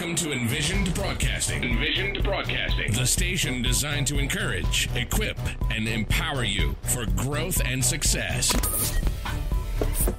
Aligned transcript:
Welcome 0.00 0.16
to 0.16 0.32
Envisioned 0.32 0.94
Broadcasting. 0.94 1.62
Envisioned 1.62 2.24
Broadcasting, 2.24 2.90
the 2.92 3.04
station 3.04 3.60
designed 3.60 4.06
to 4.06 4.18
encourage, 4.18 4.88
equip, 4.96 5.36
and 5.70 5.86
empower 5.86 6.42
you 6.42 6.74
for 6.84 7.04
growth 7.04 7.60
and 7.66 7.84
success. 7.84 8.50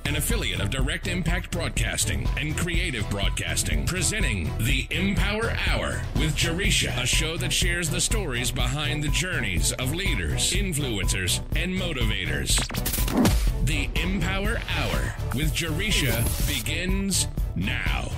An 0.06 0.18
affiliate 0.18 0.62
of 0.62 0.70
Direct 0.70 1.08
Impact 1.08 1.50
Broadcasting 1.50 2.30
and 2.38 2.56
Creative 2.56 3.10
Broadcasting, 3.10 3.88
presenting 3.88 4.56
the 4.60 4.86
Empower 4.92 5.58
Hour 5.68 6.04
with 6.16 6.36
Jaresha, 6.36 7.02
a 7.02 7.08
show 7.08 7.36
that 7.38 7.52
shares 7.52 7.90
the 7.90 8.02
stories 8.02 8.52
behind 8.52 9.04
the 9.04 9.10
journeys 9.10 9.72
of 9.72 9.96
leaders, 9.96 10.54
influencers, 10.54 11.42
and 11.56 11.74
motivators. 11.74 12.56
The 13.66 13.90
Empower 14.00 14.62
Hour 14.78 15.16
with 15.34 15.52
Jaresha 15.56 16.24
begins 16.48 17.28
now. 17.56 18.12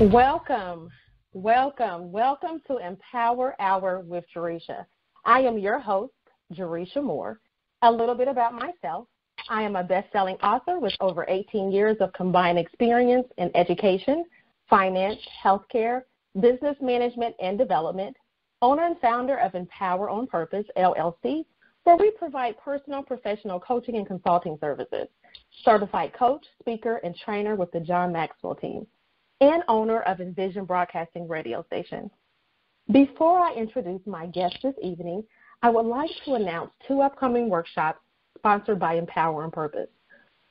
Welcome, 0.00 0.88
welcome, 1.34 2.10
welcome 2.10 2.60
to 2.66 2.78
Empower 2.78 3.54
Hour 3.60 4.00
with 4.00 4.24
Jaresha. 4.34 4.84
I 5.24 5.42
am 5.42 5.56
your 5.56 5.78
host, 5.78 6.12
Jaresha 6.52 7.00
Moore. 7.00 7.38
A 7.82 7.92
little 7.92 8.16
bit 8.16 8.26
about 8.26 8.54
myself. 8.54 9.06
I 9.48 9.62
am 9.62 9.76
a 9.76 9.84
best-selling 9.84 10.34
author 10.42 10.80
with 10.80 10.94
over 11.00 11.24
18 11.28 11.70
years 11.70 11.96
of 12.00 12.12
combined 12.12 12.58
experience 12.58 13.28
in 13.38 13.52
education, 13.54 14.24
finance, 14.68 15.20
healthcare, 15.44 16.02
business 16.40 16.76
management, 16.80 17.36
and 17.40 17.56
development. 17.56 18.16
Owner 18.62 18.86
and 18.86 18.98
founder 18.98 19.38
of 19.38 19.54
Empower 19.54 20.10
on 20.10 20.26
Purpose, 20.26 20.66
LLC, 20.76 21.44
where 21.84 21.96
we 21.96 22.10
provide 22.10 22.58
personal 22.58 23.04
professional 23.04 23.60
coaching 23.60 23.94
and 23.94 24.08
consulting 24.08 24.58
services. 24.60 25.06
Certified 25.64 26.12
coach, 26.14 26.44
speaker, 26.58 26.96
and 27.04 27.14
trainer 27.14 27.54
with 27.54 27.70
the 27.70 27.78
John 27.78 28.10
Maxwell 28.10 28.56
team 28.56 28.88
and 29.40 29.62
owner 29.68 30.00
of 30.02 30.20
Envision 30.20 30.64
Broadcasting 30.64 31.28
Radio 31.28 31.64
Station. 31.64 32.10
Before 32.92 33.38
I 33.38 33.54
introduce 33.54 34.00
my 34.06 34.26
guest 34.26 34.58
this 34.62 34.74
evening, 34.82 35.24
I 35.62 35.70
would 35.70 35.86
like 35.86 36.10
to 36.24 36.34
announce 36.34 36.70
two 36.86 37.00
upcoming 37.00 37.48
workshops 37.48 38.00
sponsored 38.36 38.78
by 38.78 38.96
Empower 38.96 39.44
and 39.44 39.52
Purpose. 39.52 39.88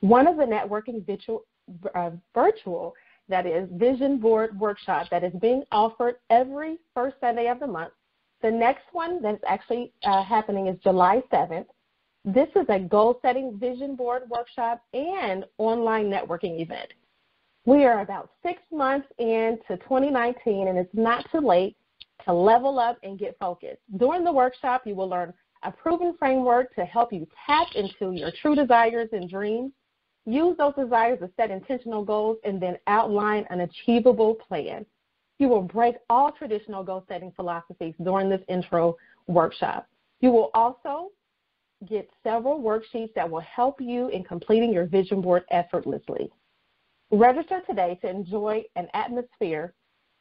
One 0.00 0.26
is 0.26 0.38
a 0.38 0.42
networking 0.42 1.06
virtual, 1.06 1.44
uh, 1.94 2.10
virtual 2.34 2.94
that 3.28 3.46
is 3.46 3.68
vision 3.72 4.18
board 4.18 4.58
workshop 4.58 5.06
that 5.10 5.24
is 5.24 5.32
being 5.40 5.62
offered 5.72 6.16
every 6.30 6.78
first 6.92 7.16
Sunday 7.20 7.48
of 7.48 7.60
the 7.60 7.66
month. 7.66 7.92
The 8.42 8.50
next 8.50 8.84
one 8.92 9.22
that's 9.22 9.42
actually 9.46 9.92
uh, 10.04 10.22
happening 10.22 10.66
is 10.66 10.76
July 10.82 11.22
7th. 11.32 11.66
This 12.26 12.48
is 12.56 12.66
a 12.68 12.78
goal 12.78 13.18
setting 13.22 13.58
vision 13.58 13.96
board 13.96 14.24
workshop 14.28 14.82
and 14.92 15.44
online 15.58 16.06
networking 16.06 16.60
event. 16.60 16.92
We 17.66 17.84
are 17.84 18.00
about 18.00 18.30
six 18.42 18.60
months 18.70 19.08
into 19.18 19.76
2019, 19.78 20.68
and 20.68 20.78
it's 20.78 20.92
not 20.92 21.24
too 21.32 21.40
late 21.40 21.76
to 22.26 22.32
level 22.32 22.78
up 22.78 22.98
and 23.02 23.18
get 23.18 23.38
focused. 23.38 23.80
During 23.96 24.22
the 24.22 24.32
workshop, 24.32 24.82
you 24.86 24.94
will 24.94 25.08
learn 25.08 25.32
a 25.62 25.72
proven 25.72 26.14
framework 26.18 26.74
to 26.74 26.84
help 26.84 27.10
you 27.10 27.26
tap 27.46 27.68
into 27.74 28.12
your 28.12 28.30
true 28.42 28.54
desires 28.54 29.08
and 29.12 29.30
dreams. 29.30 29.72
Use 30.26 30.56
those 30.58 30.74
desires 30.74 31.18
to 31.20 31.30
set 31.36 31.50
intentional 31.50 32.04
goals 32.04 32.36
and 32.44 32.60
then 32.60 32.76
outline 32.86 33.46
an 33.48 33.60
achievable 33.60 34.34
plan. 34.34 34.84
You 35.38 35.48
will 35.48 35.62
break 35.62 35.96
all 36.10 36.32
traditional 36.32 36.84
goal 36.84 37.04
setting 37.08 37.32
philosophies 37.34 37.94
during 38.02 38.28
this 38.28 38.42
intro 38.48 38.96
workshop. 39.26 39.86
You 40.20 40.30
will 40.32 40.50
also 40.52 41.10
get 41.88 42.08
several 42.22 42.60
worksheets 42.60 43.12
that 43.14 43.28
will 43.28 43.40
help 43.40 43.80
you 43.80 44.08
in 44.08 44.22
completing 44.22 44.72
your 44.72 44.86
vision 44.86 45.22
board 45.22 45.44
effortlessly. 45.50 46.30
Register 47.14 47.62
today 47.68 47.96
to 48.02 48.10
enjoy 48.10 48.64
an 48.74 48.88
atmosphere 48.92 49.72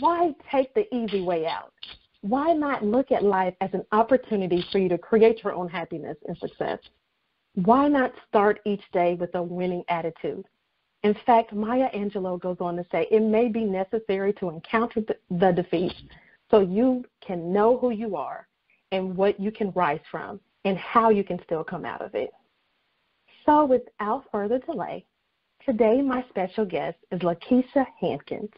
why 0.00 0.34
take 0.50 0.74
the 0.74 0.92
easy 0.94 1.22
way 1.22 1.46
out? 1.46 1.72
Why 2.20 2.52
not 2.52 2.84
look 2.84 3.10
at 3.10 3.24
life 3.24 3.54
as 3.60 3.70
an 3.72 3.84
opportunity 3.92 4.64
for 4.70 4.78
you 4.78 4.88
to 4.88 4.98
create 4.98 5.42
your 5.42 5.54
own 5.54 5.68
happiness 5.68 6.16
and 6.26 6.36
success? 6.38 6.78
Why 7.54 7.86
not 7.86 8.12
start 8.28 8.60
each 8.64 8.82
day 8.92 9.14
with 9.14 9.34
a 9.34 9.42
winning 9.42 9.84
attitude? 9.88 10.46
In 11.02 11.14
fact, 11.26 11.52
Maya 11.52 11.90
Angelou 11.94 12.40
goes 12.40 12.56
on 12.60 12.76
to 12.76 12.86
say 12.90 13.06
it 13.10 13.20
may 13.20 13.48
be 13.48 13.64
necessary 13.64 14.32
to 14.34 14.48
encounter 14.48 15.02
the 15.30 15.52
defeat 15.52 15.92
so 16.50 16.60
you 16.60 17.04
can 17.20 17.52
know 17.52 17.76
who 17.76 17.90
you 17.90 18.16
are 18.16 18.48
and 18.92 19.16
what 19.16 19.38
you 19.38 19.50
can 19.50 19.70
rise 19.72 20.00
from 20.10 20.40
and 20.64 20.78
how 20.78 21.10
you 21.10 21.24
can 21.24 21.42
still 21.44 21.64
come 21.64 21.84
out 21.84 22.00
of 22.00 22.14
it. 22.14 22.30
So, 23.44 23.66
without 23.66 24.24
further 24.30 24.58
delay, 24.58 25.04
today 25.66 26.00
my 26.00 26.24
special 26.30 26.64
guest 26.64 26.96
is 27.10 27.20
LaKeisha 27.20 27.84
Hankins. 28.00 28.50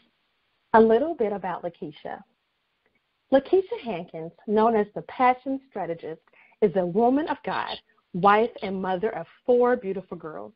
A 0.74 0.80
little 0.80 1.14
bit 1.14 1.32
about 1.32 1.62
LaKeisha. 1.62 2.20
LaKeisha 3.32 3.80
Hankins, 3.82 4.32
known 4.46 4.76
as 4.76 4.86
the 4.94 5.02
Passion 5.02 5.60
Strategist, 5.70 6.20
is 6.60 6.72
a 6.76 6.84
woman 6.84 7.26
of 7.28 7.38
God 7.44 7.76
wife 8.14 8.50
and 8.62 8.80
mother 8.80 9.14
of 9.14 9.26
four 9.44 9.76
beautiful 9.76 10.16
girls. 10.16 10.52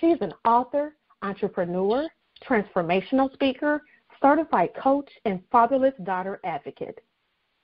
She 0.00 0.06
is 0.06 0.18
an 0.22 0.32
author, 0.44 0.96
entrepreneur, 1.22 2.08
transformational 2.48 3.32
speaker, 3.34 3.82
certified 4.22 4.70
coach, 4.80 5.10
and 5.24 5.42
fatherless 5.50 5.94
daughter 6.04 6.40
advocate. 6.44 7.00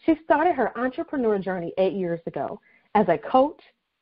She 0.05 0.17
started 0.25 0.55
her 0.55 0.77
entrepreneur 0.77 1.39
journey 1.39 1.73
eight 1.79 1.95
years 1.95 2.21
ago. 2.27 2.61
As 2.95 3.09
a 3.09 3.17
coach, 3.17 3.61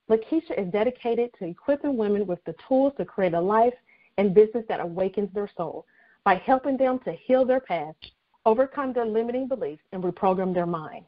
LaKeisha 0.08 0.58
is 0.58 0.72
dedicated 0.72 1.31
to 1.38 1.44
equipping 1.47 1.97
women 1.97 2.26
with 2.26 2.42
the 2.44 2.54
tools 2.66 2.94
to 2.97 3.04
create 3.04 3.34
a 3.34 3.41
life 3.41 3.75
and 4.19 4.34
business 4.34 4.64
that 4.69 4.81
awakens 4.81 5.32
their 5.32 5.50
soul 5.56 5.87
by 6.25 6.34
helping 6.34 6.76
them 6.76 6.98
to 7.04 7.12
heal 7.12 7.44
their 7.44 7.60
past, 7.60 8.12
overcome 8.44 8.93
their 8.93 9.06
limiting 9.06 9.46
beliefs, 9.46 9.82
and 9.93 10.02
reprogram 10.02 10.52
their 10.52 10.67
mind. 10.67 11.05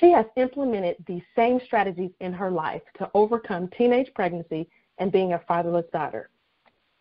She 0.00 0.10
has 0.10 0.26
implemented 0.36 0.96
these 1.06 1.22
same 1.36 1.60
strategies 1.64 2.10
in 2.20 2.32
her 2.32 2.50
life 2.50 2.82
to 2.98 3.10
overcome 3.14 3.68
teenage 3.68 4.12
pregnancy 4.14 4.68
and 4.98 5.12
being 5.12 5.34
a 5.34 5.38
fatherless 5.40 5.86
daughter. 5.92 6.30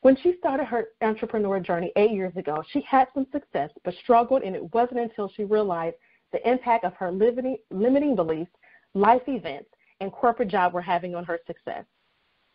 When 0.01 0.17
she 0.17 0.35
started 0.37 0.65
her 0.65 0.89
entrepreneur 1.01 1.59
journey 1.59 1.91
eight 1.95 2.11
years 2.11 2.35
ago, 2.35 2.63
she 2.71 2.81
had 2.81 3.07
some 3.13 3.25
success 3.31 3.69
but 3.83 3.93
struggled, 4.03 4.43
and 4.43 4.55
it 4.55 4.73
wasn't 4.73 4.99
until 4.99 5.29
she 5.29 5.45
realized 5.45 5.95
the 6.31 6.47
impact 6.47 6.83
of 6.83 6.93
her 6.95 7.11
limiting, 7.11 8.15
beliefs, 8.15 8.51
life 8.93 9.21
events, 9.27 9.69
and 10.01 10.11
corporate 10.11 10.49
job 10.49 10.73
were 10.73 10.81
having 10.81 11.15
on 11.15 11.23
her 11.23 11.39
success. 11.47 11.85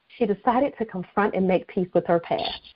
She 0.09 0.27
decided 0.27 0.75
to 0.79 0.85
confront 0.85 1.35
and 1.35 1.49
make 1.49 1.67
peace 1.69 1.89
with 1.95 2.07
her 2.07 2.21
past. 2.21 2.75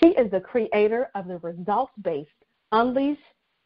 She 0.00 0.10
is 0.10 0.30
the 0.30 0.40
creator 0.40 1.10
of 1.14 1.26
the 1.26 1.38
results 1.38 1.92
based 2.02 2.30
Unleash 2.72 3.18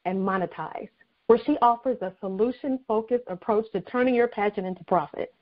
and 0.05 0.19
Monetize 0.19 0.89
where 1.29 1.39
she 1.45 1.57
offers 1.61 1.99
a 2.01 2.13
solution 2.21 2.81
focused 2.89 3.25
approach 3.29 3.71
to 3.73 3.81
turning 3.83 4.15
your 4.15 4.29
passion 4.29 4.65
into 4.65 4.83
profit. 4.85 5.33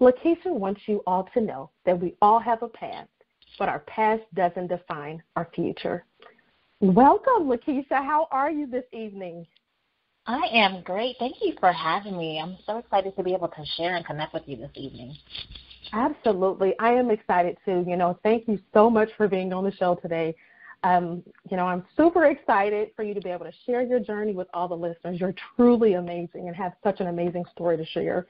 LaKeisha 0.00 0.46
wants 0.46 0.80
you 0.86 1.02
all 1.06 1.28
to 1.34 1.42
know 1.42 1.70
that 1.84 2.00
we 2.00 2.14
all 2.22 2.40
have 2.40 2.62
a 2.62 2.68
past, 2.68 3.10
but 3.58 3.68
our 3.68 3.80
past 3.80 4.22
doesn't 4.34 4.68
define 4.68 5.22
our 5.36 5.46
future. 5.54 6.06
Welcome, 6.80 7.48
LaKeisha. 7.48 7.90
How 7.90 8.28
are 8.30 8.50
you 8.50 8.66
this 8.66 8.86
evening? 8.92 9.46
I 10.26 10.40
am 10.52 10.82
great. 10.82 11.16
Thank 11.18 11.36
you 11.42 11.54
for 11.60 11.70
having 11.70 12.16
me. 12.16 12.40
I'm 12.42 12.56
so 12.64 12.78
excited 12.78 13.14
to 13.16 13.22
be 13.22 13.34
able 13.34 13.48
to 13.48 13.64
share 13.76 13.96
and 13.96 14.06
connect 14.06 14.32
with 14.32 14.44
you 14.46 14.56
this 14.56 14.70
evening. 14.74 15.14
Absolutely. 15.92 16.72
I 16.78 16.92
am 16.92 17.10
excited 17.10 17.58
too. 17.66 17.84
You 17.86 17.96
know, 17.96 18.18
thank 18.22 18.48
you 18.48 18.58
so 18.72 18.88
much 18.88 19.10
for 19.18 19.28
being 19.28 19.52
on 19.52 19.64
the 19.64 19.72
show 19.72 19.96
today. 19.96 20.34
Um, 20.82 21.22
you 21.50 21.56
know, 21.56 21.66
I'm 21.66 21.84
super 21.96 22.26
excited 22.26 22.90
for 22.96 23.02
you 23.02 23.12
to 23.12 23.20
be 23.20 23.30
able 23.30 23.44
to 23.44 23.52
share 23.66 23.82
your 23.82 24.00
journey 24.00 24.32
with 24.32 24.48
all 24.54 24.66
the 24.66 24.76
listeners. 24.76 25.20
You're 25.20 25.34
truly 25.56 25.94
amazing 25.94 26.48
and 26.48 26.56
have 26.56 26.72
such 26.82 27.00
an 27.00 27.08
amazing 27.08 27.44
story 27.52 27.76
to 27.76 27.84
share. 27.84 28.26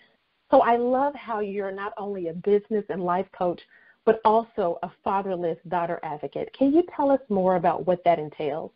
So 0.51 0.63
I 0.63 0.77
love 0.77 1.15
how 1.15 1.41
you're 1.41 1.71
not 1.71 1.93
only 1.97 2.29
a 2.29 2.33
business 2.33 2.85
and 2.89 3.05
life 3.05 3.27
coach, 3.37 3.61
but 4.05 4.21
also 4.25 4.79
a 4.83 4.91
fatherless 5.05 5.59
daughter 5.69 6.01
advocate. 6.03 6.53
Can 6.59 6.73
you 6.73 6.83
tell 6.97 7.11
us 7.11 7.21
more 7.29 7.57
about 7.57 7.87
what 7.87 8.03
that 8.05 8.19
entails? 8.19 8.73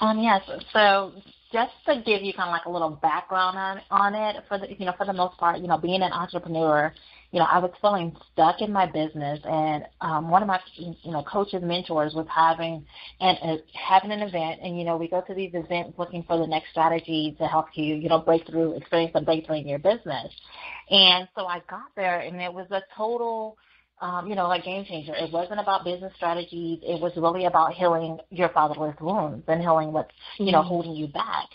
Um, 0.00 0.18
yes. 0.18 0.42
So 0.72 1.12
just 1.52 1.72
to 1.86 2.02
give 2.04 2.22
you 2.22 2.34
kind 2.34 2.48
of 2.48 2.52
like 2.52 2.66
a 2.66 2.70
little 2.70 2.90
background 2.90 3.56
on 3.56 3.80
on 3.90 4.14
it, 4.14 4.42
for 4.48 4.58
the 4.58 4.66
you 4.78 4.84
know 4.84 4.92
for 4.98 5.06
the 5.06 5.12
most 5.12 5.38
part, 5.38 5.60
you 5.60 5.68
know, 5.68 5.78
being 5.78 6.02
an 6.02 6.12
entrepreneur, 6.12 6.92
you 7.32 7.38
know, 7.38 7.46
I 7.50 7.58
was 7.58 7.70
feeling 7.80 8.14
stuck 8.32 8.60
in 8.60 8.70
my 8.70 8.84
business, 8.84 9.40
and 9.44 9.84
um, 10.02 10.28
one 10.28 10.42
of 10.42 10.48
my 10.48 10.60
you 10.76 11.10
know 11.10 11.24
coaches 11.24 11.62
mentors 11.62 12.12
was 12.14 12.26
having 12.32 12.84
and 13.20 13.38
uh, 13.42 13.56
having 13.74 14.12
an 14.12 14.20
event, 14.20 14.60
and 14.62 14.78
you 14.78 14.84
know 14.84 14.98
we 14.98 15.08
go 15.08 15.22
to 15.22 15.34
these 15.34 15.50
events 15.54 15.98
looking 15.98 16.24
for 16.24 16.38
the 16.38 16.46
next 16.46 16.70
strategy 16.70 17.34
to 17.38 17.46
help 17.46 17.66
you 17.74 17.94
you 17.94 18.10
know 18.10 18.18
break 18.18 18.46
through, 18.46 18.76
experience 18.76 19.12
a 19.14 19.22
breakthrough 19.22 19.60
in 19.60 19.66
your 19.66 19.78
business, 19.78 20.30
and 20.90 21.26
so 21.34 21.46
I 21.46 21.62
got 21.70 21.88
there, 21.96 22.20
and 22.20 22.38
it 22.40 22.52
was 22.52 22.66
a 22.70 22.82
total 22.94 23.56
um, 24.02 24.26
you 24.26 24.34
know, 24.34 24.48
like 24.48 24.64
game 24.64 24.84
changer. 24.84 25.14
It 25.14 25.32
wasn't 25.32 25.60
about 25.60 25.84
business 25.84 26.12
strategies. 26.16 26.80
It 26.82 27.00
was 27.00 27.12
really 27.16 27.44
about 27.44 27.72
healing 27.72 28.18
your 28.30 28.48
fatherless 28.48 28.96
wounds 29.00 29.44
and 29.46 29.60
healing 29.60 29.92
what's, 29.92 30.10
you 30.38 30.50
know, 30.50 30.58
mm-hmm. 30.58 30.68
holding 30.68 30.96
you 30.96 31.06
back. 31.06 31.48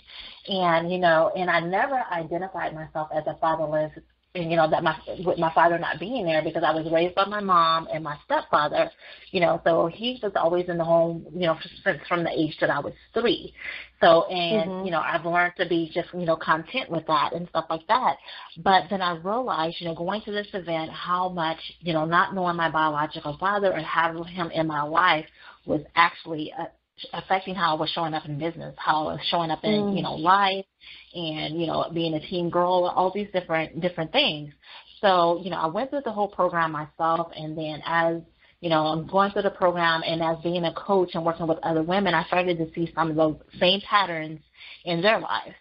And, 0.47 0.89
you 0.89 0.97
know, 0.97 1.29
and 1.35 1.49
I 1.49 1.59
never 1.59 2.01
identified 2.09 2.73
myself 2.73 3.09
as 3.13 3.25
a 3.27 3.37
fatherless 3.41 3.91
and 4.37 4.51
you 4.51 4.57
know 4.57 4.69
that 4.69 4.83
my 4.83 4.95
with 5.25 5.39
my 5.39 5.51
father 5.53 5.77
not 5.79 5.99
being 5.99 6.25
there 6.25 6.43
because 6.43 6.63
I 6.63 6.71
was 6.71 6.87
raised 6.91 7.15
by 7.15 7.25
my 7.25 7.39
mom 7.39 7.87
and 7.91 8.03
my 8.03 8.17
stepfather, 8.25 8.91
you 9.31 9.41
know, 9.41 9.61
so 9.65 9.87
he 9.87 10.19
was 10.21 10.31
always 10.35 10.69
in 10.69 10.77
the 10.77 10.83
home, 10.83 11.25
you 11.33 11.47
know, 11.47 11.57
since 11.83 11.99
from 12.07 12.23
the 12.23 12.29
age 12.29 12.55
that 12.61 12.69
I 12.69 12.79
was 12.79 12.93
three. 13.13 13.53
So 13.99 14.25
and 14.27 14.69
mm-hmm. 14.69 14.85
you 14.85 14.91
know 14.91 14.99
I've 14.99 15.25
learned 15.25 15.53
to 15.57 15.67
be 15.67 15.89
just 15.93 16.09
you 16.13 16.25
know 16.25 16.35
content 16.35 16.89
with 16.89 17.07
that 17.07 17.33
and 17.33 17.49
stuff 17.49 17.65
like 17.69 17.87
that. 17.87 18.17
But 18.63 18.83
then 18.89 19.01
I 19.01 19.17
realized, 19.17 19.77
you 19.79 19.87
know, 19.87 19.95
going 19.95 20.21
to 20.21 20.31
this 20.31 20.47
event, 20.53 20.91
how 20.91 21.29
much 21.29 21.59
you 21.79 21.93
know 21.93 22.05
not 22.05 22.35
knowing 22.35 22.55
my 22.55 22.69
biological 22.69 23.37
father 23.39 23.71
and 23.71 23.85
having 23.85 24.23
him 24.23 24.51
in 24.51 24.67
my 24.67 24.83
life 24.83 25.25
was 25.65 25.81
actually 25.95 26.53
a, 26.57 26.67
affecting 27.13 27.55
how 27.55 27.75
I 27.75 27.79
was 27.79 27.89
showing 27.89 28.13
up 28.13 28.25
in 28.25 28.39
business, 28.39 28.75
how 28.77 29.07
I 29.07 29.13
was 29.13 29.21
showing 29.29 29.51
up 29.51 29.63
in, 29.63 29.71
mm. 29.71 29.95
you 29.95 30.03
know, 30.03 30.15
life 30.15 30.65
and, 31.13 31.59
you 31.59 31.67
know, 31.67 31.89
being 31.93 32.13
a 32.13 32.19
teen 32.19 32.49
girl, 32.49 32.91
all 32.95 33.11
these 33.13 33.27
different 33.33 33.81
different 33.81 34.11
things. 34.11 34.53
So, 35.01 35.41
you 35.43 35.49
know, 35.49 35.57
I 35.57 35.67
went 35.67 35.89
through 35.89 36.01
the 36.05 36.11
whole 36.11 36.27
program 36.27 36.71
myself 36.71 37.31
and 37.35 37.57
then 37.57 37.81
as 37.85 38.21
you 38.59 38.69
know, 38.69 38.87
I'm 38.87 39.05
going 39.05 39.31
through 39.31 39.43
the 39.43 39.51
program 39.51 40.01
and 40.03 40.21
as 40.23 40.37
being 40.41 40.65
a 40.65 40.73
coach 40.73 41.11
and 41.13 41.23
working 41.23 41.45
with 41.45 41.59
other 41.61 41.83
women, 41.83 42.15
I 42.15 42.25
started 42.25 42.57
to 42.57 42.73
see 42.73 42.91
some 42.95 43.11
of 43.11 43.15
those 43.15 43.35
same 43.59 43.81
patterns 43.81 44.39
in 44.83 45.01
their 45.01 45.19
lives. 45.19 45.53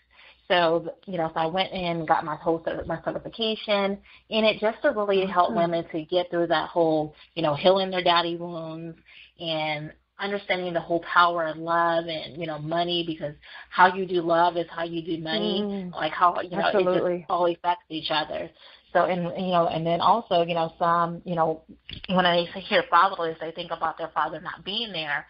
So, 0.48 0.94
you 1.06 1.18
know, 1.18 1.30
so 1.34 1.40
I 1.40 1.46
went 1.46 1.72
in 1.72 1.84
and 1.84 2.08
got 2.08 2.24
my 2.24 2.36
whole 2.36 2.64
my 2.86 3.00
certification 3.04 3.98
in 4.30 4.44
it 4.44 4.60
just 4.60 4.80
to 4.82 4.92
really 4.92 5.26
help 5.26 5.54
women 5.54 5.84
to 5.90 6.04
get 6.04 6.30
through 6.30 6.46
that 6.46 6.68
whole, 6.68 7.14
you 7.34 7.42
know, 7.42 7.54
healing 7.54 7.90
their 7.90 8.02
daddy 8.02 8.36
wounds 8.36 8.96
and 9.40 9.92
understanding 10.18 10.72
the 10.72 10.80
whole 10.80 11.00
power 11.00 11.46
of 11.46 11.56
love 11.56 12.06
and 12.06 12.40
you 12.40 12.46
know 12.46 12.58
money 12.58 13.04
because 13.06 13.34
how 13.70 13.94
you 13.94 14.06
do 14.06 14.22
love 14.22 14.56
is 14.56 14.66
how 14.70 14.84
you 14.84 15.02
do 15.02 15.22
money. 15.22 15.62
Mm, 15.62 15.92
like 15.92 16.12
how 16.12 16.40
you 16.40 16.50
know 16.50 16.62
absolutely. 16.64 17.14
it 17.14 17.18
just 17.20 17.30
all 17.30 17.46
affects 17.46 17.84
each 17.90 18.10
other 18.10 18.50
so 18.96 19.04
and 19.04 19.24
you 19.44 19.52
know 19.52 19.68
and 19.68 19.86
then 19.86 20.00
also 20.00 20.42
you 20.42 20.54
know 20.54 20.72
some 20.78 21.20
you 21.26 21.34
know 21.34 21.62
when 22.08 22.24
i 22.24 22.44
hear 22.68 22.82
fatherless 22.88 23.36
i 23.42 23.50
think 23.50 23.70
about 23.70 23.98
their 23.98 24.08
father 24.14 24.40
not 24.40 24.64
being 24.64 24.90
there 24.92 25.26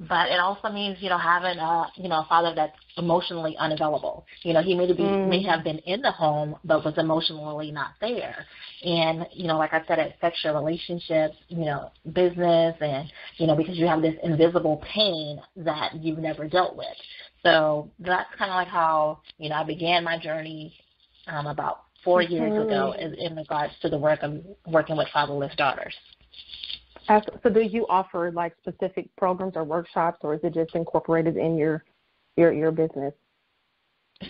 but 0.00 0.28
it 0.28 0.40
also 0.40 0.68
means 0.70 0.98
you 1.00 1.08
know 1.08 1.18
having 1.18 1.58
a 1.58 1.86
you 1.96 2.08
know 2.08 2.20
a 2.20 2.26
father 2.28 2.52
that's 2.54 2.76
emotionally 2.96 3.56
unavailable. 3.58 4.26
You 4.42 4.52
know, 4.52 4.62
he 4.62 4.74
may 4.74 4.86
be 4.86 5.02
mm. 5.02 5.28
may 5.28 5.42
have 5.44 5.62
been 5.62 5.78
in 5.78 6.02
the 6.02 6.10
home 6.10 6.56
but 6.64 6.84
was 6.84 6.94
emotionally 6.98 7.70
not 7.70 7.92
there. 8.00 8.44
And 8.84 9.26
you 9.32 9.46
know, 9.46 9.56
like 9.56 9.72
I 9.72 9.82
said, 9.86 9.98
it 9.98 10.14
affects 10.16 10.42
your 10.42 10.54
relationships, 10.54 11.36
you 11.48 11.64
know, 11.64 11.90
business, 12.12 12.76
and 12.80 13.10
you 13.36 13.46
know 13.46 13.56
because 13.56 13.76
you 13.76 13.86
have 13.86 14.02
this 14.02 14.14
invisible 14.22 14.82
pain 14.92 15.40
that 15.56 15.94
you've 15.94 16.18
never 16.18 16.48
dealt 16.48 16.76
with. 16.76 16.86
So 17.44 17.90
that's 18.00 18.28
kind 18.36 18.50
of 18.50 18.56
like 18.56 18.68
how 18.68 19.20
you 19.38 19.48
know 19.48 19.56
I 19.56 19.64
began 19.64 20.04
my 20.04 20.18
journey 20.18 20.74
um, 21.28 21.46
about 21.46 21.82
4 22.04 22.22
mm-hmm. 22.22 22.32
years 22.32 22.66
ago 22.66 22.94
in, 22.98 23.14
in 23.14 23.36
regards 23.36 23.72
to 23.82 23.88
the 23.88 23.98
work 23.98 24.22
of 24.22 24.40
working 24.66 24.96
with 24.96 25.08
fatherless 25.12 25.54
daughters. 25.56 25.94
So 27.42 27.50
do 27.50 27.62
you 27.62 27.86
offer 27.88 28.30
like 28.32 28.54
specific 28.60 29.08
programs 29.16 29.54
or 29.56 29.64
workshops, 29.64 30.18
or 30.22 30.34
is 30.34 30.40
it 30.42 30.52
just 30.52 30.74
incorporated 30.74 31.36
in 31.38 31.56
your 31.56 31.84
your 32.36 32.52
your 32.52 32.70
business? 32.70 33.14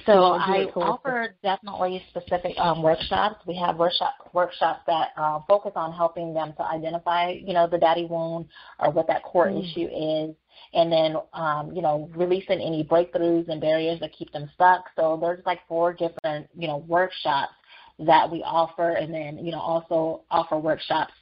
So 0.04 0.12
I 0.12 0.64
offer 0.76 1.34
definitely 1.42 2.02
specific 2.10 2.52
um, 2.58 2.82
workshops. 2.82 3.36
We 3.46 3.56
have 3.56 3.78
workshop 3.78 4.14
workshops 4.34 4.80
that 4.86 5.08
uh, 5.16 5.40
focus 5.48 5.72
on 5.76 5.92
helping 5.92 6.34
them 6.34 6.52
to 6.58 6.62
identify, 6.62 7.30
you 7.30 7.54
know, 7.54 7.66
the 7.66 7.78
daddy 7.78 8.04
wound 8.04 8.46
or 8.80 8.90
what 8.90 9.06
that 9.06 9.22
core 9.22 9.46
mm. 9.46 9.58
issue 9.58 9.88
is, 9.88 10.36
and 10.74 10.90
then, 10.92 11.16
um, 11.32 11.72
you 11.74 11.82
know, 11.82 12.10
releasing 12.14 12.60
any 12.60 12.84
breakthroughs 12.84 13.48
and 13.48 13.60
barriers 13.60 14.00
that 14.00 14.12
keep 14.12 14.32
them 14.32 14.50
stuck. 14.54 14.84
So 14.96 15.18
there's 15.20 15.44
like 15.46 15.60
four 15.68 15.92
different, 15.92 16.48
you 16.56 16.68
know, 16.68 16.78
workshops 16.78 17.52
that 18.00 18.30
we 18.30 18.42
offer, 18.42 18.90
and 18.92 19.12
then, 19.12 19.44
you 19.44 19.50
know, 19.50 19.60
also 19.60 20.22
offer 20.30 20.56
workshops 20.56 21.12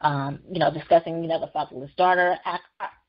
um, 0.00 0.40
you 0.50 0.58
know, 0.58 0.72
discussing, 0.72 1.22
you 1.22 1.28
know, 1.28 1.40
the 1.40 1.48
fatherless 1.48 1.90
daughter 1.96 2.36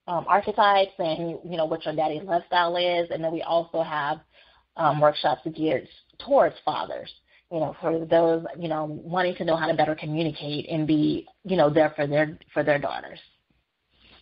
um, 0.08 0.26
archetypes 0.28 0.92
and, 1.00 1.40
you 1.50 1.58
know, 1.58 1.66
what 1.66 1.86
your 1.86 1.96
daddy 1.96 2.20
lifestyle 2.20 2.76
is. 2.76 3.10
And 3.12 3.24
then 3.24 3.32
we 3.32 3.42
also 3.42 3.82
have 3.82 4.20
um, 4.78 5.00
workshops 5.00 5.42
geared 5.56 5.88
towards 6.26 6.56
fathers, 6.66 7.12
you 7.52 7.60
know, 7.60 7.76
for 7.82 8.06
those, 8.06 8.44
you 8.60 8.68
know, 8.68 8.86
wanting 9.04 9.36
to 9.36 9.46
know 9.46 9.56
how 9.56 9.68
to 9.68 9.74
better 9.74 9.96
communicate 9.96 10.68
and 10.70 10.86
be, 10.86 11.28
you 11.46 11.56
know, 11.56 11.70
there 11.70 11.94
for 11.96 12.08
their 12.08 12.38
for 12.54 12.64
their 12.64 12.80
daughters. 12.80 13.20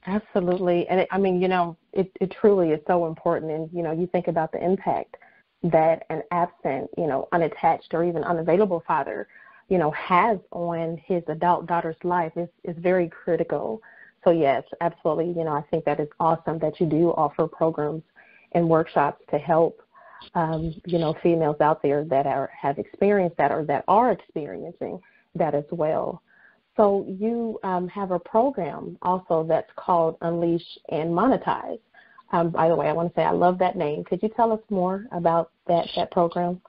Absolutely. 0.08 0.88
And 0.88 1.02
it, 1.02 1.08
I 1.12 1.18
mean, 1.18 1.42
you 1.42 1.48
know, 1.48 1.78
it, 1.94 2.12
it 2.22 2.32
truly 2.32 2.72
is 2.72 2.80
so 2.88 3.06
important. 3.08 3.52
And, 3.52 3.70
you 3.74 3.84
know, 3.84 3.92
you 3.92 4.08
think 4.08 4.28
about 4.28 4.52
the 4.52 4.64
impact 4.64 5.18
that 5.64 6.06
an 6.10 6.24
absent, 6.32 6.90
you 6.98 7.06
know, 7.08 7.28
unattached 7.34 7.94
or 7.94 8.04
even 8.04 8.24
unavailable 8.24 8.84
father 8.88 9.28
you 9.70 9.78
know, 9.78 9.92
has 9.92 10.40
on 10.52 11.00
his 11.06 11.24
adult 11.28 11.68
daughter's 11.68 11.96
life 12.04 12.34
is, 12.36 12.50
is 12.64 12.76
very 12.80 13.08
critical. 13.08 13.82
So 14.24 14.32
yes, 14.32 14.64
absolutely. 14.82 15.28
You 15.28 15.46
know, 15.46 15.54
I 15.54 15.62
think 15.70 15.86
that 15.86 16.00
is 16.00 16.10
awesome 16.20 16.60
that 16.60 16.80
you 16.80 16.88
do 16.88 17.12
offer 17.12 17.48
programs 17.48 18.04
and 18.54 18.68
workshops 18.68 19.24
to 19.30 19.38
help, 19.38 19.82
um, 20.34 20.74
you 20.86 20.98
know, 20.98 21.16
females 21.22 21.62
out 21.62 21.82
there 21.84 22.04
that 22.06 22.26
are 22.26 22.50
have 22.60 22.80
experienced 22.80 23.38
that 23.38 23.52
or 23.52 23.64
that 23.66 23.86
are 23.88 24.12
experiencing 24.12 25.00
that 25.36 25.54
as 25.54 25.66
well. 25.72 26.22
So 26.80 27.06
you 27.10 27.60
um, 27.64 27.90
have 27.90 28.12
a 28.12 28.20
program 28.20 28.98
also 29.02 29.46
that's 29.46 29.70
called 29.76 30.16
Unleash 30.22 30.64
and 30.88 31.10
Monetize. 31.10 31.80
Um, 32.32 32.52
by 32.52 32.70
the 32.70 32.76
way, 32.76 32.88
I 32.88 32.94
want 32.94 33.14
to 33.14 33.20
say 33.20 33.26
I 33.26 33.32
love 33.32 33.60
that 33.60 33.76
name. 33.76 34.06
Could 34.06 34.24
you 34.24 34.30
tell 34.34 34.54
us 34.54 34.62
more 34.70 35.06
about 35.12 35.52
that 35.68 35.86
that 35.98 36.10
program? 36.12 36.62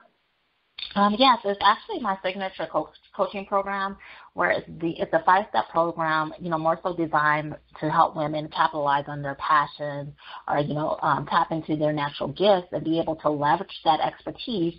Um, 0.97 1.15
yes, 1.17 1.39
it's 1.45 1.61
actually 1.63 2.01
my 2.01 2.19
signature 2.25 2.67
coaching 3.15 3.47
program, 3.47 3.97
where 4.35 4.51
it's 4.51 4.67
the 4.81 4.91
it's 4.99 5.13
a 5.13 5.23
five 5.25 5.47
step 5.51 5.65
program, 5.71 6.33
you 6.39 6.51
know, 6.51 6.59
more 6.59 6.79
so 6.83 6.95
designed 6.95 7.57
to 7.81 7.91
help 7.91 8.17
women 8.17 8.49
capitalize 8.49 9.05
on 9.09 9.23
their 9.23 9.37
passion 9.37 10.15
or 10.49 10.59
you 10.59 10.75
know 10.75 10.99
um, 11.03 11.27
tap 11.27 11.51
into 11.51 11.77
their 11.77 11.93
natural 11.93 12.29
gifts 12.29 12.69
and 12.73 12.85
be 12.85 13.01
able 13.01 13.17
to 13.17 13.31
leverage 13.31 13.69
that 13.85 14.01
expertise 14.01 14.75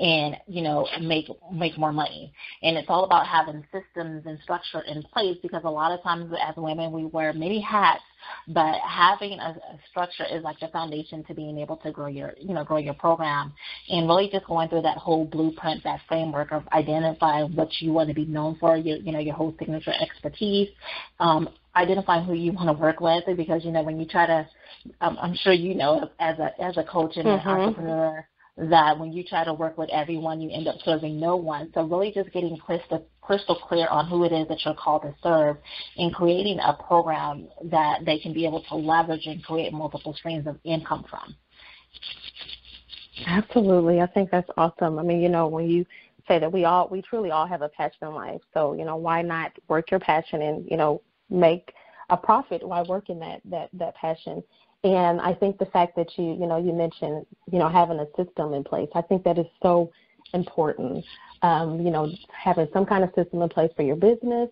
and 0.00 0.36
you 0.46 0.62
know 0.62 0.86
make 1.00 1.26
make 1.52 1.76
more 1.78 1.92
money. 1.92 2.32
And 2.62 2.76
it's 2.76 2.88
all 2.88 3.04
about 3.04 3.26
having 3.26 3.64
systems 3.72 4.24
and 4.26 4.38
structure 4.42 4.82
in 4.82 5.02
place 5.02 5.38
because 5.42 5.62
a 5.64 5.70
lot 5.70 5.92
of 5.92 6.02
times 6.02 6.32
as 6.46 6.54
women 6.56 6.92
we 6.92 7.04
wear 7.06 7.32
many 7.32 7.60
hats 7.60 8.02
but 8.48 8.74
having 8.80 9.38
a, 9.38 9.50
a 9.50 9.78
structure 9.90 10.24
is 10.30 10.42
like 10.42 10.58
the 10.60 10.68
foundation 10.68 11.24
to 11.24 11.34
being 11.34 11.58
able 11.58 11.76
to 11.78 11.90
grow 11.90 12.06
your, 12.06 12.34
you 12.38 12.54
know, 12.54 12.64
grow 12.64 12.78
your 12.78 12.94
program, 12.94 13.52
and 13.88 14.06
really 14.08 14.28
just 14.30 14.46
going 14.46 14.68
through 14.68 14.82
that 14.82 14.96
whole 14.96 15.24
blueprint, 15.24 15.82
that 15.84 16.00
framework 16.08 16.52
of 16.52 16.66
identifying 16.72 17.54
what 17.54 17.68
you 17.82 17.92
want 17.92 18.08
to 18.08 18.14
be 18.14 18.24
known 18.24 18.56
for, 18.58 18.76
your, 18.76 18.98
you 18.98 19.12
know, 19.12 19.18
your 19.18 19.34
whole 19.34 19.54
signature 19.58 19.92
expertise, 20.00 20.68
um, 21.20 21.48
identifying 21.76 22.24
who 22.24 22.34
you 22.34 22.52
want 22.52 22.68
to 22.68 22.80
work 22.80 23.00
with, 23.00 23.24
because 23.36 23.64
you 23.64 23.72
know 23.72 23.82
when 23.82 23.98
you 23.98 24.06
try 24.06 24.26
to, 24.26 24.46
um, 25.00 25.18
I'm 25.20 25.34
sure 25.34 25.52
you 25.52 25.74
know 25.74 26.10
as 26.18 26.38
a 26.38 26.52
as 26.62 26.76
a 26.76 26.84
coach 26.84 27.16
and 27.16 27.26
mm-hmm. 27.26 27.48
an 27.48 27.60
entrepreneur 27.60 28.26
that 28.56 28.98
when 28.98 29.12
you 29.12 29.24
try 29.24 29.44
to 29.44 29.54
work 29.54 29.78
with 29.78 29.88
everyone, 29.90 30.40
you 30.40 30.50
end 30.52 30.68
up 30.68 30.76
serving 30.84 31.18
no 31.18 31.36
one. 31.36 31.70
So 31.72 31.82
really 31.82 32.12
just 32.12 32.30
getting 32.32 32.56
crystal, 32.58 33.06
crystal 33.22 33.56
clear 33.56 33.88
on 33.88 34.06
who 34.06 34.24
it 34.24 34.32
is 34.32 34.46
that 34.48 34.58
you're 34.64 34.74
called 34.74 35.02
to 35.02 35.14
serve 35.22 35.56
and 35.96 36.14
creating 36.14 36.58
a 36.58 36.74
program 36.74 37.48
that 37.64 38.04
they 38.04 38.18
can 38.18 38.34
be 38.34 38.44
able 38.44 38.62
to 38.64 38.74
leverage 38.74 39.26
and 39.26 39.42
create 39.42 39.72
multiple 39.72 40.14
streams 40.14 40.46
of 40.46 40.58
income 40.64 41.04
from. 41.08 41.34
Absolutely. 43.26 44.00
I 44.00 44.06
think 44.06 44.30
that's 44.30 44.48
awesome. 44.56 44.98
I 44.98 45.02
mean, 45.02 45.20
you 45.20 45.28
know, 45.28 45.46
when 45.46 45.68
you 45.68 45.86
say 46.28 46.38
that 46.38 46.52
we 46.52 46.64
all, 46.64 46.88
we 46.88 47.02
truly 47.02 47.30
all 47.30 47.46
have 47.46 47.62
a 47.62 47.68
passion 47.68 48.08
in 48.08 48.14
life. 48.14 48.40
So, 48.54 48.74
you 48.74 48.84
know, 48.84 48.96
why 48.96 49.22
not 49.22 49.52
work 49.68 49.90
your 49.90 50.00
passion 50.00 50.42
and, 50.42 50.66
you 50.70 50.76
know, 50.76 51.02
make 51.30 51.72
a 52.10 52.16
profit 52.16 52.66
while 52.66 52.84
working 52.86 53.18
that, 53.20 53.40
that, 53.44 53.70
that 53.72 53.94
passion 53.96 54.42
and 54.84 55.20
I 55.20 55.32
think 55.34 55.58
the 55.58 55.66
fact 55.66 55.94
that 55.96 56.08
you, 56.16 56.24
you 56.24 56.46
know, 56.46 56.56
you 56.56 56.72
mentioned, 56.72 57.24
you 57.50 57.58
know, 57.58 57.68
having 57.68 58.00
a 58.00 58.06
system 58.16 58.52
in 58.52 58.64
place, 58.64 58.88
I 58.94 59.02
think 59.02 59.22
that 59.24 59.38
is 59.38 59.46
so 59.62 59.92
important. 60.34 61.04
Um, 61.42 61.80
you 61.80 61.90
know, 61.90 62.10
having 62.32 62.68
some 62.72 62.86
kind 62.86 63.04
of 63.04 63.10
system 63.14 63.42
in 63.42 63.48
place 63.48 63.70
for 63.76 63.82
your 63.82 63.96
business. 63.96 64.48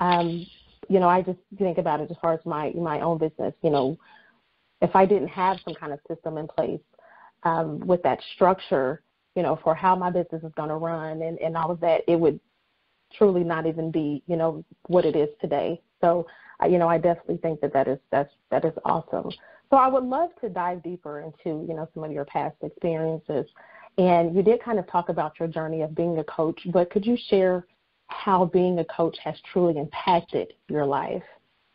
Um, 0.00 0.46
you 0.88 1.00
know, 1.00 1.08
I 1.08 1.22
just 1.22 1.38
think 1.58 1.78
about 1.78 2.00
it 2.00 2.10
as 2.10 2.16
far 2.20 2.32
as 2.32 2.40
my 2.44 2.70
my 2.74 3.00
own 3.00 3.18
business. 3.18 3.54
You 3.62 3.70
know, 3.70 3.98
if 4.80 4.94
I 4.94 5.04
didn't 5.04 5.28
have 5.28 5.58
some 5.64 5.74
kind 5.74 5.92
of 5.92 5.98
system 6.08 6.38
in 6.38 6.46
place 6.46 6.80
um, 7.42 7.80
with 7.80 8.02
that 8.02 8.18
structure, 8.34 9.02
you 9.36 9.42
know, 9.42 9.58
for 9.62 9.74
how 9.74 9.94
my 9.94 10.10
business 10.10 10.42
is 10.42 10.52
going 10.56 10.70
to 10.70 10.76
run 10.76 11.22
and 11.22 11.38
and 11.38 11.56
all 11.56 11.70
of 11.70 11.78
that, 11.80 12.02
it 12.08 12.16
would 12.16 12.40
truly 13.16 13.44
not 13.44 13.66
even 13.66 13.90
be, 13.90 14.22
you 14.26 14.36
know, 14.36 14.64
what 14.88 15.04
it 15.04 15.14
is 15.14 15.28
today. 15.40 15.80
So, 16.00 16.26
you 16.68 16.78
know, 16.78 16.88
I 16.88 16.98
definitely 16.98 17.36
think 17.38 17.60
that 17.60 17.72
that 17.72 17.86
is 17.86 17.98
that's 18.10 18.32
that 18.50 18.64
is 18.64 18.72
awesome. 18.84 19.30
So 19.70 19.76
I 19.76 19.88
would 19.88 20.04
love 20.04 20.30
to 20.40 20.48
dive 20.48 20.82
deeper 20.82 21.20
into, 21.20 21.66
you 21.68 21.74
know, 21.74 21.88
some 21.92 22.04
of 22.04 22.12
your 22.12 22.24
past 22.24 22.56
experiences. 22.62 23.46
And 23.98 24.34
you 24.34 24.42
did 24.42 24.62
kind 24.62 24.78
of 24.78 24.86
talk 24.88 25.08
about 25.08 25.38
your 25.38 25.48
journey 25.48 25.82
of 25.82 25.94
being 25.94 26.18
a 26.18 26.24
coach, 26.24 26.60
but 26.72 26.90
could 26.90 27.04
you 27.04 27.16
share 27.28 27.66
how 28.08 28.44
being 28.44 28.78
a 28.78 28.84
coach 28.84 29.16
has 29.24 29.34
truly 29.52 29.78
impacted 29.78 30.52
your 30.68 30.86
life? 30.86 31.22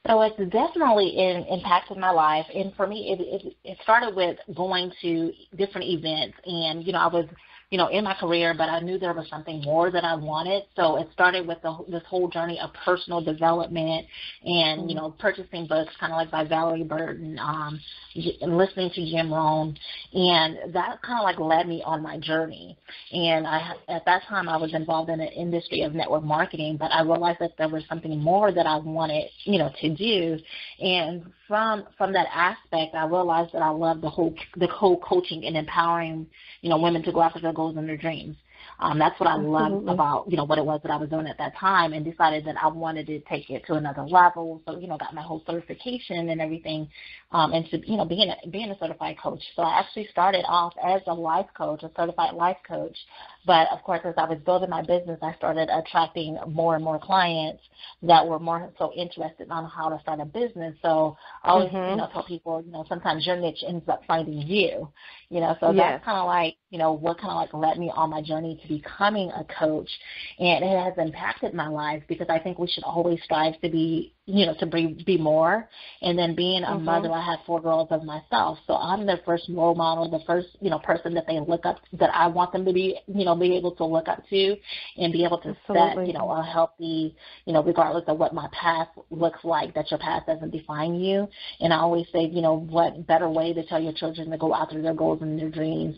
So 0.08 0.22
it's 0.24 0.36
definitely 0.52 1.10
in, 1.10 1.46
impacted 1.50 1.98
my 1.98 2.10
life, 2.10 2.46
and 2.56 2.74
for 2.76 2.88
me, 2.88 3.12
it, 3.12 3.22
it 3.22 3.56
it 3.64 3.78
started 3.84 4.16
with 4.16 4.36
going 4.56 4.92
to 5.04 5.32
different 5.56 5.88
events, 5.88 6.38
and 6.46 6.86
you 6.86 6.92
know, 6.92 7.00
I 7.00 7.08
was 7.08 7.26
you 7.72 7.78
know, 7.78 7.88
in 7.88 8.04
my 8.04 8.14
career, 8.14 8.54
but 8.56 8.68
I 8.68 8.82
knew 8.82 9.00
there 9.00 9.14
was 9.14 9.30
something 9.30 9.62
more 9.62 9.90
that 9.92 10.04
I 10.04 10.14
wanted. 10.14 10.64
So 10.76 10.98
it 10.98 11.08
started 11.14 11.48
with 11.48 11.62
the, 11.64 11.74
this 11.88 12.04
whole 12.06 12.28
journey 12.28 12.60
of 12.60 12.70
personal 12.86 13.22
development 13.22 14.06
and, 14.44 14.90
you 14.90 14.96
know, 14.96 15.16
purchasing 15.18 15.68
books 15.68 15.94
kind 15.98 16.12
of 16.12 16.18
like 16.18 16.30
by 16.30 16.44
Valerie 16.44 16.84
Burton, 16.84 17.40
um, 17.40 17.80
and 18.42 18.58
listening 18.58 18.92
to 18.94 19.10
Jim 19.10 19.34
Rohn. 19.34 19.78
And 20.14 20.74
that 20.74 21.02
kind 21.02 21.20
of 21.20 21.24
like 21.24 21.40
led 21.40 21.66
me 21.66 21.82
on 21.86 22.04
my 22.04 22.20
journey. 22.20 22.78
And 23.14 23.48
I, 23.48 23.76
at 23.88 24.04
that 24.04 24.24
time, 24.28 24.50
I 24.50 24.58
was 24.58 24.74
involved 24.74 25.10
in 25.10 25.20
the 25.20 25.32
industry 25.32 25.84
of 25.84 25.94
network 25.94 26.24
marketing, 26.24 26.76
but 26.76 26.92
I 26.92 27.04
realized 27.04 27.40
that 27.40 27.54
there 27.58 27.70
was 27.70 27.84
something 27.88 28.20
more 28.20 28.52
that 28.52 28.68
I 28.68 28.76
wanted, 28.80 29.30
you 29.46 29.58
know, 29.58 29.72
to 29.80 29.96
do. 29.96 30.38
And 30.82 31.24
from, 31.48 31.86
from 31.98 32.12
that 32.14 32.28
aspect, 32.34 32.96
I 32.96 33.06
realized 33.06 33.54
that 33.54 33.62
I 33.62 33.70
loved 33.70 34.02
the 34.02 34.10
whole, 34.10 34.36
the 34.58 34.68
whole 34.68 35.00
coaching 35.00 35.46
and 35.46 35.56
empowering, 35.56 36.28
you 36.62 36.70
know, 36.70 36.78
women 36.78 37.02
to 37.04 37.14
go 37.14 37.22
after 37.22 37.40
their 37.40 37.54
goals 37.62 37.78
and 37.78 37.88
their 37.88 37.98
dreams. 37.98 38.36
Um, 38.80 38.98
that's 38.98 39.20
what 39.20 39.28
I 39.30 39.36
loved 39.36 39.88
about, 39.88 40.30
you 40.30 40.38
know, 40.38 40.44
what 40.44 40.58
it 40.58 40.66
was 40.66 40.80
that 40.84 40.92
I 40.92 40.98
was 40.98 41.10
doing 41.10 41.28
at 41.28 41.38
that 41.38 41.56
time 41.56 41.94
and 41.94 42.04
decided 42.06 42.46
that 42.46 42.56
I 42.62 42.68
wanted 42.68 43.08
to 43.08 43.20
take 43.22 43.50
it 43.50 43.64
to 43.68 43.74
another 43.74 44.04
level. 44.04 44.62
So, 44.66 44.78
you 44.80 44.88
know, 44.88 44.98
got 44.98 45.14
my 45.14 45.22
whole 45.22 45.44
certification 45.46 46.30
and 46.30 46.42
everything, 46.42 46.88
um, 47.32 47.54
and 47.54 47.66
to, 47.70 47.78
you 47.90 47.98
know, 47.98 48.06
being 48.06 48.30
a, 48.30 48.50
being 48.50 48.72
a 48.72 48.78
certified 48.80 49.18
coach. 49.22 49.42
So 49.56 49.64
I 49.64 49.80
actually 49.80 50.08
started 50.12 50.46
off 50.48 50.74
as 50.84 51.02
a 51.08 51.14
life 51.14 51.48
coach, 51.56 51.84
a 51.84 51.92
certified 51.96 52.34
life 52.36 52.58
coach. 52.68 52.98
But 53.46 53.68
of 53.72 53.82
course, 53.84 54.02
as 54.04 54.14
I 54.18 54.26
was 54.26 54.38
building 54.46 54.70
my 54.70 54.82
business, 54.82 55.20
I 55.22 55.34
started 55.36 55.70
attracting 55.70 56.38
more 56.48 56.76
and 56.76 56.84
more 56.84 57.00
clients 57.00 57.62
that 58.04 58.28
were 58.28 58.40
more 58.40 58.72
so 58.78 58.94
interested 58.94 59.50
on 59.50 59.66
how 59.66 59.90
to 59.90 60.00
start 60.02 60.20
a 60.20 60.26
business. 60.26 60.76
So 60.82 61.18
I 61.44 61.50
always, 61.50 61.70
mm-hmm. 61.70 61.92
you 61.92 61.96
know, 61.98 62.10
tell 62.14 62.24
people, 62.24 62.62
you 62.64 62.72
know, 62.72 62.86
sometimes 62.88 63.26
your 63.26 63.38
niche 63.38 63.64
ends 63.68 63.88
up 63.90 64.02
finding 64.08 64.42
you, 64.48 64.90
you 65.30 65.40
know, 65.40 65.56
so 65.60 65.72
yes. 65.72 65.94
that's 65.94 66.06
kind 66.06 66.18
of 66.18 66.28
like, 66.28 66.56
you 66.70 66.78
know, 66.78 66.94
what 66.94 67.18
kind 67.20 67.32
of 67.32 67.38
like 67.38 67.54
led 67.54 67.80
me 67.80 67.92
on 67.94 68.10
my 68.10 68.22
journey 68.22 68.60
to 68.62 68.68
becoming 68.68 69.32
a 69.32 69.44
coach. 69.60 69.90
And 70.40 70.64
it 70.64 70.78
has 70.78 70.94
impacted 70.98 71.54
my 71.54 71.68
life 71.68 72.04
because 72.08 72.28
I 72.30 72.40
think 72.40 72.60
we 72.60 72.68
should 72.68 72.84
always 72.84 73.20
strive 73.24 73.60
to 73.62 73.70
be 73.70 74.14
you 74.32 74.46
know, 74.46 74.56
to 74.60 74.66
be 74.66 75.04
be 75.06 75.18
more. 75.18 75.68
And 76.02 76.18
then 76.18 76.36
being 76.36 76.64
a 76.64 76.68
mm-hmm. 76.68 76.86
mother, 76.86 77.12
I 77.12 77.24
have 77.24 77.40
four 77.46 77.62
girls 77.62 77.88
of 77.92 78.04
myself, 78.04 78.58
so 78.66 78.76
I'm 78.76 79.06
their 79.06 79.20
first 79.26 79.50
role 79.50 79.76
model, 79.76 80.10
the 80.10 80.24
first 80.26 80.48
you 80.60 80.70
know 80.70 80.80
person 80.80 81.14
that 81.16 81.28
they 81.28 81.40
look 81.40 81.66
up 81.66 81.80
that 81.94 82.10
I 82.14 82.28
want 82.28 82.52
them 82.54 82.66
to 82.66 82.74
be, 82.74 82.98
you 83.08 83.26
know, 83.26 83.36
be 83.36 83.56
able 83.56 83.76
to 83.76 83.86
look 83.86 84.08
up 84.08 84.24
to, 84.30 84.56
and 84.98 85.12
be 85.12 85.26
able 85.26 85.40
to 85.40 85.50
Absolutely. 85.50 86.06
set, 86.06 86.08
you 86.08 86.14
know, 86.14 86.32
a 86.32 86.44
healthy, 86.44 87.16
you 87.46 87.54
know, 87.54 87.64
regardless 87.64 88.04
of 88.08 88.18
what 88.18 88.34
my 88.34 88.48
past 88.52 88.92
looks 89.10 89.44
like, 89.44 89.74
that 89.76 89.92
your 89.92 90.00
past 90.00 90.28
doesn't 90.28 90.52
define 90.52 90.96
you. 90.96 91.28
And 91.60 91.74
I 91.74 91.78
always 91.78 92.08
say, 92.14 92.22
you 92.22 92.42
know, 92.42 92.54
what 92.54 93.06
better 93.08 93.30
way 93.30 93.54
to 93.54 93.66
tell 93.66 93.82
your 93.82 93.94
children 93.94 94.30
to 94.32 94.38
go 94.38 94.56
after 94.56 94.82
their 94.82 94.94
goals 94.94 95.22
and 95.22 95.40
their 95.40 95.50
dreams 95.50 95.98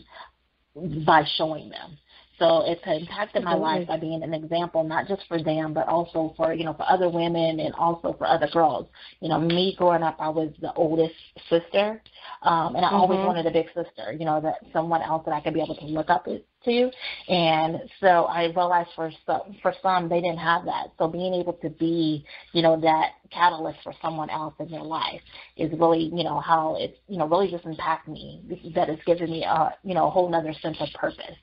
by 1.06 1.24
showing 1.36 1.70
them. 1.70 1.96
So 2.38 2.62
it's 2.66 2.82
impacted 2.84 3.44
my 3.44 3.54
life 3.54 3.86
by 3.86 3.96
being 3.96 4.22
an 4.22 4.34
example, 4.34 4.82
not 4.82 5.06
just 5.06 5.22
for 5.28 5.42
them, 5.42 5.72
but 5.72 5.86
also 5.86 6.34
for 6.36 6.52
you 6.52 6.64
know 6.64 6.74
for 6.74 6.84
other 6.88 7.08
women 7.08 7.60
and 7.60 7.74
also 7.74 8.14
for 8.18 8.26
other 8.26 8.48
girls. 8.52 8.88
You 9.20 9.28
know, 9.28 9.40
me 9.40 9.74
growing 9.78 10.02
up, 10.02 10.16
I 10.18 10.28
was 10.28 10.50
the 10.60 10.72
oldest 10.74 11.14
sister, 11.48 12.02
um, 12.42 12.74
and 12.74 12.84
I 12.84 12.88
mm-hmm. 12.88 12.96
always 12.96 13.18
wanted 13.18 13.46
a 13.46 13.52
big 13.52 13.66
sister. 13.68 14.12
You 14.12 14.24
know, 14.24 14.40
that 14.40 14.56
someone 14.72 15.02
else 15.02 15.22
that 15.26 15.32
I 15.32 15.40
could 15.40 15.54
be 15.54 15.62
able 15.62 15.76
to 15.76 15.86
look 15.86 16.10
up 16.10 16.26
to. 16.64 16.90
And 17.28 17.82
so 18.00 18.24
I 18.24 18.44
realized 18.44 18.90
for 18.96 19.12
some, 19.26 19.56
for 19.62 19.74
some 19.82 20.08
they 20.08 20.20
didn't 20.20 20.38
have 20.38 20.64
that. 20.64 20.88
So 20.98 21.08
being 21.08 21.34
able 21.34 21.52
to 21.54 21.70
be, 21.70 22.24
you 22.52 22.62
know, 22.62 22.80
that 22.80 23.12
catalyst 23.30 23.78
for 23.82 23.94
someone 24.02 24.30
else 24.30 24.54
in 24.58 24.70
their 24.70 24.82
life 24.82 25.20
is 25.56 25.70
really, 25.78 26.10
you 26.12 26.24
know, 26.24 26.40
how 26.40 26.76
it's, 26.78 26.96
you 27.06 27.18
know, 27.18 27.28
really 27.28 27.50
just 27.50 27.64
impacted 27.64 28.14
me. 28.14 28.42
That 28.74 28.88
it's 28.88 29.04
given 29.04 29.30
me 29.30 29.44
a, 29.44 29.74
you 29.84 29.94
know, 29.94 30.06
a 30.08 30.10
whole 30.10 30.34
other 30.34 30.54
sense 30.62 30.78
of 30.80 30.88
purpose. 30.94 31.36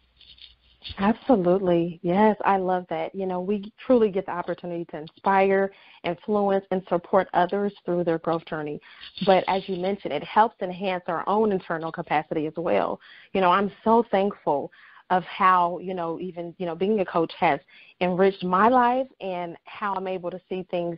Absolutely. 0.98 2.00
Yes, 2.02 2.36
I 2.44 2.58
love 2.58 2.86
that. 2.90 3.14
You 3.14 3.26
know, 3.28 3.40
we 3.40 3.72
truly 3.86 4.10
get 4.10 4.26
the 4.26 4.32
opportunity 4.32 4.86
to 4.86 4.98
inspire, 4.98 5.72
influence, 6.04 6.66
and 6.72 6.82
support 6.90 7.28
others 7.34 7.72
through 7.86 8.04
their 8.04 8.18
growth 8.18 8.46
journey. 8.46 8.80
But 9.26 9.44
as 9.48 9.62
you 9.68 9.76
mentioned, 9.78 10.14
it 10.14 10.24
helps 10.24 10.62
enhance 10.62 11.04
our 11.08 11.24
own 11.28 11.52
internal 11.52 11.92
capacity 11.92 12.48
as 12.48 12.54
well. 12.58 13.00
You 13.34 13.42
know, 13.42 13.52
I'm 13.52 13.72
so 13.84 14.04
thankful 14.10 14.72
of 15.12 15.24
how, 15.24 15.78
you 15.80 15.94
know, 15.94 16.20
even, 16.20 16.56
you 16.58 16.66
know, 16.66 16.74
being 16.76 17.00
a 17.02 17.06
coach 17.06 17.32
has 17.40 17.60
enriched 18.00 18.44
my 18.44 18.68
life 18.70 19.08
and 19.20 19.58
how 19.66 19.94
I'm 19.94 20.08
able 20.08 20.32
to 20.32 20.40
see 20.50 20.66
things, 20.72 20.98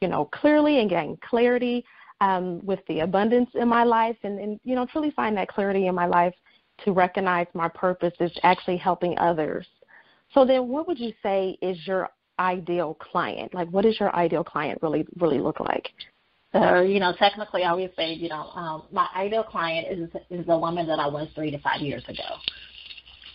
you 0.00 0.08
know, 0.08 0.26
clearly 0.26 0.80
and 0.80 0.90
gain 0.90 1.16
clarity 1.26 1.84
um, 2.20 2.64
with 2.66 2.80
the 2.86 3.00
abundance 3.00 3.50
in 3.54 3.68
my 3.68 3.84
life 3.84 4.16
and, 4.24 4.38
and, 4.38 4.60
you 4.64 4.74
know, 4.74 4.84
truly 4.84 5.10
find 5.12 5.36
that 5.36 5.48
clarity 5.48 5.86
in 5.86 5.94
my 5.94 6.06
life 6.06 6.34
to 6.84 6.92
recognize 6.92 7.46
my 7.54 7.68
purpose 7.68 8.14
is 8.20 8.32
actually 8.42 8.76
helping 8.76 9.18
others. 9.18 9.66
So 10.34 10.44
then 10.44 10.68
what 10.68 10.86
would 10.88 10.98
you 10.98 11.12
say 11.22 11.58
is 11.60 11.76
your 11.86 12.10
ideal 12.38 12.94
client? 12.94 13.54
Like 13.54 13.68
what 13.68 13.82
does 13.82 13.98
your 14.00 14.14
ideal 14.14 14.44
client 14.44 14.78
really 14.82 15.06
really 15.18 15.38
look 15.38 15.60
like? 15.60 15.88
So, 16.52 16.82
you 16.82 17.00
know, 17.00 17.14
technically 17.18 17.64
I 17.64 17.70
always 17.70 17.90
say, 17.96 18.12
you 18.12 18.28
know, 18.28 18.50
um, 18.54 18.82
my 18.92 19.08
ideal 19.16 19.42
client 19.42 19.86
is 19.90 20.08
is 20.30 20.46
the 20.46 20.56
woman 20.56 20.86
that 20.86 20.98
I 20.98 21.06
was 21.06 21.28
three 21.34 21.50
to 21.50 21.58
five 21.58 21.80
years 21.80 22.04
ago. 22.08 22.36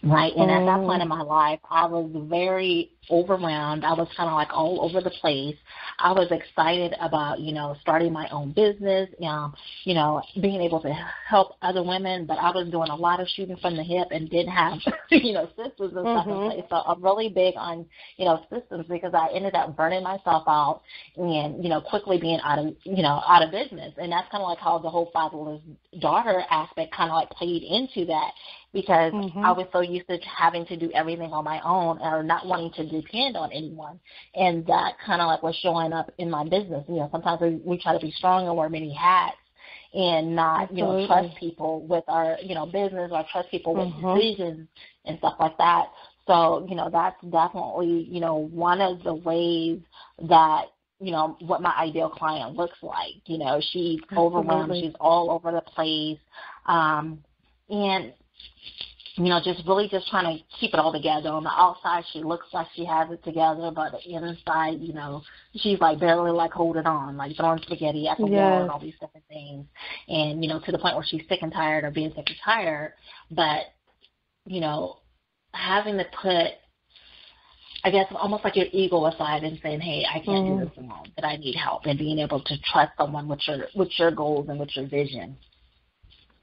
Right. 0.04 0.34
And 0.36 0.52
at 0.52 0.66
that 0.66 0.82
point 0.82 1.02
in 1.02 1.08
my 1.08 1.22
life 1.22 1.60
I 1.70 1.86
was 1.88 2.10
very 2.30 2.92
overwhelmed. 3.10 3.84
I 3.84 3.94
was 3.94 4.08
kind 4.16 4.30
of 4.30 4.36
like 4.36 4.50
all 4.52 4.82
over 4.82 5.02
the 5.02 5.10
place. 5.22 5.56
I 6.00 6.12
was 6.12 6.28
excited 6.32 6.94
about, 7.00 7.40
you 7.40 7.54
know, 7.54 7.76
starting 7.82 8.14
my 8.14 8.28
own 8.30 8.52
business, 8.52 9.10
um, 9.24 9.56
you 9.84 9.94
know, 9.94 10.22
being 10.42 10.62
able 10.62 10.82
to 10.82 10.94
help 11.28 11.56
other 11.62 11.84
women, 11.84 12.26
but 12.26 12.38
I 12.38 12.52
was 12.52 12.70
doing 12.70 12.90
a 12.90 12.96
lot 12.96 13.20
of 13.20 13.28
shooting 13.28 13.58
from 13.58 13.76
the 13.76 13.84
hip 13.84 14.10
and 14.12 14.30
didn't 14.30 14.52
have, 14.52 14.80
you 15.12 15.34
know, 15.34 15.48
systems 15.56 15.94
and 15.96 16.06
mm-hmm. 16.06 16.18
stuff 16.18 16.28
in 16.28 16.34
mm-hmm. 16.34 16.50
place. 16.52 16.66
So 16.70 16.76
I'm 16.76 17.04
really 17.04 17.30
big 17.30 17.56
on, 17.58 17.86
you 18.18 18.26
know, 18.26 18.42
systems 18.54 18.86
because 18.88 19.14
I 19.14 19.30
ended 19.34 19.56
up 19.56 19.76
burning 19.76 20.04
myself 20.04 20.44
out 20.48 20.82
and, 21.16 21.64
you 21.64 21.70
know, 21.70 21.82
quickly 21.82 22.20
being 22.20 22.40
out 22.44 22.60
of, 22.60 22.76
you 22.84 23.04
know, 23.04 23.22
out 23.28 23.44
of 23.44 23.52
business. 23.52 23.94
And 23.98 24.12
that's 24.12 24.30
kind 24.32 24.44
of 24.44 24.50
like 24.50 24.60
how 24.60 24.78
the 24.80 24.90
whole 24.90 25.10
fatherless 25.14 25.62
daughter 26.00 26.44
aspect 26.50 26.94
kind 26.96 27.10
of 27.10 27.16
like 27.16 27.30
played 27.32 27.64
into 27.64 28.06
that 28.06 28.32
because 28.74 29.14
mm-hmm. 29.14 29.40
I 29.40 29.52
was 29.52 29.68
so 29.72 29.82
used 29.82 30.08
to 30.08 30.18
having 30.20 30.66
to 30.68 30.78
do 30.78 30.92
everything 30.94 31.32
on 31.32 31.44
my 31.44 31.60
own 31.62 32.00
or 32.00 32.22
not 32.22 32.46
wanting 32.46 32.72
to 32.74 32.97
depend 33.02 33.38
on 33.38 33.52
anyone. 33.52 34.00
And 34.36 34.66
that 34.68 34.94
kind 35.06 35.22
of 35.22 35.28
like 35.28 35.44
was 35.44 35.56
showing 35.62 35.94
up 35.94 36.12
in 36.18 36.30
my 36.30 36.44
business. 36.44 36.86
You 36.88 36.96
know, 36.96 37.10
sometimes 37.12 37.42
we, 37.42 37.62
we 37.64 37.78
try 37.78 37.94
to 37.94 38.06
be 38.06 38.12
strong 38.12 38.48
and 38.48 38.56
wear 38.56 38.70
many 38.70 38.94
hats 38.94 39.38
and 39.94 40.36
not, 40.36 40.64
Absolutely. 40.64 41.04
you 41.04 41.08
know, 41.08 41.08
trust 41.08 41.38
people 41.38 41.86
with 41.88 42.04
our, 42.08 42.38
you 42.44 42.56
know, 42.56 42.66
business 42.66 43.10
or 43.12 43.26
trust 43.32 43.50
people 43.50 43.74
with 43.74 43.88
mm-hmm. 43.88 44.20
decisions 44.20 44.68
and 45.06 45.18
stuff 45.20 45.36
like 45.40 45.58
that. 45.58 45.86
So, 46.28 46.66
you 46.70 46.76
know, 46.76 46.90
that's 46.92 47.22
definitely, 47.24 48.08
you 48.10 48.20
know, 48.20 48.36
one 48.36 48.82
of 48.82 49.04
the 49.04 49.14
ways 49.14 49.80
that 50.28 50.66
you 51.00 51.12
know 51.12 51.38
what 51.42 51.62
my 51.62 51.76
ideal 51.78 52.10
client 52.10 52.56
looks 52.56 52.78
like 52.82 53.14
you 53.26 53.38
know 53.38 53.62
she's 53.72 54.00
overwhelmed 54.16 54.74
she's 54.74 54.96
all 55.00 55.30
over 55.30 55.52
the 55.52 55.62
place 55.62 56.18
um 56.66 57.24
and 57.70 58.14
you 59.18 59.30
know, 59.30 59.42
just 59.44 59.68
really 59.68 59.88
just 59.90 60.08
trying 60.10 60.38
to 60.38 60.44
keep 60.60 60.74
it 60.74 60.80
all 60.80 60.94
together. 60.94 61.30
On 61.30 61.44
the 61.44 61.50
outside, 61.50 62.04
she 62.14 62.24
looks 62.24 62.46
like 62.54 62.68
she 62.76 62.86
has 62.86 63.10
it 63.12 63.24
together, 63.24 63.72
but 63.74 63.92
the 63.92 64.14
inside, 64.14 64.80
you 64.80 64.94
know, 64.94 65.24
she's 65.56 65.80
like 65.80 66.00
barely 66.00 66.32
like 66.32 66.52
holding 66.52 66.86
on, 66.86 67.18
like 67.18 67.36
throwing 67.36 67.62
spaghetti 67.64 68.08
at 68.08 68.18
the 68.18 68.28
yes. 68.28 68.32
wall 68.32 68.62
and 68.62 68.72
all 68.72 68.80
these 68.80 68.94
different 69.02 69.26
things. 69.28 69.66
And, 70.08 70.44
you 70.44 70.50
know, 70.50 70.60
to 70.64 70.72
the 70.72 70.78
point 70.78 70.96
where 70.96 71.06
she's 71.06 71.24
sick 71.28 71.40
and 71.42 71.52
tired 71.52 71.84
of 71.84 71.96
being 71.96 72.14
sick 72.16 72.28
and 72.28 72.38
tired. 72.46 72.94
But, 73.32 73.62
you 74.46 74.62
know, 74.62 75.00
having 75.52 75.98
to 75.98 76.06
put 76.22 76.54
I 77.84 77.92
guess 77.92 78.08
almost 78.12 78.44
like 78.44 78.56
your 78.56 78.66
ego 78.72 79.06
aside 79.06 79.44
and 79.44 79.60
saying, 79.62 79.80
"Hey, 79.80 80.04
I 80.04 80.20
can't 80.20 80.46
mm. 80.46 80.60
do 80.60 80.66
this 80.66 80.78
alone. 80.78 81.12
That 81.16 81.26
I 81.26 81.38
need 81.38 81.56
help," 81.56 81.86
and 81.86 81.98
being 81.98 82.20
able 82.20 82.42
to 82.42 82.58
trust 82.72 82.92
someone 82.98 83.28
with 83.28 83.40
your 83.48 83.68
with 83.76 83.90
your 83.98 84.12
goals 84.12 84.50
and 84.50 84.60
with 84.60 84.76
your 84.76 84.88
vision. 84.88 85.38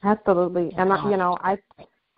Absolutely, 0.02 0.72
and 0.78 0.92
I, 0.92 1.10
you 1.10 1.16
know, 1.16 1.36
I 1.42 1.58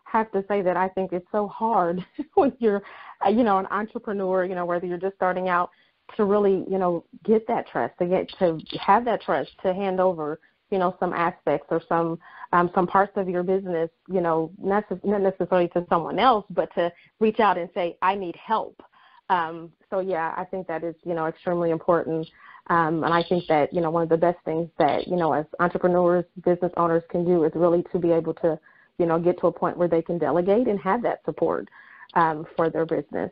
have 0.06 0.30
to 0.32 0.44
say 0.48 0.62
that 0.62 0.76
I 0.76 0.88
think 0.88 1.12
it's 1.12 1.26
so 1.30 1.48
hard 1.48 2.04
when 2.34 2.52
you're, 2.58 2.82
uh, 3.24 3.28
you 3.28 3.42
know, 3.44 3.58
an 3.58 3.66
entrepreneur. 3.66 4.44
You 4.44 4.54
know, 4.54 4.64
whether 4.64 4.86
you're 4.86 4.98
just 4.98 5.16
starting 5.16 5.48
out, 5.48 5.70
to 6.16 6.24
really, 6.24 6.64
you 6.70 6.78
know, 6.78 7.04
get 7.24 7.46
that 7.48 7.68
trust, 7.68 7.94
to 7.98 8.06
get 8.06 8.28
to 8.38 8.58
have 8.80 9.04
that 9.04 9.22
trust, 9.22 9.50
to 9.62 9.74
hand 9.74 10.00
over, 10.00 10.40
you 10.70 10.78
know, 10.78 10.96
some 11.00 11.12
aspects 11.12 11.66
or 11.70 11.82
some 11.88 12.18
um, 12.52 12.70
some 12.74 12.86
parts 12.86 13.12
of 13.16 13.28
your 13.28 13.42
business, 13.42 13.90
you 14.08 14.20
know, 14.20 14.50
not, 14.58 14.84
necessarily 15.04 15.68
to 15.68 15.84
someone 15.88 16.18
else, 16.18 16.46
but 16.50 16.72
to 16.74 16.92
reach 17.18 17.40
out 17.40 17.58
and 17.58 17.68
say, 17.74 17.96
I 18.02 18.14
need 18.14 18.36
help. 18.36 18.80
Um, 19.28 19.72
so 19.90 19.98
yeah, 19.98 20.32
I 20.36 20.44
think 20.44 20.68
that 20.68 20.84
is, 20.84 20.94
you 21.04 21.14
know, 21.14 21.26
extremely 21.26 21.70
important. 21.70 22.26
Um, 22.68 23.04
and 23.04 23.12
I 23.12 23.22
think 23.28 23.44
that, 23.48 23.72
you 23.72 23.80
know, 23.80 23.90
one 23.90 24.02
of 24.02 24.08
the 24.08 24.16
best 24.16 24.38
things 24.44 24.68
that, 24.78 25.06
you 25.06 25.16
know, 25.16 25.32
as 25.32 25.44
entrepreneurs, 25.60 26.24
business 26.44 26.72
owners 26.76 27.02
can 27.10 27.24
do 27.24 27.44
is 27.44 27.52
really 27.54 27.84
to 27.92 27.98
be 27.98 28.12
able 28.12 28.34
to, 28.34 28.58
you 28.98 29.06
know, 29.06 29.18
get 29.18 29.38
to 29.40 29.46
a 29.48 29.52
point 29.52 29.76
where 29.76 29.88
they 29.88 30.02
can 30.02 30.18
delegate 30.18 30.68
and 30.68 30.78
have 30.80 31.02
that 31.02 31.24
support 31.24 31.68
um, 32.14 32.46
for 32.56 32.70
their 32.70 32.86
business. 32.86 33.30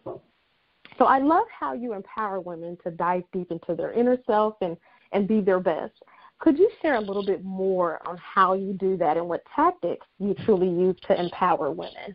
So 0.98 1.06
I 1.06 1.18
love 1.18 1.46
how 1.58 1.72
you 1.72 1.92
empower 1.94 2.40
women 2.40 2.76
to 2.84 2.90
dive 2.90 3.24
deep 3.32 3.50
into 3.50 3.74
their 3.74 3.92
inner 3.92 4.18
self 4.26 4.56
and, 4.60 4.76
and 5.12 5.26
be 5.26 5.40
their 5.40 5.60
best. 5.60 5.94
Could 6.38 6.58
you 6.58 6.70
share 6.82 6.96
a 6.96 7.00
little 7.00 7.24
bit 7.24 7.44
more 7.44 8.06
on 8.06 8.18
how 8.18 8.54
you 8.54 8.74
do 8.74 8.96
that 8.98 9.16
and 9.16 9.28
what 9.28 9.42
tactics 9.54 10.06
you 10.18 10.34
truly 10.44 10.68
use 10.68 10.96
to 11.06 11.18
empower 11.18 11.70
women? 11.70 12.14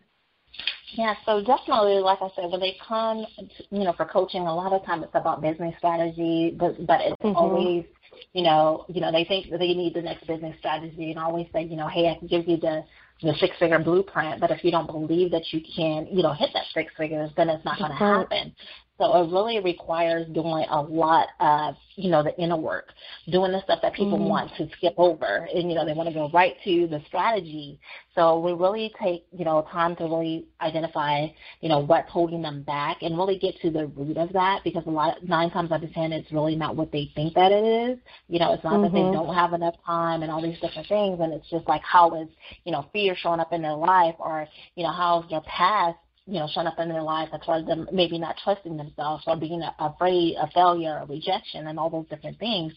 Yeah, 0.94 1.14
so 1.24 1.40
definitely, 1.40 1.98
like 1.98 2.18
I 2.20 2.28
said, 2.34 2.50
when 2.50 2.60
they 2.60 2.76
come, 2.86 3.24
you 3.70 3.84
know, 3.84 3.92
for 3.96 4.04
coaching, 4.06 4.42
a 4.42 4.54
lot 4.54 4.72
of 4.72 4.84
time 4.84 5.02
it's 5.02 5.14
about 5.14 5.40
business 5.40 5.74
strategy, 5.78 6.56
but 6.58 6.84
but 6.84 7.00
it's 7.00 7.22
mm-hmm. 7.22 7.36
always, 7.36 7.84
you 8.32 8.42
know, 8.42 8.84
you 8.88 9.00
know, 9.00 9.12
they 9.12 9.24
think 9.24 9.50
they 9.50 9.74
need 9.74 9.94
the 9.94 10.02
next 10.02 10.26
business 10.26 10.56
strategy, 10.58 11.10
and 11.10 11.18
I 11.18 11.24
always 11.24 11.46
say, 11.52 11.64
you 11.64 11.76
know, 11.76 11.86
hey, 11.86 12.08
I 12.08 12.18
can 12.18 12.26
give 12.26 12.48
you 12.48 12.56
the 12.56 12.82
the 13.22 13.34
six 13.38 13.56
figure 13.58 13.78
blueprint, 13.78 14.40
but 14.40 14.50
if 14.50 14.64
you 14.64 14.70
don't 14.70 14.86
believe 14.86 15.30
that 15.32 15.52
you 15.52 15.60
can, 15.76 16.06
you 16.10 16.22
know, 16.22 16.32
hit 16.32 16.50
that 16.54 16.64
six 16.72 16.92
figures, 16.96 17.30
then 17.36 17.48
it's 17.48 17.64
not 17.64 17.78
going 17.78 17.90
to 17.90 17.96
happen. 17.96 18.54
So 19.00 19.16
it 19.16 19.32
really 19.32 19.60
requires 19.60 20.28
doing 20.28 20.66
a 20.68 20.82
lot 20.82 21.28
of, 21.40 21.74
you 21.96 22.10
know, 22.10 22.22
the 22.22 22.38
inner 22.38 22.58
work, 22.58 22.92
doing 23.30 23.50
the 23.50 23.62
stuff 23.62 23.78
that 23.80 23.94
people 23.94 24.18
mm-hmm. 24.18 24.28
want 24.28 24.54
to 24.58 24.68
skip 24.76 24.92
over. 24.98 25.48
And, 25.54 25.70
you 25.70 25.74
know, 25.74 25.86
they 25.86 25.94
want 25.94 26.10
to 26.10 26.14
go 26.14 26.28
right 26.34 26.54
to 26.64 26.86
the 26.86 27.00
strategy. 27.06 27.80
So 28.14 28.38
we 28.38 28.52
really 28.52 28.92
take, 29.02 29.24
you 29.32 29.46
know, 29.46 29.66
time 29.72 29.96
to 29.96 30.04
really 30.04 30.44
identify, 30.60 31.28
you 31.62 31.70
know, 31.70 31.78
what's 31.78 32.10
holding 32.10 32.42
them 32.42 32.62
back 32.62 32.98
and 33.00 33.16
really 33.16 33.38
get 33.38 33.58
to 33.62 33.70
the 33.70 33.86
root 33.86 34.18
of 34.18 34.34
that 34.34 34.60
because 34.64 34.82
a 34.86 34.90
lot, 34.90 35.24
nine 35.26 35.50
times 35.50 35.72
out 35.72 35.82
of 35.82 35.90
ten, 35.94 36.12
it's 36.12 36.30
really 36.30 36.54
not 36.54 36.76
what 36.76 36.92
they 36.92 37.10
think 37.14 37.32
that 37.32 37.52
it 37.52 37.64
is. 37.64 37.98
You 38.28 38.38
know, 38.38 38.52
it's 38.52 38.62
not 38.64 38.74
mm-hmm. 38.74 38.82
that 38.82 38.92
they 38.92 38.98
mm-hmm. 38.98 39.14
don't 39.14 39.34
have 39.34 39.54
enough 39.54 39.76
time 39.86 40.22
and 40.22 40.30
all 40.30 40.42
these 40.42 40.60
different 40.60 40.88
things. 40.88 41.18
And 41.20 41.32
it's 41.32 41.48
just 41.48 41.66
like 41.66 41.82
how 41.82 42.20
is, 42.20 42.28
you 42.64 42.72
know, 42.72 42.84
fear 42.92 43.16
showing 43.16 43.40
up 43.40 43.54
in 43.54 43.62
their 43.62 43.76
life 43.76 44.16
or, 44.18 44.46
you 44.74 44.82
know, 44.82 44.92
how's 44.92 45.26
their 45.30 45.40
past 45.40 45.96
you 46.30 46.38
know, 46.38 46.48
showing 46.52 46.68
up 46.68 46.78
in 46.78 46.88
their 46.88 47.02
life. 47.02 47.28
far 47.44 47.56
as 47.56 47.66
them 47.66 47.88
maybe 47.92 48.18
not 48.18 48.36
trusting 48.42 48.76
themselves 48.76 49.24
or 49.26 49.36
being 49.36 49.62
afraid 49.78 50.36
of 50.36 50.48
failure 50.54 51.00
or 51.00 51.06
rejection 51.06 51.66
and 51.66 51.78
all 51.78 51.90
those 51.90 52.06
different 52.08 52.38
things. 52.38 52.72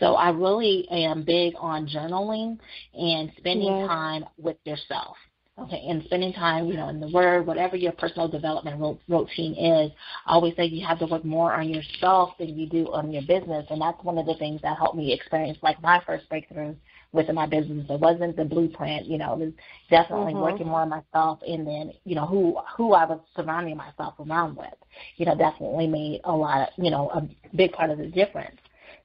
So 0.00 0.14
I 0.14 0.30
really 0.30 0.88
am 0.90 1.22
big 1.22 1.54
on 1.58 1.86
journaling 1.86 2.58
and 2.94 3.30
spending 3.38 3.76
yes. 3.76 3.86
time 3.86 4.24
with 4.36 4.56
yourself. 4.64 5.16
Okay, 5.60 5.82
and 5.88 6.04
spending 6.04 6.32
time, 6.32 6.66
you 6.68 6.74
know, 6.74 6.88
in 6.88 7.00
the 7.00 7.08
Word, 7.08 7.44
whatever 7.44 7.74
your 7.74 7.90
personal 7.90 8.28
development 8.28 9.00
routine 9.08 9.54
is, 9.54 9.90
I 10.24 10.34
always 10.34 10.54
say 10.54 10.66
you 10.66 10.86
have 10.86 11.00
to 11.00 11.06
work 11.06 11.24
more 11.24 11.52
on 11.52 11.68
yourself 11.68 12.30
than 12.38 12.56
you 12.56 12.68
do 12.68 12.92
on 12.92 13.10
your 13.10 13.22
business, 13.22 13.66
and 13.68 13.80
that's 13.80 14.02
one 14.04 14.18
of 14.18 14.26
the 14.26 14.36
things 14.36 14.62
that 14.62 14.78
helped 14.78 14.96
me 14.96 15.12
experience 15.12 15.58
like 15.60 15.82
my 15.82 16.00
first 16.06 16.28
breakthrough 16.28 16.76
within 17.12 17.34
my 17.34 17.46
business. 17.46 17.86
It 17.88 18.00
wasn't 18.00 18.36
the 18.36 18.44
blueprint, 18.44 19.06
you 19.06 19.18
know, 19.18 19.34
it 19.34 19.38
was 19.38 19.52
definitely 19.90 20.34
mm-hmm. 20.34 20.42
working 20.42 20.66
more 20.66 20.82
on 20.82 20.90
myself 20.90 21.40
and 21.46 21.66
then, 21.66 21.92
you 22.04 22.14
know, 22.14 22.26
who 22.26 22.58
who 22.76 22.92
I 22.92 23.04
was 23.04 23.20
surrounding 23.34 23.76
myself 23.76 24.14
around 24.20 24.56
with, 24.56 24.74
you 25.16 25.26
know, 25.26 25.36
definitely 25.36 25.86
made 25.86 26.20
a 26.24 26.32
lot 26.32 26.68
of, 26.68 26.84
you 26.84 26.90
know, 26.90 27.10
a 27.10 27.56
big 27.56 27.72
part 27.72 27.90
of 27.90 27.98
the 27.98 28.06
difference. 28.06 28.58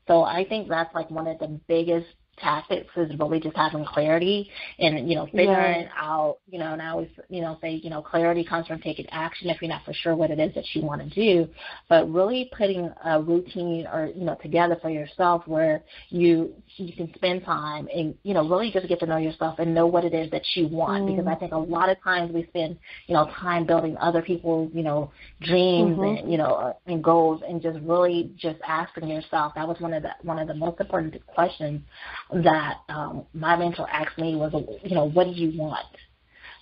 So 0.08 0.24
I 0.24 0.46
think 0.48 0.68
that's 0.68 0.94
like 0.94 1.10
one 1.10 1.28
of 1.28 1.40
the 1.40 1.60
biggest 1.68 2.08
tactics 2.44 2.90
is 2.98 3.12
really 3.18 3.40
just 3.40 3.56
having 3.56 3.86
clarity 3.86 4.50
and 4.80 5.10
you 5.10 5.16
know 5.16 5.26
figuring 5.28 5.82
yeah. 5.82 5.90
out 5.96 6.38
you 6.50 6.60
know 6.60 6.74
and 6.74 6.82
I 6.82 6.90
always 6.90 7.10
you 7.30 7.42
know 7.42 7.58
say 7.62 7.80
you 7.82 7.90
know 7.90 8.02
clarity 8.02 8.44
comes 8.44 8.68
from 8.68 8.80
taking 8.80 9.08
action 9.10 9.50
if 9.50 9.62
you're 9.62 9.70
not 9.70 9.86
for 9.86 9.94
sure 9.94 10.16
what 10.16 10.30
it 10.30 10.40
is 10.40 10.54
that 10.56 10.66
you 10.74 10.82
want 10.82 11.02
to 11.02 11.10
do 11.10 11.50
but 11.90 12.12
really 12.12 12.52
putting 12.58 12.92
a 13.06 13.22
routine 13.22 13.88
or 13.88 14.12
you 14.16 14.26
know 14.26 14.36
together 14.42 14.78
for 14.82 14.90
yourself 14.90 15.48
where 15.48 15.84
you 16.10 16.54
you 16.78 16.94
can 16.94 17.14
spend 17.16 17.44
time 17.46 17.88
and 17.94 18.14
you 18.24 18.34
know 18.34 18.48
really 18.48 18.72
just 18.72 18.88
get 18.88 19.00
to 19.00 19.06
know 19.06 19.18
yourself 19.18 19.60
and 19.60 19.74
know 19.74 19.88
what 19.88 20.04
it 20.04 20.14
is 20.14 20.30
that 20.32 20.44
you 20.56 20.68
want 20.68 21.04
mm. 21.04 21.16
because 21.16 21.28
I 21.28 21.36
think 21.36 21.54
a 21.54 21.58
lot 21.58 21.90
of 21.90 22.02
times 22.04 22.32
we 22.34 22.46
spend 22.50 22.78
you 23.08 23.14
know 23.14 23.30
time 23.40 23.66
building 23.66 23.96
other 23.98 24.22
people's 24.22 24.72
you 24.74 24.84
know 24.84 25.12
dreams 25.42 25.98
mm-hmm. 25.98 26.18
and 26.18 26.32
you 26.32 26.38
know 26.38 26.54
uh, 26.56 26.74
and 26.88 27.04
goals 27.04 27.42
and 27.48 27.62
just 27.62 27.80
really 27.82 28.32
just 28.38 28.60
asking 28.68 29.08
yourself 29.08 29.54
that 29.56 29.68
was 29.68 29.80
one 29.80 29.94
of 29.94 30.04
the 30.04 30.12
one 30.24 30.40
of 30.40 30.48
the 30.48 30.54
most 30.54 30.80
important 30.80 31.26
questions 31.28 31.82
that 32.44 32.80
um, 32.90 33.26
my 33.34 33.56
mentor 33.56 33.88
asked 33.90 34.18
me 34.18 34.36
was, 34.36 34.54
you 34.84 34.96
know, 34.96 35.06
what 35.06 35.26
do 35.26 35.32
you 35.32 35.58
want? 35.58 35.86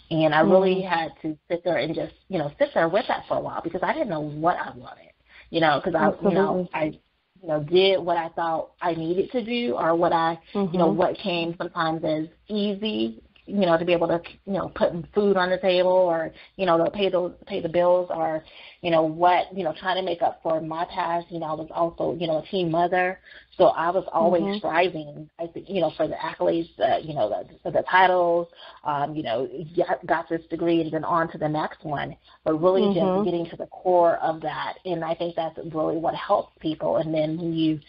And 0.10 0.36
I 0.36 0.41
really 0.41 0.75
mm-hmm. 0.75 0.93
had 0.93 1.12
to 1.21 1.38
sit 1.49 1.63
there 1.63 1.77
and 1.77 1.95
just, 1.95 2.13
you 2.27 2.38
know, 2.38 2.51
sit 2.60 2.69
there 2.73 2.89
with 2.89 3.05
that 3.07 3.23
for 3.27 3.38
a 3.38 3.39
while 3.39 3.62
because 3.63 3.81
I 3.81 3.93
didn't 3.93 4.10
know 4.10 4.19
what 4.19 4.57
I 4.57 4.75
wanted, 4.75 5.12
you 5.49 5.62
know, 5.62 5.81
because 5.84 5.95
I, 5.95 6.27
you 6.27 6.36
know, 6.36 6.67
I, 6.73 6.99
you 7.41 7.47
know, 7.47 7.63
did 7.63 7.99
what 7.99 8.17
I 8.17 8.29
thought 8.29 8.71
I 8.81 8.93
needed 8.93 9.31
to 9.31 9.43
do 9.43 9.75
or 9.77 9.95
what 9.95 10.12
I, 10.12 10.38
mm-hmm. 10.53 10.73
you 10.73 10.79
know, 10.79 10.89
mm-hmm. 10.89 10.97
what 10.97 11.17
came 11.17 11.55
sometimes 11.57 12.03
as 12.03 12.27
easy 12.49 13.23
you 13.52 13.66
know, 13.66 13.78
to 13.78 13.86
be 13.86 13.94
able 13.94 14.08
to, 14.08 14.22
you 14.46 14.54
know, 14.54 14.70
put 14.70 14.92
food 15.14 15.36
on 15.36 15.50
the 15.50 15.58
table 15.58 15.92
or, 15.92 16.32
you 16.56 16.66
know, 16.66 16.84
to 16.84 16.90
pay 16.90 17.10
those 17.10 17.34
pay 17.46 17.62
the 17.62 17.70
bills 17.70 18.10
or, 18.10 18.44
you 18.82 18.90
know, 18.90 19.04
what, 19.04 19.56
you 19.56 19.64
know, 19.64 19.74
trying 19.80 19.98
to 19.98 20.04
make 20.04 20.22
up 20.22 20.40
for 20.42 20.62
my 20.62 20.86
past, 20.86 21.28
you 21.30 21.40
know, 21.40 21.48
I 21.48 21.54
was 21.54 21.70
also, 21.72 22.18
you 22.20 22.28
know, 22.28 22.40
a 22.40 22.46
teen 22.50 22.72
mother. 22.72 23.20
So 23.58 23.66
I 23.66 23.90
was 23.90 24.06
always 24.12 24.44
mm-hmm. 24.44 24.58
striving, 24.60 25.30
I 25.40 25.48
think, 25.48 25.70
you 25.70 25.82
know, 25.82 25.92
for 25.98 26.08
the 26.08 26.16
accolades, 26.16 26.70
uh, 26.80 26.98
you 27.04 27.14
know, 27.14 27.46
the 27.64 27.72
the 27.72 27.84
titles, 27.92 28.48
um, 28.84 29.16
you 29.16 29.24
know, 29.24 29.48
got, 29.76 30.06
got 30.06 30.30
this 30.30 30.42
degree 30.50 30.82
and 30.82 30.92
then 30.92 31.04
on 31.04 31.30
to 31.32 31.38
the 31.38 31.50
next 31.50 31.84
one. 31.84 32.16
But 32.46 32.62
really 32.62 32.82
mm-hmm. 32.82 33.24
just 33.24 33.26
getting 33.26 33.50
to 33.50 33.58
the 33.58 33.68
core 33.68 34.16
of 34.18 34.42
that. 34.42 34.76
And 34.86 35.04
I 35.04 35.14
think 35.14 35.36
that's 35.36 35.60
really 35.74 35.98
what 35.98 36.16
helps 36.16 36.54
people. 36.60 36.98
And 36.98 37.14
then 37.14 37.38
when 37.38 37.54
you 37.54 37.80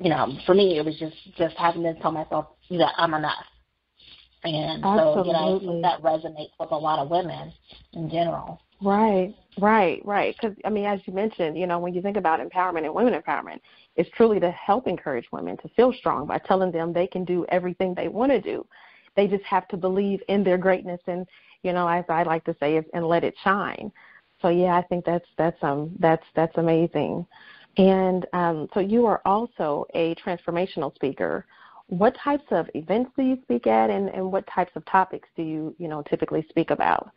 you 0.00 0.10
know, 0.10 0.28
for 0.46 0.54
me 0.54 0.78
it 0.78 0.84
was 0.84 0.96
just 0.98 1.16
just 1.36 1.56
having 1.56 1.82
to 1.82 1.94
tell 1.94 2.12
myself 2.12 2.46
that 2.70 2.92
I'm 2.96 3.14
enough 3.14 3.44
and 4.44 4.84
Absolutely. 4.84 5.32
so, 5.32 5.58
you 5.60 5.66
know, 5.66 5.80
that 5.82 6.02
resonates 6.02 6.52
with 6.58 6.70
a 6.70 6.76
lot 6.76 6.98
of 6.98 7.10
women 7.10 7.52
in 7.92 8.08
general. 8.10 8.60
Right, 8.80 9.34
right, 9.58 10.00
right. 10.04 10.36
Because, 10.40 10.56
I 10.64 10.70
mean, 10.70 10.84
as 10.84 11.00
you 11.06 11.12
mentioned, 11.12 11.58
you 11.58 11.66
know, 11.66 11.78
when 11.78 11.94
you 11.94 12.00
think 12.00 12.16
about 12.16 12.40
empowerment 12.40 12.84
and 12.84 12.94
women 12.94 13.20
empowerment, 13.20 13.60
it's 13.96 14.10
truly 14.16 14.38
to 14.40 14.50
help 14.52 14.86
encourage 14.86 15.26
women 15.32 15.56
to 15.58 15.68
feel 15.70 15.92
strong 15.92 16.26
by 16.26 16.38
telling 16.38 16.70
them 16.70 16.92
they 16.92 17.06
can 17.06 17.24
do 17.24 17.44
everything 17.48 17.94
they 17.94 18.08
want 18.08 18.30
to 18.30 18.40
do. 18.40 18.64
They 19.16 19.26
just 19.26 19.44
have 19.44 19.66
to 19.68 19.76
believe 19.76 20.20
in 20.28 20.44
their 20.44 20.58
greatness 20.58 21.00
and, 21.08 21.26
you 21.64 21.72
know, 21.72 21.88
as 21.88 22.04
I 22.08 22.22
like 22.22 22.44
to 22.44 22.54
say, 22.60 22.80
and 22.94 23.08
let 23.08 23.24
it 23.24 23.34
shine. 23.42 23.90
So 24.40 24.48
yeah, 24.48 24.76
I 24.76 24.82
think 24.82 25.04
that's 25.04 25.26
that's 25.36 25.60
um 25.62 25.90
that's 25.98 26.22
that's 26.36 26.56
amazing. 26.56 27.26
And 27.76 28.26
um, 28.32 28.68
so 28.74 28.80
you 28.80 29.06
are 29.06 29.20
also 29.24 29.86
a 29.94 30.14
transformational 30.16 30.94
speaker 30.94 31.46
what 31.88 32.16
types 32.22 32.44
of 32.50 32.68
events 32.74 33.10
do 33.16 33.22
you 33.22 33.38
speak 33.42 33.66
at 33.66 33.90
and, 33.90 34.08
and 34.10 34.30
what 34.30 34.46
types 34.46 34.72
of 34.76 34.84
topics 34.86 35.28
do 35.36 35.42
you, 35.42 35.74
you 35.78 35.88
know, 35.88 36.02
typically 36.08 36.46
speak 36.48 36.70
about? 36.70 37.10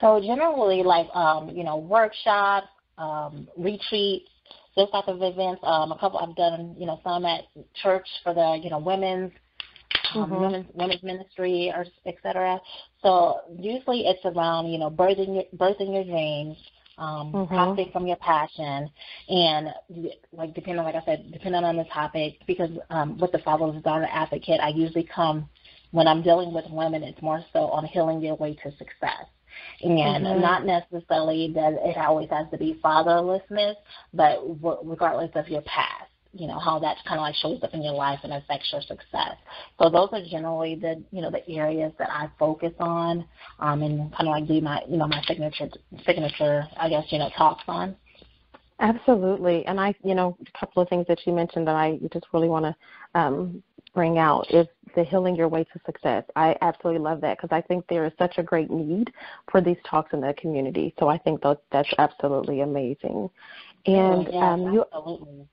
So 0.00 0.20
generally 0.20 0.82
like 0.82 1.06
um, 1.14 1.50
you 1.50 1.62
know, 1.62 1.76
workshops, 1.76 2.68
um, 2.98 3.46
retreats, 3.56 4.30
those 4.76 4.90
type 4.90 5.08
of 5.08 5.22
events. 5.22 5.60
Um, 5.62 5.92
a 5.92 5.98
couple 5.98 6.18
I've 6.18 6.34
done, 6.36 6.74
you 6.78 6.86
know, 6.86 7.00
some 7.04 7.24
at 7.24 7.44
church 7.82 8.06
for 8.22 8.34
the, 8.34 8.60
you 8.62 8.70
know, 8.70 8.78
women's 8.78 9.30
um, 10.14 10.30
mm-hmm. 10.30 10.40
women's 10.40 10.66
women's 10.74 11.02
ministry 11.02 11.72
or 11.74 11.84
et 12.06 12.14
cetera. 12.22 12.58
So 13.02 13.40
usually 13.58 14.06
it's 14.06 14.24
around, 14.24 14.70
you 14.70 14.78
know, 14.78 14.90
birthing 14.90 15.34
your 15.34 15.44
birthing 15.56 15.92
your 15.92 16.04
dreams, 16.04 16.56
um, 16.98 17.32
mm-hmm. 17.32 17.54
profiting 17.54 17.92
from 17.92 18.06
your 18.06 18.16
passion, 18.16 18.90
and 19.28 19.68
like 20.32 20.54
depending, 20.54 20.84
like 20.84 20.94
I 20.94 21.04
said, 21.04 21.32
depending 21.32 21.64
on 21.64 21.76
the 21.76 21.84
topic, 21.84 22.38
because 22.46 22.70
um, 22.90 23.18
with 23.18 23.32
the 23.32 23.38
Fatherless 23.38 23.82
Daughter 23.82 24.08
Advocate, 24.10 24.60
I 24.60 24.68
usually 24.68 25.04
come 25.04 25.48
when 25.90 26.08
I'm 26.08 26.22
dealing 26.22 26.52
with 26.52 26.64
women, 26.70 27.04
it's 27.04 27.22
more 27.22 27.44
so 27.52 27.68
on 27.68 27.84
healing 27.86 28.20
their 28.20 28.34
way 28.34 28.54
to 28.54 28.70
success. 28.72 29.26
And 29.80 30.24
mm-hmm. 30.26 30.40
not 30.40 30.66
necessarily 30.66 31.52
that 31.54 31.74
it 31.84 31.96
always 31.96 32.28
has 32.30 32.50
to 32.50 32.58
be 32.58 32.80
fatherlessness, 32.84 33.76
but 34.12 34.40
regardless 34.84 35.30
of 35.36 35.48
your 35.48 35.62
past 35.62 36.10
you 36.34 36.46
know 36.46 36.58
how 36.58 36.78
that 36.80 36.96
kind 37.06 37.18
of 37.18 37.22
like 37.22 37.34
shows 37.36 37.62
up 37.62 37.72
in 37.74 37.82
your 37.82 37.94
life 37.94 38.20
and 38.22 38.32
affects 38.32 38.68
your 38.72 38.82
success. 38.82 39.36
So 39.80 39.88
those 39.88 40.08
are 40.12 40.22
generally 40.28 40.74
the 40.74 41.02
you 41.10 41.22
know 41.22 41.30
the 41.30 41.48
areas 41.48 41.92
that 41.98 42.10
I 42.10 42.28
focus 42.38 42.72
on, 42.78 43.24
um, 43.60 43.82
and 43.82 44.12
kind 44.12 44.28
of 44.28 44.32
like 44.32 44.46
do 44.46 44.60
my 44.60 44.82
you 44.88 44.96
know 44.96 45.06
my 45.06 45.22
signature 45.26 45.68
signature 46.04 46.66
I 46.76 46.88
guess 46.88 47.04
you 47.10 47.18
know 47.18 47.30
talks 47.36 47.64
on. 47.68 47.96
Absolutely, 48.80 49.64
and 49.66 49.80
I 49.80 49.94
you 50.02 50.14
know 50.14 50.36
a 50.40 50.58
couple 50.58 50.82
of 50.82 50.88
things 50.88 51.06
that 51.08 51.20
you 51.26 51.32
mentioned 51.32 51.66
that 51.68 51.76
I 51.76 51.98
just 52.12 52.26
really 52.32 52.48
want 52.48 52.64
to 52.64 53.20
um, 53.20 53.62
bring 53.94 54.18
out 54.18 54.52
is 54.52 54.66
the 54.96 55.04
healing 55.04 55.36
your 55.36 55.48
way 55.48 55.64
to 55.64 55.80
success. 55.86 56.24
I 56.36 56.56
absolutely 56.60 57.02
love 57.02 57.20
that 57.20 57.38
because 57.38 57.54
I 57.54 57.60
think 57.60 57.84
there 57.88 58.04
is 58.04 58.12
such 58.18 58.38
a 58.38 58.42
great 58.42 58.70
need 58.70 59.12
for 59.50 59.60
these 59.60 59.76
talks 59.88 60.12
in 60.12 60.20
the 60.20 60.34
community. 60.34 60.94
So 60.98 61.08
I 61.08 61.18
think 61.18 61.42
that 61.42 61.60
that's 61.72 61.92
absolutely 61.98 62.60
amazing. 62.60 63.30
And 63.86 64.28
oh, 64.28 64.30
yes, 64.30 64.42
um, 64.42 64.72
you, 64.72 64.84
absolutely 64.92 65.46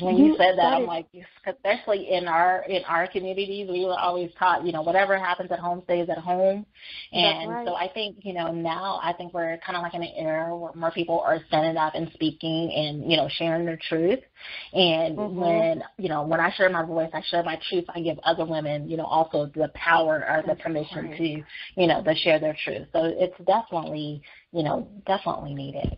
when 0.00 0.16
you, 0.16 0.26
you 0.26 0.36
said 0.36 0.56
that, 0.56 0.72
I'm 0.72 0.86
like, 0.86 1.06
especially 1.46 2.10
in 2.10 2.28
our 2.28 2.64
in 2.68 2.84
our 2.84 3.06
communities, 3.08 3.68
we 3.70 3.84
were 3.84 3.98
always 3.98 4.30
taught, 4.38 4.64
you 4.64 4.72
know, 4.72 4.82
whatever 4.82 5.18
happens 5.18 5.50
at 5.50 5.58
home 5.58 5.82
stays 5.84 6.08
at 6.08 6.18
home, 6.18 6.64
and 7.12 7.50
right. 7.50 7.66
so 7.66 7.74
I 7.74 7.88
think, 7.92 8.18
you 8.22 8.32
know, 8.32 8.52
now 8.52 9.00
I 9.02 9.12
think 9.12 9.34
we're 9.34 9.58
kind 9.58 9.76
of 9.76 9.82
like 9.82 9.94
in 9.94 10.02
an 10.02 10.12
era 10.16 10.56
where 10.56 10.72
more 10.74 10.90
people 10.90 11.20
are 11.20 11.40
standing 11.48 11.76
up 11.76 11.94
and 11.94 12.10
speaking 12.14 12.72
and 12.72 13.10
you 13.10 13.16
know 13.16 13.28
sharing 13.38 13.64
their 13.64 13.78
truth, 13.88 14.20
and 14.72 15.18
mm-hmm. 15.18 15.40
when 15.40 15.82
you 15.98 16.08
know 16.08 16.22
when 16.22 16.40
I 16.40 16.52
share 16.52 16.70
my 16.70 16.84
voice, 16.84 17.10
I 17.12 17.22
share 17.30 17.42
my 17.42 17.58
truth, 17.68 17.84
I 17.94 18.00
give 18.00 18.18
other 18.24 18.44
women, 18.44 18.88
you 18.88 18.96
know, 18.96 19.04
also 19.04 19.50
the 19.54 19.70
power 19.74 20.24
or 20.28 20.42
the 20.46 20.60
permission 20.60 21.10
right. 21.10 21.18
to, 21.18 21.24
you 21.24 21.86
know, 21.86 22.02
to 22.02 22.14
share 22.14 22.38
their 22.38 22.56
truth. 22.64 22.86
So 22.92 23.04
it's 23.04 23.36
definitely, 23.46 24.22
you 24.52 24.62
know, 24.62 24.88
definitely 25.06 25.54
needed. 25.54 25.96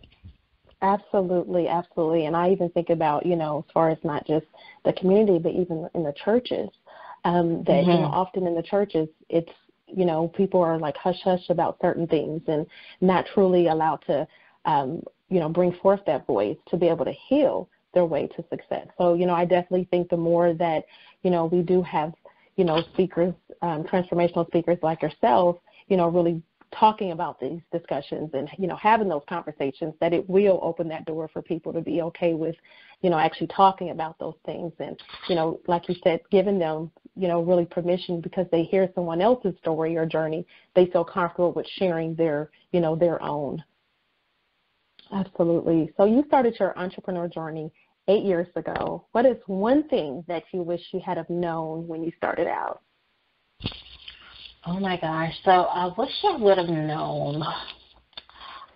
Absolutely, 0.83 1.69
absolutely. 1.69 2.25
And 2.25 2.35
I 2.35 2.51
even 2.51 2.69
think 2.69 2.89
about, 2.89 3.25
you 3.25 3.37
know, 3.37 3.63
as 3.65 3.71
far 3.73 3.89
as 3.89 3.97
not 4.03 4.27
just 4.27 4.45
the 4.83 4.91
community, 4.93 5.39
but 5.39 5.53
even 5.53 5.89
in 5.95 6.03
the 6.03 6.13
churches, 6.23 6.69
um, 7.23 7.63
that, 7.63 7.71
mm-hmm. 7.71 7.89
you 7.89 7.97
know, 7.97 8.03
mm-hmm. 8.03 8.13
often 8.13 8.45
in 8.45 8.53
the 8.53 8.61
churches, 8.61 9.07
it's, 9.29 9.51
you 9.87 10.05
know, 10.05 10.27
people 10.27 10.61
are 10.61 10.77
like 10.77 10.97
hush 10.97 11.21
hush 11.23 11.49
about 11.49 11.77
certain 11.81 12.05
things 12.05 12.41
and 12.47 12.67
not 12.99 13.25
truly 13.33 13.67
allowed 13.67 14.03
to, 14.07 14.27
um, 14.65 15.01
you 15.29 15.39
know, 15.39 15.47
bring 15.47 15.73
forth 15.81 16.01
that 16.05 16.27
voice 16.27 16.57
to 16.67 16.75
be 16.75 16.89
able 16.89 17.05
to 17.05 17.13
heal 17.13 17.69
their 17.93 18.05
way 18.05 18.27
to 18.27 18.43
success. 18.49 18.87
So, 18.97 19.13
you 19.13 19.25
know, 19.25 19.35
I 19.35 19.45
definitely 19.45 19.87
think 19.89 20.09
the 20.09 20.17
more 20.17 20.53
that, 20.53 20.83
you 21.21 21.31
know, 21.31 21.45
we 21.45 21.61
do 21.61 21.81
have, 21.83 22.13
you 22.57 22.65
know, 22.65 22.81
speakers, 22.93 23.33
um, 23.61 23.83
transformational 23.85 24.45
speakers 24.47 24.79
like 24.81 25.01
yourself, 25.01 25.57
you 25.87 25.95
know, 25.95 26.09
really 26.09 26.41
talking 26.79 27.11
about 27.11 27.39
these 27.39 27.61
discussions 27.71 28.29
and 28.33 28.49
you 28.57 28.67
know 28.67 28.75
having 28.75 29.07
those 29.07 29.23
conversations 29.27 29.93
that 29.99 30.13
it 30.13 30.27
will 30.29 30.59
open 30.61 30.87
that 30.87 31.05
door 31.05 31.29
for 31.31 31.41
people 31.41 31.73
to 31.73 31.81
be 31.81 32.01
okay 32.01 32.33
with 32.33 32.55
you 33.01 33.09
know 33.09 33.17
actually 33.17 33.47
talking 33.47 33.91
about 33.91 34.17
those 34.19 34.35
things. 34.45 34.71
And 34.79 34.99
you 35.29 35.35
know 35.35 35.59
like 35.67 35.87
you 35.89 35.95
said 36.03 36.21
giving 36.31 36.59
them 36.59 36.91
you 37.15 37.27
know 37.27 37.41
really 37.41 37.65
permission 37.65 38.21
because 38.21 38.47
they 38.51 38.63
hear 38.63 38.89
someone 38.95 39.21
else's 39.21 39.55
story 39.59 39.95
or 39.95 40.05
journey 40.05 40.45
they 40.75 40.85
feel 40.87 41.03
comfortable 41.03 41.51
with 41.51 41.67
sharing 41.77 42.15
their 42.15 42.49
you 42.71 42.79
know 42.79 42.95
their 42.95 43.21
own. 43.21 43.63
Absolutely. 45.11 45.91
So 45.97 46.05
you 46.05 46.23
started 46.27 46.55
your 46.59 46.77
entrepreneur 46.77 47.27
journey 47.27 47.71
eight 48.07 48.23
years 48.23 48.47
ago. 48.55 49.05
What 49.11 49.25
is 49.25 49.37
one 49.45 49.87
thing 49.87 50.23
that 50.27 50.43
you 50.51 50.63
wish 50.63 50.81
you 50.91 50.99
had 50.99 51.17
have 51.17 51.29
known 51.29 51.87
when 51.87 52.03
you 52.03 52.11
started 52.17 52.47
out 52.47 52.81
Oh 54.65 54.79
my 54.79 54.97
gosh. 54.97 55.33
So 55.43 55.51
I 55.51 55.91
wish 55.97 56.11
I 56.23 56.37
would 56.37 56.57
have 56.57 56.69
known. 56.69 57.43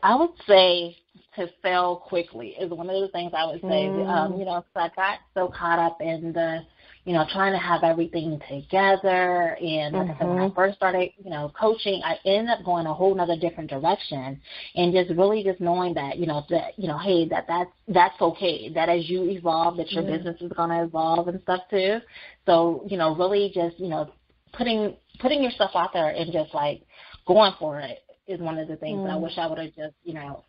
I 0.03 0.15
would 0.15 0.31
say 0.47 0.97
to 1.37 1.47
fail 1.61 1.95
quickly 2.07 2.49
is 2.59 2.71
one 2.71 2.89
of 2.89 3.01
the 3.01 3.07
things 3.09 3.31
I 3.35 3.45
would 3.45 3.61
say. 3.61 3.87
Mm. 3.87 4.07
Um, 4.07 4.39
you 4.39 4.45
know, 4.45 4.65
so 4.73 4.81
I 4.81 4.89
got 4.95 5.19
so 5.33 5.47
caught 5.47 5.79
up 5.79 6.01
in 6.01 6.33
the, 6.33 6.61
you 7.05 7.13
know, 7.13 7.25
trying 7.31 7.53
to 7.53 7.59
have 7.59 7.83
everything 7.83 8.41
together. 8.49 9.55
And 9.61 9.95
like 9.95 10.07
mm-hmm. 10.07 10.11
I 10.11 10.17
said, 10.17 10.27
when 10.27 10.37
I 10.39 10.45
mm-hmm. 10.47 10.55
first 10.55 10.75
started, 10.75 11.11
you 11.23 11.29
know, 11.29 11.53
coaching, 11.57 12.01
I 12.03 12.17
ended 12.25 12.49
up 12.49 12.65
going 12.65 12.85
a 12.85 12.93
whole 12.93 13.15
nother 13.15 13.37
different 13.37 13.69
direction. 13.69 14.41
And 14.75 14.93
just 14.93 15.17
really 15.17 15.41
just 15.41 15.61
knowing 15.61 15.93
that, 15.93 16.17
you 16.17 16.25
know, 16.25 16.43
that, 16.49 16.77
you 16.77 16.87
know, 16.87 16.97
hey, 16.97 17.29
that 17.29 17.45
that's, 17.47 17.71
that's 17.87 18.19
okay. 18.19 18.69
That 18.73 18.89
as 18.89 19.09
you 19.09 19.29
evolve, 19.29 19.77
that 19.77 19.91
your 19.91 20.03
mm 20.03 20.17
business 20.17 20.41
is 20.41 20.51
going 20.51 20.69
to 20.69 20.83
evolve 20.83 21.29
and 21.29 21.41
stuff 21.43 21.61
too. 21.69 21.99
So, 22.45 22.85
you 22.89 22.97
know, 22.97 23.15
really 23.15 23.51
just, 23.53 23.79
you 23.79 23.87
know, 23.87 24.11
putting 24.53 24.95
putting 25.19 25.43
yourself 25.43 25.71
out 25.75 25.93
there 25.93 26.09
and 26.09 26.31
just 26.31 26.53
like 26.53 26.81
going 27.25 27.53
for 27.59 27.79
it 27.79 27.99
is 28.27 28.39
one 28.39 28.57
of 28.57 28.67
the 28.67 28.75
things 28.75 28.99
mm. 28.99 29.11
I 29.11 29.15
wish 29.15 29.37
I 29.37 29.47
would 29.47 29.57
have 29.57 29.75
just, 29.75 29.95
you 30.03 30.13
know, 30.13 30.43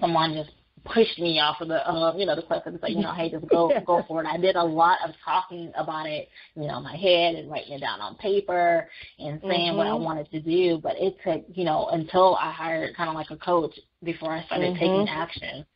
someone 0.00 0.34
just 0.34 0.50
pushed 0.84 1.18
me 1.18 1.40
off 1.40 1.60
of 1.60 1.68
the 1.68 1.88
um, 1.88 2.18
you 2.18 2.26
know, 2.26 2.36
the 2.36 2.42
cliff 2.42 2.62
and 2.66 2.78
say, 2.80 2.90
you 2.90 3.00
know, 3.00 3.12
hey, 3.12 3.30
just 3.30 3.46
go 3.48 3.70
go 3.86 4.04
for 4.06 4.22
it. 4.22 4.26
I 4.26 4.36
did 4.36 4.56
a 4.56 4.62
lot 4.62 4.98
of 5.06 5.14
talking 5.24 5.72
about 5.76 6.06
it, 6.06 6.28
you 6.54 6.66
know, 6.66 6.78
in 6.78 6.84
my 6.84 6.96
head 6.96 7.34
and 7.34 7.50
writing 7.50 7.72
it 7.72 7.80
down 7.80 8.00
on 8.00 8.14
paper 8.16 8.88
and 9.18 9.40
saying 9.42 9.68
mm-hmm. 9.68 9.76
what 9.76 9.86
I 9.86 9.90
mm-hmm. 9.90 10.04
wanted 10.04 10.30
to 10.30 10.40
do. 10.40 10.78
But 10.82 10.94
it 10.96 11.16
took, 11.24 11.44
you 11.54 11.64
know, 11.64 11.88
until 11.92 12.36
I 12.36 12.52
hired 12.52 12.96
kind 12.96 13.08
of 13.08 13.14
like 13.14 13.30
a 13.30 13.36
coach 13.36 13.78
before 14.02 14.32
I 14.32 14.44
started 14.44 14.74
mm-hmm. 14.74 14.80
taking 14.80 15.08
action 15.08 15.66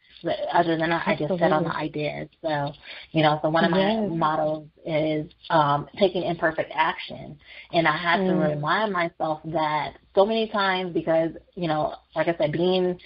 other 0.52 0.76
than 0.76 0.92
I 0.92 1.16
just 1.18 1.38
set 1.38 1.52
on 1.52 1.64
the 1.64 1.74
ideas. 1.74 2.28
So, 2.42 2.72
you 3.12 3.22
know, 3.22 3.38
so 3.42 3.50
one 3.50 3.64
of 3.64 3.70
my 3.70 3.78
yes. 3.78 4.11
mottos 4.11 4.66
is 4.85 5.30
um, 5.50 5.88
taking 5.98 6.22
imperfect 6.22 6.70
action. 6.74 7.38
And 7.72 7.87
I 7.87 7.96
have 7.96 8.20
mm. 8.20 8.28
to 8.28 8.35
remind 8.35 8.92
myself 8.92 9.40
that 9.46 9.94
so 10.14 10.26
many 10.26 10.48
times 10.48 10.92
because, 10.92 11.30
you 11.54 11.68
know, 11.68 11.94
like 12.14 12.28
I 12.28 12.37
said, 12.37 12.52
being, 12.52 12.98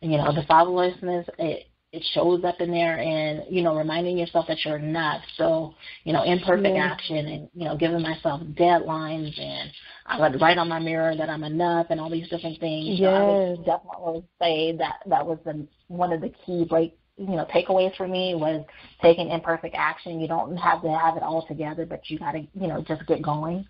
you 0.00 0.16
know, 0.18 0.32
the 0.32 0.42
fatherlessness, 0.42 1.28
it, 1.38 1.66
it 1.96 2.04
shows 2.12 2.44
up 2.44 2.60
in 2.60 2.70
there 2.70 2.98
and 2.98 3.42
you 3.50 3.62
know 3.62 3.76
reminding 3.76 4.18
yourself 4.18 4.46
that 4.46 4.58
you're 4.64 4.76
enough 4.76 5.22
so 5.36 5.74
you 6.04 6.12
know 6.12 6.22
imperfect 6.22 6.74
yeah. 6.74 6.84
action 6.92 7.16
and 7.16 7.48
you 7.54 7.64
know 7.64 7.76
giving 7.76 8.02
myself 8.02 8.40
deadlines 8.58 9.38
and 9.40 9.70
i 10.06 10.20
would 10.20 10.40
write 10.40 10.58
on 10.58 10.68
my 10.68 10.78
mirror 10.78 11.16
that 11.16 11.30
i'm 11.30 11.44
enough 11.44 11.86
and 11.90 12.00
all 12.00 12.10
these 12.10 12.28
different 12.28 12.60
things. 12.60 12.98
Yes. 12.98 13.00
so 13.00 13.14
i 13.14 13.48
would 13.50 13.64
definitely 13.64 14.24
say 14.40 14.76
that 14.76 14.96
that 15.06 15.26
was 15.26 15.38
the 15.44 15.66
one 15.88 16.12
of 16.12 16.20
the 16.20 16.32
key 16.44 16.64
break 16.68 16.96
you 17.16 17.36
know 17.36 17.46
takeaways 17.46 17.96
for 17.96 18.06
me 18.06 18.34
was 18.34 18.64
taking 19.00 19.30
imperfect 19.30 19.74
action. 19.76 20.20
You 20.20 20.28
don't 20.28 20.56
have 20.56 20.82
to 20.82 20.90
have 20.90 21.16
it 21.16 21.22
all 21.22 21.46
together 21.46 21.86
but 21.86 22.02
you 22.10 22.18
got 22.18 22.32
to 22.32 22.40
you 22.40 22.66
know 22.66 22.84
just 22.86 23.06
get 23.06 23.22
going 23.22 23.66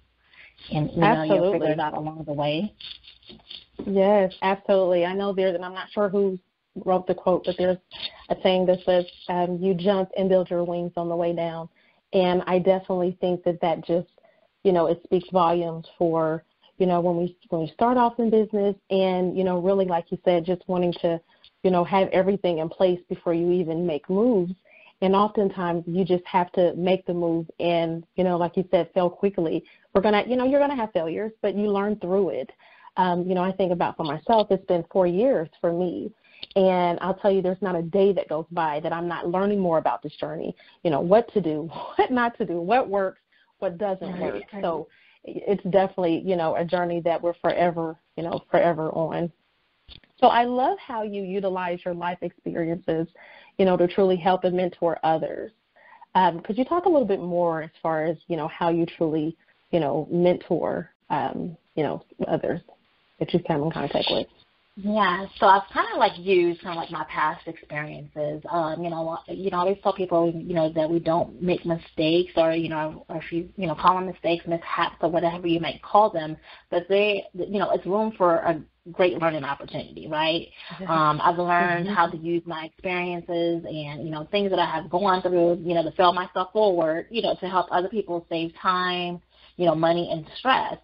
and 0.72 0.90
you 0.90 1.00
know 1.00 1.22
you'll 1.22 1.52
figure 1.52 1.70
it 1.70 1.80
out 1.80 1.94
along 1.94 2.24
the 2.26 2.32
way. 2.32 2.74
Yes 3.86 4.32
absolutely. 4.42 5.04
I 5.04 5.14
know 5.14 5.32
there's 5.32 5.54
and 5.54 5.64
i'm 5.64 5.74
not 5.74 5.90
sure 5.92 6.08
who's 6.08 6.40
wrote 6.84 7.06
the 7.06 7.14
quote, 7.14 7.44
but 7.44 7.56
there's 7.58 7.78
a 8.28 8.36
saying 8.42 8.66
that 8.66 8.78
says, 8.84 9.04
um, 9.28 9.58
"You 9.58 9.74
jump 9.74 10.10
and 10.16 10.28
build 10.28 10.50
your 10.50 10.64
wings 10.64 10.92
on 10.96 11.08
the 11.08 11.16
way 11.16 11.34
down." 11.34 11.68
And 12.12 12.42
I 12.46 12.58
definitely 12.58 13.16
think 13.20 13.42
that 13.44 13.60
that 13.60 13.84
just, 13.84 14.08
you 14.62 14.72
know, 14.72 14.86
it 14.86 15.00
speaks 15.04 15.28
volumes 15.30 15.86
for, 15.98 16.44
you 16.78 16.86
know, 16.86 17.00
when 17.00 17.16
we 17.16 17.36
when 17.48 17.62
we 17.62 17.68
start 17.68 17.96
off 17.96 18.18
in 18.18 18.30
business, 18.30 18.76
and 18.90 19.36
you 19.36 19.44
know, 19.44 19.58
really 19.58 19.86
like 19.86 20.10
you 20.10 20.18
said, 20.24 20.44
just 20.44 20.62
wanting 20.68 20.92
to, 21.02 21.20
you 21.62 21.70
know, 21.70 21.84
have 21.84 22.08
everything 22.08 22.58
in 22.58 22.68
place 22.68 23.00
before 23.08 23.34
you 23.34 23.50
even 23.52 23.86
make 23.86 24.08
moves. 24.10 24.52
And 25.02 25.14
oftentimes 25.14 25.84
you 25.86 26.06
just 26.06 26.24
have 26.24 26.50
to 26.52 26.74
make 26.74 27.04
the 27.06 27.12
move, 27.14 27.50
and 27.60 28.06
you 28.16 28.24
know, 28.24 28.36
like 28.36 28.56
you 28.56 28.64
said, 28.70 28.90
fail 28.94 29.10
quickly. 29.10 29.64
We're 29.94 30.02
gonna, 30.02 30.24
you 30.26 30.36
know, 30.36 30.46
you're 30.46 30.60
gonna 30.60 30.76
have 30.76 30.92
failures, 30.92 31.32
but 31.42 31.54
you 31.54 31.70
learn 31.70 31.96
through 31.96 32.30
it. 32.30 32.50
Um, 32.96 33.26
you 33.26 33.34
know, 33.34 33.42
I 33.42 33.52
think 33.52 33.72
about 33.72 33.96
for 33.96 34.04
myself, 34.04 34.48
it's 34.50 34.64
been 34.64 34.84
four 34.90 35.06
years 35.06 35.48
for 35.60 35.70
me 35.72 36.10
and 36.56 36.98
I'll 37.02 37.14
tell 37.14 37.30
you, 37.30 37.42
there's 37.42 37.60
not 37.60 37.76
a 37.76 37.82
day 37.82 38.12
that 38.14 38.28
goes 38.28 38.46
by 38.50 38.80
that 38.80 38.92
I'm 38.92 39.08
not 39.08 39.28
learning 39.28 39.60
more 39.60 39.78
about 39.78 40.02
this 40.02 40.14
journey. 40.16 40.56
You 40.82 40.90
know, 40.90 41.00
what 41.00 41.32
to 41.34 41.40
do, 41.40 41.70
what 41.96 42.10
not 42.10 42.36
to 42.38 42.46
do, 42.46 42.60
what 42.60 42.88
works, 42.88 43.20
what 43.58 43.78
doesn't 43.78 44.20
work. 44.20 44.42
So 44.60 44.88
it's 45.24 45.62
definitely, 45.64 46.22
you 46.24 46.36
know, 46.36 46.56
a 46.56 46.64
journey 46.64 47.00
that 47.00 47.20
we're 47.20 47.34
forever, 47.34 47.96
you 48.16 48.22
know, 48.22 48.40
forever 48.50 48.90
on. 48.90 49.30
So 50.18 50.28
I 50.28 50.44
love 50.44 50.78
how 50.78 51.02
you 51.02 51.22
utilize 51.22 51.80
your 51.84 51.94
life 51.94 52.18
experiences, 52.22 53.06
you 53.58 53.64
know, 53.64 53.76
to 53.76 53.86
truly 53.86 54.16
help 54.16 54.44
and 54.44 54.56
mentor 54.56 54.98
others. 55.02 55.52
Um, 56.14 56.40
could 56.40 56.56
you 56.56 56.64
talk 56.64 56.86
a 56.86 56.88
little 56.88 57.06
bit 57.06 57.20
more 57.20 57.62
as 57.62 57.70
far 57.82 58.06
as, 58.06 58.16
you 58.28 58.36
know, 58.36 58.48
how 58.48 58.70
you 58.70 58.86
truly, 58.86 59.36
you 59.70 59.80
know, 59.80 60.08
mentor, 60.10 60.90
um, 61.10 61.56
you 61.74 61.82
know, 61.82 62.02
others 62.26 62.62
that 63.18 63.34
you've 63.34 63.44
come 63.44 63.62
in 63.64 63.70
contact 63.70 64.06
with? 64.10 64.26
Yeah, 64.78 65.24
so 65.40 65.46
I've 65.46 65.62
kind 65.72 65.86
of 65.90 65.98
like 65.98 66.18
used 66.18 66.60
kind 66.60 66.76
of 66.76 66.82
like 66.82 66.90
my 66.90 67.04
past 67.08 67.48
experiences. 67.48 68.42
Um, 68.50 68.84
you 68.84 68.90
know, 68.90 69.18
you 69.26 69.50
know, 69.50 69.56
I 69.56 69.60
always 69.60 69.78
tell 69.82 69.94
people, 69.94 70.30
you 70.30 70.52
know, 70.54 70.70
that 70.70 70.90
we 70.90 70.98
don't 70.98 71.40
make 71.42 71.64
mistakes 71.64 72.32
or 72.36 72.52
you 72.52 72.68
know, 72.68 73.06
or 73.08 73.16
if 73.16 73.32
you 73.32 73.48
you 73.56 73.66
know 73.66 73.74
call 73.74 73.94
them 73.94 74.06
mistakes, 74.06 74.44
mishaps, 74.46 74.96
or 75.00 75.10
whatever 75.10 75.46
you 75.46 75.60
might 75.60 75.80
call 75.82 76.10
them, 76.10 76.36
but 76.70 76.86
they, 76.90 77.24
you 77.34 77.58
know, 77.58 77.70
it's 77.70 77.86
room 77.86 78.12
for 78.18 78.36
a 78.36 78.60
great 78.92 79.18
learning 79.18 79.44
opportunity, 79.44 80.08
right? 80.08 80.48
Um, 80.90 81.20
I've 81.22 81.38
learned 81.38 81.88
how 81.88 82.08
to 82.08 82.16
use 82.18 82.42
my 82.46 82.66
experiences 82.66 83.64
and 83.64 84.04
you 84.04 84.10
know 84.10 84.28
things 84.30 84.50
that 84.50 84.58
I 84.58 84.66
have 84.66 84.90
gone 84.90 85.22
through, 85.22 85.54
you 85.64 85.72
know, 85.74 85.84
to 85.84 85.92
fail 85.92 86.12
myself 86.12 86.52
forward, 86.52 87.06
you 87.10 87.22
know, 87.22 87.34
to 87.40 87.48
help 87.48 87.68
other 87.70 87.88
people 87.88 88.26
save 88.28 88.52
time, 88.60 89.22
you 89.56 89.66
know, 89.66 89.74
money 89.74 90.10
and 90.12 90.26
stress. 90.38 90.76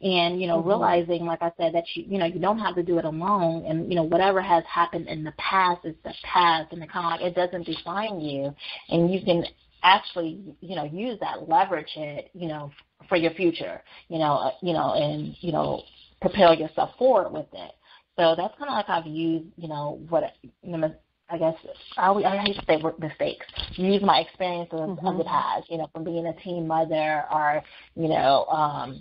And, 0.00 0.40
you 0.40 0.46
know, 0.46 0.58
mm-hmm. 0.58 0.68
realizing, 0.68 1.24
like 1.24 1.42
I 1.42 1.52
said, 1.56 1.74
that 1.74 1.84
you, 1.94 2.04
you 2.08 2.18
know, 2.18 2.26
you 2.26 2.40
don't 2.40 2.58
have 2.58 2.74
to 2.76 2.82
do 2.82 2.98
it 2.98 3.04
alone. 3.04 3.64
And, 3.66 3.88
you 3.88 3.96
know, 3.96 4.04
whatever 4.04 4.40
has 4.40 4.64
happened 4.72 5.08
in 5.08 5.24
the 5.24 5.32
past 5.38 5.84
is 5.84 5.94
the 6.04 6.14
past 6.22 6.72
and 6.72 6.80
the 6.80 6.86
kind 6.86 7.06
of 7.06 7.20
like 7.20 7.30
it 7.30 7.34
doesn't 7.34 7.66
define 7.66 8.20
you. 8.20 8.54
And 8.88 9.12
you 9.12 9.20
can 9.22 9.44
actually, 9.82 10.56
you 10.60 10.76
know, 10.76 10.84
use 10.84 11.18
that, 11.20 11.48
leverage 11.48 11.90
it, 11.96 12.30
you 12.32 12.48
know, 12.48 12.70
for 13.08 13.16
your 13.16 13.32
future, 13.32 13.82
you 14.08 14.18
know, 14.18 14.34
uh, 14.34 14.50
you 14.62 14.72
know, 14.72 14.94
and, 14.94 15.36
you 15.40 15.52
know, 15.52 15.82
propel 16.20 16.54
yourself 16.54 16.90
forward 16.98 17.32
with 17.32 17.46
it. 17.52 17.72
So 18.16 18.34
that's 18.36 18.56
kind 18.58 18.70
of 18.70 18.74
like 18.74 18.88
I've 18.88 19.06
used, 19.06 19.46
you 19.56 19.68
know, 19.68 20.00
what, 20.08 20.24
you 20.42 20.76
know, 20.76 20.92
I 21.30 21.38
guess 21.38 21.54
I, 21.96 22.10
I 22.10 22.38
hate 22.38 22.56
to 22.56 22.64
say 22.66 22.82
mistakes. 22.98 23.46
Use 23.72 24.02
my 24.02 24.20
experiences 24.20 24.78
mm-hmm. 24.78 25.06
of 25.06 25.18
the 25.18 25.24
mm-hmm. 25.24 25.28
past, 25.28 25.70
you 25.70 25.78
know, 25.78 25.88
from 25.92 26.04
being 26.04 26.26
a 26.26 26.32
teen 26.42 26.66
mother 26.66 27.24
or, 27.30 27.62
you 27.96 28.08
know, 28.08 28.46
um, 28.46 29.00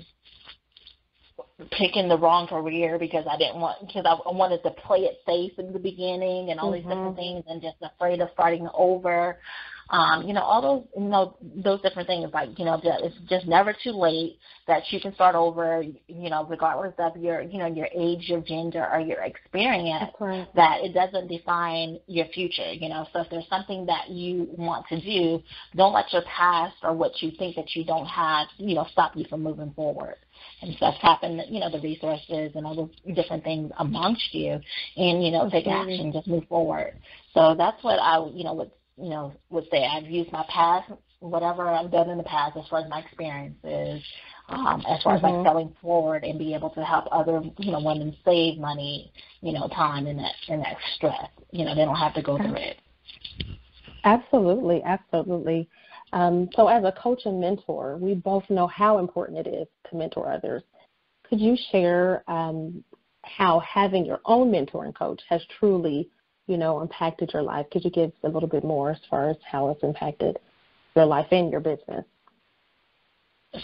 picking 1.72 2.08
the 2.08 2.18
wrong 2.18 2.48
career 2.48 3.00
because 3.00 3.26
I 3.30 3.38
didn't 3.38 3.60
want 3.60 3.88
because 3.88 4.06
I 4.06 4.32
wanted 4.32 4.62
to 4.64 4.72
play 4.72 5.00
it 5.00 5.20
safe 5.26 5.58
in 5.58 5.74
the 5.74 5.80
beginning 5.80 6.52
and 6.52 6.60
all 6.60 6.72
mm-hmm. 6.72 6.76
these 6.76 6.84
different 6.84 7.16
mm-hmm. 7.16 7.20
things 7.20 7.44
and 7.48 7.62
just 7.62 7.78
afraid 7.82 8.22
of 8.22 8.30
starting 8.34 8.68
over 8.74 9.38
um, 9.90 10.24
you 10.24 10.34
know, 10.34 10.42
all 10.42 10.62
those, 10.62 10.84
you 11.02 11.10
know, 11.10 11.38
those 11.42 11.82
different 11.82 12.08
things. 12.08 12.30
Like, 12.34 12.58
you 12.60 12.66
know, 12.66 12.80
it's 12.84 13.16
just 13.30 13.48
never 13.48 13.74
too 13.84 13.92
late 13.92 14.38
that 14.68 14.84
you 14.92 15.00
can 15.00 15.14
start 15.16 15.36
over. 15.36 15.84
You 16.08 16.30
know, 16.30 16.46
regardless 16.46 16.94
of 16.98 17.18
your, 17.18 17.42
you 17.42 17.58
know, 17.58 17.68
your 17.68 17.88
age, 17.96 18.28
your 18.28 18.42
gender, 18.42 18.88
or 18.92 19.00
your 19.00 19.22
experience. 19.24 20.12
That 20.56 20.80
it 20.82 20.94
doesn't 20.94 21.28
define 21.28 22.00
your 22.08 22.26
future. 22.28 22.74
You 22.74 22.90
know, 22.90 23.08
so 23.14 23.22
if 23.22 23.30
there's 23.30 23.48
something 23.50 23.86
that 23.86 24.10
you 24.10 24.48
want 24.58 24.86
to 24.88 25.00
do, 25.00 25.42
don't 25.76 25.94
let 25.94 26.12
your 26.12 26.24
past 26.24 26.76
or 26.84 26.94
what 26.94 27.22
you 27.22 27.32
think 27.38 27.56
that 27.56 27.76
you 27.76 27.84
don't 27.84 28.06
have, 28.06 28.48
you 28.58 28.76
know, 28.76 28.86
stop 28.92 29.16
you 29.16 29.26
from 29.30 29.44
moving 29.44 29.72
forward 29.74 30.16
and 30.62 30.76
stuff 30.76 30.96
happen, 31.02 31.42
you 31.50 31.60
know, 31.60 31.70
the 31.70 31.80
resources 31.80 32.52
and 32.56 32.66
all 32.66 32.90
the 33.06 33.14
different 33.14 33.44
things 33.44 33.72
amongst 33.80 34.34
you 34.34 34.60
and, 34.98 35.24
you 35.24 35.32
know, 35.32 35.50
take 35.50 35.68
action, 35.68 36.12
just 36.12 36.28
move 36.28 36.48
forward. 36.48 36.94
So 37.34 37.56
that's 37.58 37.82
what 37.84 38.00
I, 38.00 38.26
you 38.34 38.44
know, 38.44 38.54
would 38.54 38.72
you 38.98 39.10
know, 39.10 39.34
would 39.50 39.66
say 39.72 39.86
I've 39.86 40.10
used 40.10 40.32
my 40.32 40.46
past, 40.50 40.92
whatever 41.20 41.68
I've 41.68 41.92
done 41.92 42.10
in 42.10 42.18
the 42.18 42.24
past, 42.24 42.58
as 42.58 42.68
far 42.68 42.80
as 42.80 42.90
my 42.90 43.00
experiences, 43.00 44.04
um, 44.50 44.84
as 44.88 45.02
far 45.04 45.16
mm-hmm. 45.16 45.18
as 45.18 45.24
like 45.24 45.34
mm-hmm. 45.34 45.46
selling 45.46 45.76
forward 45.82 46.24
and 46.24 46.40
be 46.40 46.54
able 46.54 46.70
to 46.72 46.84
help 46.84 47.06
other, 47.12 47.42
you 47.58 47.72
know, 47.72 47.82
women 47.82 48.16
save 48.26 48.58
money, 48.58 49.12
you 49.42 49.54
know, 49.54 49.68
time 49.70 50.08
and 50.08 50.20
that 50.20 50.34
and 50.50 50.62
that 50.62 50.78
stress. 50.96 51.30
You 51.52 51.66
know, 51.66 51.76
they 51.76 51.86
don't 51.86 51.96
have 51.96 52.14
to 52.16 52.22
go 52.22 52.38
through 52.38 52.56
it. 52.56 52.78
Absolutely, 54.04 54.82
absolutely. 54.84 55.68
Um, 56.14 56.50
so, 56.56 56.68
as 56.68 56.84
a 56.84 56.94
coach 56.94 57.22
and 57.26 57.42
mentor, 57.42 57.98
we 57.98 58.14
both 58.14 58.50
know 58.50 58.68
how 58.68 59.00
important 59.00 59.46
it 59.46 59.50
is 59.50 59.68
to 59.90 59.98
mentor 59.98 60.32
others. 60.32 60.64
Could 61.28 61.42
you 61.42 61.58
share 61.72 62.24
um, 62.30 62.84
how 63.24 63.60
having 63.60 64.06
your 64.06 64.22
own 64.26 64.50
mentor 64.50 64.86
and 64.86 64.96
coach 64.96 65.22
has 65.30 65.42
truly 65.60 66.10
you 66.48 66.58
know, 66.58 66.82
impacted 66.82 67.32
your 67.34 67.44
life? 67.44 67.66
Could 67.72 67.86
you 67.86 67.92
give 67.92 68.12
a 68.24 68.30
little 68.30 68.50
bit 68.50 68.64
more 68.64 68.92
as 68.92 69.00
far 69.10 69.30
as 69.30 69.38
how 69.50 69.70
it's 69.70 69.84
impacted 69.84 70.40
your 70.96 71.06
life 71.06 71.28
and 71.32 71.52
your 71.52 71.62
business? 71.62 72.06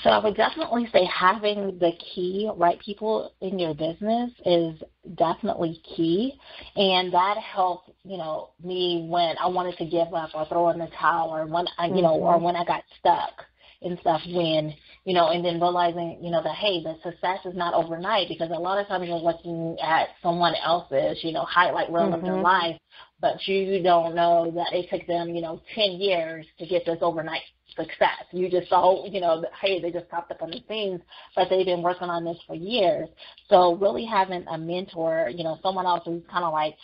So 0.02 0.10
I 0.10 0.24
would 0.24 0.36
definitely 0.36 0.88
say 0.93 1.06
having 1.06 1.78
the 1.80 1.91
key 2.13 2.50
right 2.56 2.80
people 2.80 3.34
in 3.41 3.60
your 3.60 3.74
business 3.74 4.32
is 4.46 4.82
definitely 5.15 5.82
key, 5.96 6.39
and 6.76 7.13
that 7.13 7.38
helped 7.38 7.89
you 8.04 8.17
know 8.17 8.52
me 8.63 9.06
when 9.10 9.36
I 9.38 9.48
wanted 9.48 9.78
to 9.78 9.86
give 9.86 10.13
up 10.13 10.30
or 10.34 10.46
throw 10.46 10.69
in 10.69 10.80
the 10.80 10.88
towel 11.00 11.30
or 11.30 11.46
when 11.46 11.65
I 11.78 11.88
you 11.88 12.02
know 12.02 12.15
or 12.15 12.36
mm-hmm. 12.36 12.46
when 12.46 12.56
I 12.56 12.63
got 12.63 12.84
stuck 13.00 13.46
and 13.84 14.00
stuff 14.00 14.22
when 14.28 14.74
you 15.06 15.13
know 15.13 15.30
and 15.30 15.43
then 15.43 15.60
realizing 15.60 16.17
you 16.22 16.32
know 16.32 16.41
that 16.43 16.56
hey 16.56 16.82
the 16.82 16.96
success 17.04 17.39
is 17.46 17.56
not 17.56 17.74
overnight 17.74 18.28
because 18.30 18.50
a 18.52 18.60
lot 18.60 18.80
of 18.80 18.88
times 18.88 19.08
you're 19.08 19.17
looking 19.17 19.78
at 19.82 20.10
someone 20.22 20.54
else's 20.63 21.24
you 21.24 21.32
know 21.32 21.43
highlight 21.43 21.91
reel 21.91 22.04
mm-hmm. 22.04 22.13
of 22.13 22.22
their 22.22 22.34
mm-hmm. 22.34 22.43
life 22.43 22.78
but 23.22 23.46
you 23.48 23.82
don't 23.84 24.15
know 24.15 24.52
that 24.56 24.74
it 24.78 24.89
took 24.89 25.06
them 25.08 25.30
you 25.30 25.41
know 25.41 25.62
ten 25.76 25.91
years 25.91 26.46
to 26.58 26.65
get 26.65 26.86
this 26.86 27.00
overnight 27.02 27.41
success 27.76 28.24
you 28.32 28.50
just 28.50 28.69
saw 28.69 29.06
you 29.08 29.19
know 29.19 29.43
hey 29.60 29.82
they 29.82 29.91
just 29.91 30.08
popped 30.10 30.32
up 30.32 30.41
on 30.41 30.52
the 30.52 30.62
scenes 30.69 31.02
but 31.36 31.50
they've 31.50 31.65
been 31.65 31.82
working 31.82 32.10
on 32.10 32.24
this 32.24 32.38
for 32.46 32.56
years 32.56 33.10
so 33.50 33.76
really 33.76 34.06
having 34.06 34.46
a 34.50 34.58
mentor 34.58 35.30
you 35.34 35.43
know 35.43 35.58
someone 35.63 35.86
else 35.86 36.04
who's 36.06 36.22
kind 36.32 36.43
of 36.43 36.54
like 36.54 36.76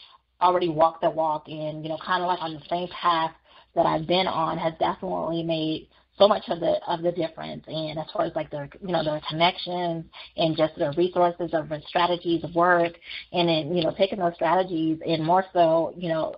already 0.41 0.69
walked 0.69 1.01
the 1.01 1.09
walk 1.09 1.43
and 1.47 1.83
you 1.83 1.89
know 1.89 1.97
kind 2.03 2.23
of 2.23 2.27
like 2.27 2.41
on 2.41 2.53
the 2.53 2.61
same 2.69 2.87
path 2.87 3.31
that 3.75 3.85
I've 3.85 4.07
been 4.07 4.27
on 4.27 4.57
has 4.57 4.73
definitely 4.79 5.43
made 5.43 5.87
so 6.19 6.27
much 6.27 6.43
of 6.49 6.59
the 6.59 6.75
of 6.87 7.01
the 7.01 7.11
difference 7.11 7.63
and 7.67 7.97
as 7.97 8.05
far 8.13 8.25
as 8.25 8.35
like 8.35 8.51
their 8.51 8.69
you 8.81 8.91
know 8.91 9.03
their 9.03 9.21
connections 9.29 10.05
and 10.37 10.55
just 10.55 10.77
their 10.77 10.91
resources 10.97 11.49
of 11.53 11.69
their 11.69 11.81
strategies 11.87 12.43
of 12.43 12.53
work 12.53 12.93
and 13.31 13.47
then 13.49 13.75
you 13.75 13.81
know 13.81 13.95
taking 13.97 14.19
those 14.19 14.35
strategies 14.35 14.99
and 15.07 15.25
more 15.25 15.45
so 15.53 15.93
you 15.97 16.09
know 16.09 16.35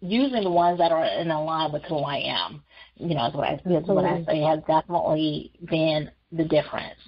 using 0.00 0.42
the 0.42 0.50
ones 0.50 0.78
that 0.78 0.90
are 0.90 1.04
in 1.04 1.28
line 1.28 1.70
with 1.70 1.82
who 1.84 1.98
I 1.98 2.16
am 2.16 2.62
you 2.96 3.14
know 3.14 3.26
is 3.26 3.34
what 3.34 3.46
I, 3.46 3.54
is 3.54 3.86
what 3.86 4.04
I 4.04 4.24
say 4.24 4.40
has 4.40 4.60
definitely 4.66 5.52
been 5.68 6.10
the 6.32 6.44
difference 6.44 6.98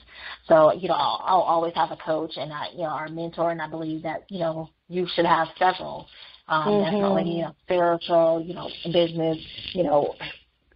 so 0.46 0.72
you 0.72 0.88
know 0.88 0.94
I'll, 0.94 1.22
I'll 1.24 1.40
always 1.40 1.74
have 1.74 1.90
a 1.90 1.96
coach 1.96 2.32
and 2.36 2.52
I 2.52 2.66
you 2.72 2.82
know 2.82 2.90
our 2.90 3.08
mentor 3.08 3.50
and 3.50 3.62
I 3.62 3.68
believe 3.68 4.02
that 4.02 4.24
you 4.28 4.38
know 4.38 4.68
you 4.88 5.08
should 5.14 5.26
have 5.26 5.48
several 5.58 6.06
um, 6.48 6.66
mm-hmm. 6.66 6.84
definitely 6.84 7.36
you 7.36 7.42
know 7.42 7.54
spiritual 7.62 8.44
you 8.46 8.52
know 8.52 8.68
business 8.92 9.38
you 9.72 9.84
know 9.84 10.14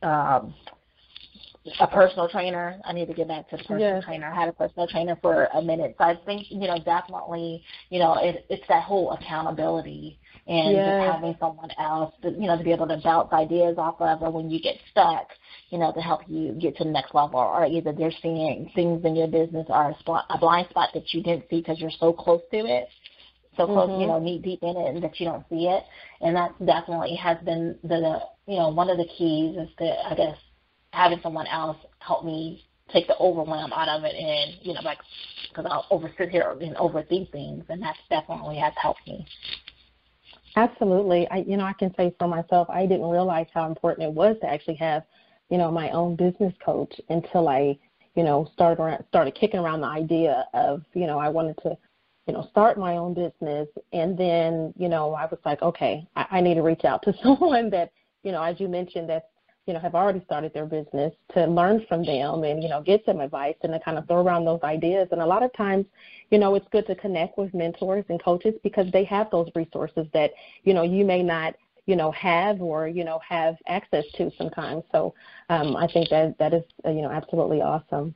um, 0.03 0.55
a 1.81 1.87
personal 1.87 2.29
trainer. 2.29 2.81
I 2.85 2.93
need 2.93 3.07
to 3.09 3.15
get 3.15 3.29
back 3.29 3.49
to 3.51 3.57
the 3.57 3.63
personal 3.63 3.97
yes. 3.97 4.05
trainer. 4.05 4.27
I 4.27 4.35
had 4.35 4.49
a 4.49 4.53
personal 4.53 4.87
trainer 4.87 5.17
for 5.21 5.49
a 5.55 5.63
minute. 5.63 5.95
So 5.99 6.05
I 6.05 6.17
think, 6.25 6.47
you 6.51 6.67
know, 6.67 6.79
definitely, 6.85 7.63
you 7.91 7.99
know, 7.99 8.17
it, 8.19 8.47
it's 8.49 8.67
that 8.69 8.85
whole 8.85 9.13
accountability 9.13 10.19
and 10.47 10.77
yes. 10.77 10.87
just 10.87 11.15
having 11.15 11.37
someone 11.41 11.71
else, 11.79 12.15
to, 12.23 12.31
you 12.31 12.47
know, 12.47 12.57
to 12.57 12.65
be 12.65 12.73
able 12.73 12.89
to 12.89 13.01
bounce 13.03 13.33
ideas 13.33 13.77
off 13.79 14.01
of 14.01 14.23
or 14.23 14.31
when 14.31 14.51
you 14.51 14.61
get 14.61 14.77
stuck, 14.91 15.29
you 15.71 15.79
know, 15.79 15.93
to 15.93 16.01
help 16.01 16.21
you 16.29 16.53
get 16.53 16.77
to 16.77 16.85
the 16.85 16.91
next 16.91 17.15
level 17.15 17.41
or 17.41 17.67
either 17.67 17.93
they're 17.93 18.13
seeing 18.23 18.71
things 18.75 19.05
in 19.05 19.17
your 19.17 19.29
business 19.29 19.67
or 19.69 19.91
a, 19.91 19.99
spot, 19.99 20.25
a 20.31 20.39
blind 20.39 20.69
spot 20.71 20.91
that 20.95 21.13
you 21.13 21.23
didn't 21.23 21.45
see 21.51 21.61
because 21.61 21.81
you're 21.81 21.91
so 21.99 22.13
close 22.13 22.43
to 22.51 22.59
it 22.59 22.89
so 23.57 23.67
close, 23.67 23.89
mm-hmm. 23.89 24.03
you 24.03 24.07
know, 24.07 24.19
knee 24.19 24.39
deep 24.39 24.63
in 24.63 24.77
it, 24.77 24.95
and 24.95 25.03
that 25.03 25.19
you 25.19 25.27
don't 25.27 25.45
see 25.49 25.67
it. 25.67 25.83
And 26.21 26.37
that 26.37 26.53
definitely 26.65 27.17
has 27.17 27.39
been 27.45 27.77
the, 27.83 28.21
you 28.47 28.57
know, 28.57 28.69
one 28.69 28.91
of 28.91 28.99
the 28.99 29.07
keys 29.19 29.57
is 29.57 29.69
to, 29.79 29.85
I 29.85 30.15
guess, 30.15 30.37
having 30.97 31.21
someone 31.23 31.47
else 31.49 31.77
help 31.99 32.25
me 32.25 32.65
take 32.93 33.07
the 33.07 33.17
overwhelm 33.19 33.73
out 33.73 33.89
of 33.89 34.05
it 34.05 34.15
and 34.15 34.55
you 34.63 34.73
know 34.73 34.81
like 34.83 34.99
because 35.49 35.67
I'll 35.71 35.87
over 35.91 36.11
sit 36.17 36.31
here 36.31 36.57
and 36.61 36.77
overthink 36.77 37.31
things 37.31 37.65
and 37.69 37.83
that 37.83 37.97
definitely 38.09 38.57
has 38.57 38.73
helped 38.81 39.07
me. 39.07 39.27
Absolutely, 40.57 41.29
I 41.29 41.39
you 41.47 41.57
know 41.57 41.65
I 41.65 41.75
can 41.75 41.95
say 41.97 42.15
for 42.19 42.29
myself 42.29 42.69
I 42.71 42.87
didn't 42.87 43.11
realize 43.11 43.47
how 43.53 43.67
important 43.67 44.09
it 44.09 44.13
was 44.13 44.37
to 44.41 44.49
actually 44.49 44.77
have 44.77 45.03
you 45.51 45.59
know 45.59 45.71
my 45.71 45.91
own 45.91 46.17
business 46.17 46.55
coach 46.65 46.95
until 47.11 47.49
I 47.49 47.79
you 48.15 48.23
know 48.23 48.49
started 48.55 48.83
around, 48.83 49.05
started 49.09 49.35
kicking 49.35 49.61
around 49.61 49.83
the 49.83 49.89
idea 49.89 50.47
of 50.55 50.83
you 50.95 51.07
know 51.07 51.19
I 51.19 51.29
wanted 51.29 51.59
to 51.65 51.77
you 52.27 52.33
know 52.33 52.49
start 52.51 52.79
my 52.79 52.97
own 52.97 53.13
business 53.13 53.69
and 53.93 54.17
then 54.17 54.73
you 54.79 54.89
know 54.89 55.13
I 55.13 55.27
was 55.27 55.41
like 55.45 55.61
okay 55.61 56.07
I, 56.17 56.27
I 56.31 56.41
need 56.41 56.55
to 56.55 56.63
reach 56.63 56.85
out 56.85 57.03
to 57.03 57.13
someone 57.23 57.69
that 57.71 57.93
you 58.23 58.33
know 58.33 58.43
as 58.43 58.59
you 58.61 58.69
mentioned 58.69 59.11
that's 59.11 59.27
you 59.67 59.75
know, 59.75 59.81
have 59.81 59.95
already 59.95 60.23
started 60.25 60.55
their 60.55 60.65
business 60.65 61.13
to 61.35 61.47
learn 61.47 61.85
from 61.89 62.05
them 62.05 62.45
and, 62.45 62.63
you 62.63 62.69
know, 62.69 62.81
get 62.81 63.05
some 63.05 63.21
advice 63.21 63.57
and 63.63 63.73
to 63.73 63.81
kind 63.81 63.99
of 63.99 64.07
throw 64.07 64.25
around 64.25 64.45
those 64.45 64.61
ideas. 64.63 65.09
And 65.11 65.21
a 65.21 65.27
lot 65.27 65.43
of 65.43 65.53
times, 65.55 65.87
you 66.31 66.39
know, 66.39 66.55
it's 66.55 66.69
good 66.71 66.87
to 66.87 66.95
connect 66.95 67.37
with 67.37 67.53
mentors 67.53 68.05
and 68.09 68.23
coaches 68.23 68.55
because 68.63 68.91
they 68.93 69.05
have 69.05 69.29
those 69.31 69.51
resources 69.57 70.07
that, 70.15 70.31
you 70.63 70.73
know, 70.73 70.83
you 70.83 71.05
may 71.05 71.23
not 71.23 71.55
you 71.87 71.95
know 71.95 72.11
have 72.11 72.61
or 72.61 72.89
you 72.89 73.05
know 73.05 73.21
have 73.27 73.57
access 73.69 74.05
to 74.17 74.31
sometimes. 74.37 74.83
So 74.93 75.15
um, 75.49 75.77
i 75.77 75.87
think 75.87 76.11
that 76.11 76.37
that 76.39 76.53
is 76.53 76.65
uh, 76.85 76.91
you 76.91 77.03
know 77.03 77.11
absolutely 77.11 77.63
awesome. 77.63 78.13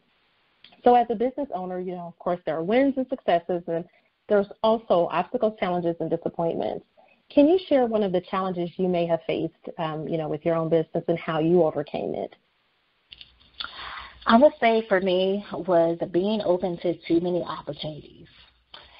So 0.83 0.97
as 0.97 1.07
a 1.09 1.15
business 1.15 1.49
owner 1.55 1.81
you 1.81 1.93
know 1.93 2.09
of 2.09 2.19
course 2.19 2.41
there 2.45 2.57
are 2.57 2.65
wins 2.65 2.95
and 2.97 3.07
successes 3.09 3.63
and 3.69 3.85
there's 4.29 4.49
also 4.63 5.09
obstacles 5.13 5.57
challenges 5.59 5.95
and 6.01 6.11
disappointments 6.11 6.85
can 7.33 7.49
you 7.49 7.59
share 7.69 7.87
one 7.87 8.03
of 8.03 8.13
the 8.13 8.21
challenges 8.23 8.71
you 8.77 8.89
may 8.89 9.07
have 9.07 9.21
faced, 9.27 9.55
um, 9.79 10.07
you 10.09 10.19
know, 10.19 10.29
with 10.29 10.45
your 10.45 10.57
own 10.57 10.69
business 10.69 11.05
and 11.07 11.19
how 11.19 11.39
you 11.39 11.63
overcame 11.63 12.15
it? 12.15 12.35
I 14.27 14.37
would 14.37 14.53
say 14.61 14.85
for 14.89 15.01
me 15.01 15.45
was 15.53 15.99
being 16.13 16.41
open 16.45 16.77
to 16.79 16.95
too 17.07 17.21
many 17.21 17.43
opportunities. 17.43 18.27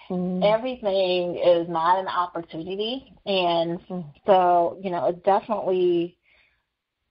Mm. 0.09 0.43
Everything 0.43 1.37
is 1.37 1.69
not 1.69 2.01
an 2.01 2.09
opportunity, 2.09 3.13
and 3.27 3.79
mm. 3.89 4.05
so 4.27 4.79
you 4.83 4.91
know, 4.91 5.07
it 5.07 5.25
definitely 5.25 6.17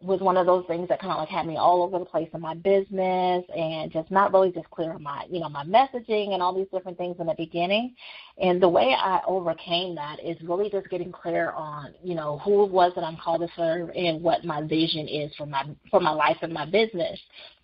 was 0.02 0.22
one 0.22 0.38
of 0.38 0.46
those 0.46 0.66
things 0.66 0.88
that 0.88 1.02
kind 1.02 1.12
of 1.12 1.20
like 1.20 1.28
had 1.28 1.46
me 1.46 1.58
all 1.58 1.84
over 1.84 2.00
the 2.00 2.06
place 2.06 2.30
in 2.34 2.40
my 2.40 2.54
business 2.54 3.44
and 3.56 3.92
just 3.92 4.10
not 4.10 4.32
really 4.32 4.52
just 4.52 4.70
clear 4.70 4.94
on 4.94 5.04
my 5.04 5.26
you 5.30 5.42
know 5.42 5.50
my 5.50 5.66
messaging 5.66 6.34
and 6.34 6.42
all 6.42 6.56
these 6.56 6.68
different 6.72 6.98
things 6.98 7.18
in 7.20 7.28
the 7.28 7.36
beginning. 7.38 7.94
And 8.42 8.62
the 8.62 8.70
way 8.70 8.96
i 8.98 9.20
overcame 9.28 9.96
that 9.96 10.24
is 10.24 10.38
really 10.42 10.70
just 10.70 10.90
getting 10.90 11.12
clear 11.12 11.52
on 11.52 11.94
you 12.02 12.16
know 12.16 12.38
who 12.40 12.64
it 12.64 12.72
was 12.72 12.94
that 12.96 13.04
i'm 13.04 13.18
called 13.18 13.42
to 13.42 13.50
serve 13.58 13.90
and 13.90 14.22
what 14.22 14.46
my 14.46 14.62
vision 14.62 15.08
is 15.08 15.34
for 15.36 15.46
my 15.46 15.66
for 15.92 16.00
my 16.00 16.12
life 16.12 16.38
and 16.42 16.54
my 16.54 16.66
business 16.66 17.20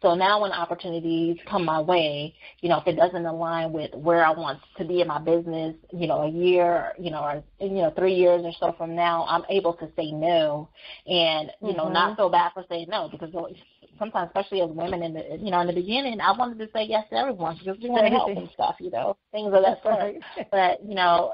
so 0.05 0.13
now 0.13 0.39
when 0.39 0.51
opportunities 0.51 1.35
come 1.49 1.65
my 1.65 1.81
way 1.81 2.33
you 2.61 2.69
know 2.69 2.77
if 2.77 2.85
it 2.85 2.95
doesn't 2.95 3.25
align 3.25 3.73
with 3.73 3.91
where 3.95 4.23
i 4.23 4.29
want 4.29 4.59
to 4.77 4.85
be 4.85 5.01
in 5.01 5.07
my 5.07 5.19
business 5.19 5.75
you 5.91 6.05
know 6.05 6.21
a 6.21 6.29
year 6.29 6.93
you 6.99 7.09
know 7.09 7.21
or 7.21 7.43
you 7.59 7.81
know 7.81 7.91
three 7.97 8.13
years 8.13 8.41
or 8.45 8.51
so 8.59 8.75
from 8.77 8.95
now 8.95 9.25
i'm 9.27 9.41
able 9.49 9.73
to 9.73 9.89
say 9.95 10.11
no 10.11 10.69
and 11.07 11.49
you 11.61 11.75
know 11.75 11.85
mm-hmm. 11.85 11.93
not 11.93 12.15
feel 12.15 12.29
bad 12.29 12.51
for 12.53 12.63
saying 12.69 12.85
no 12.87 13.09
because 13.09 13.33
sometimes, 13.97 14.29
especially 14.35 14.61
as 14.61 14.69
women 14.69 15.01
in 15.01 15.13
the 15.13 15.39
you 15.39 15.51
know 15.51 15.61
in 15.61 15.67
the 15.67 15.73
beginning, 15.73 16.19
I 16.19 16.37
wanted 16.37 16.59
to 16.59 16.71
say 16.73 16.83
yes 16.83 17.05
to 17.09 17.15
everyone 17.15 17.57
because 17.57 17.79
we 17.81 17.89
want 17.89 18.05
to 18.05 18.09
help 18.11 18.29
and 18.35 18.49
stuff, 18.53 18.75
you 18.79 18.91
know, 18.91 19.17
things 19.31 19.47
of 19.53 19.63
that 19.63 19.81
sort. 19.83 20.15
but 20.51 20.83
you 20.85 20.95
know, 20.95 21.31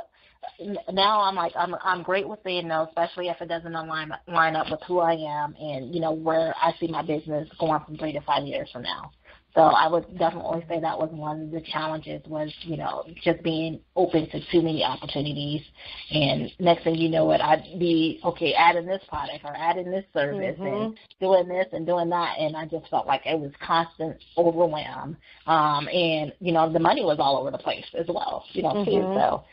now 0.92 1.22
I'm 1.22 1.36
like 1.36 1.54
I'm 1.56 1.76
I'm 1.84 2.04
great 2.04 2.28
with 2.28 2.40
saying 2.44 2.68
no, 2.68 2.86
especially 2.88 3.30
if 3.30 3.42
it 3.42 3.48
doesn't 3.48 3.74
align 3.74 4.12
line 4.28 4.56
up 4.56 4.70
with 4.70 4.82
who 4.88 5.00
I 5.00 5.14
am 5.14 5.56
and 5.60 5.94
you 5.94 6.02
know 6.02 6.12
where 6.12 6.54
I 6.62 6.74
see 6.80 6.88
my 6.88 7.02
business 7.02 7.50
going 7.60 7.84
from 7.86 7.98
three 7.98 8.14
to 8.14 8.22
five 8.22 8.44
years 8.46 8.70
from 8.72 8.84
now. 8.84 9.12
So 9.54 9.62
I 9.62 9.88
would 9.88 10.18
definitely 10.18 10.64
say 10.70 10.80
that 10.80 10.98
was 10.98 11.10
one 11.12 11.42
of 11.42 11.52
the 11.52 11.62
challenges 11.62 12.22
was, 12.26 12.54
you 12.62 12.78
know, 12.78 13.04
just 13.22 13.44
being 13.44 13.82
open 13.98 14.30
to 14.30 14.40
too 14.50 14.62
many 14.62 14.84
opportunities. 14.84 15.62
And 16.10 16.50
next 16.60 16.86
thing 16.86 16.96
you 16.96 17.10
know 17.10 17.30
it, 17.32 17.42
I'd 17.42 17.78
be, 17.78 18.22
okay, 18.24 18.54
adding 18.54 18.86
this 18.86 19.02
product 19.10 19.44
or 19.44 19.54
adding 19.56 19.92
this 19.92 20.06
service 20.14 20.58
mm-hmm. 20.58 20.84
and 20.84 20.98
doing 21.20 21.50
this 21.50 21.68
and 21.74 21.86
doing 21.86 22.10
that. 22.10 22.36
And 22.40 22.56
I 22.56 22.66
just 22.66 22.90
felt 22.90 23.08
like 23.08 23.24
it 23.26 23.38
was 23.38 23.52
constant 23.66 24.18
overwhelm. 24.38 25.18
Um, 25.48 25.88
and, 25.90 26.32
you 26.40 26.54
know, 26.54 26.72
the 26.72 26.80
money 26.80 27.04
was 27.04 27.18
all 27.20 27.38
over 27.38 27.52
the 27.52 27.58
place 27.58 27.86
as 28.00 28.06
well, 28.08 28.46
you 28.54 28.64
know, 28.64 28.70
mm-hmm. 28.70 28.90
too. 28.90 29.02
So 29.20 29.44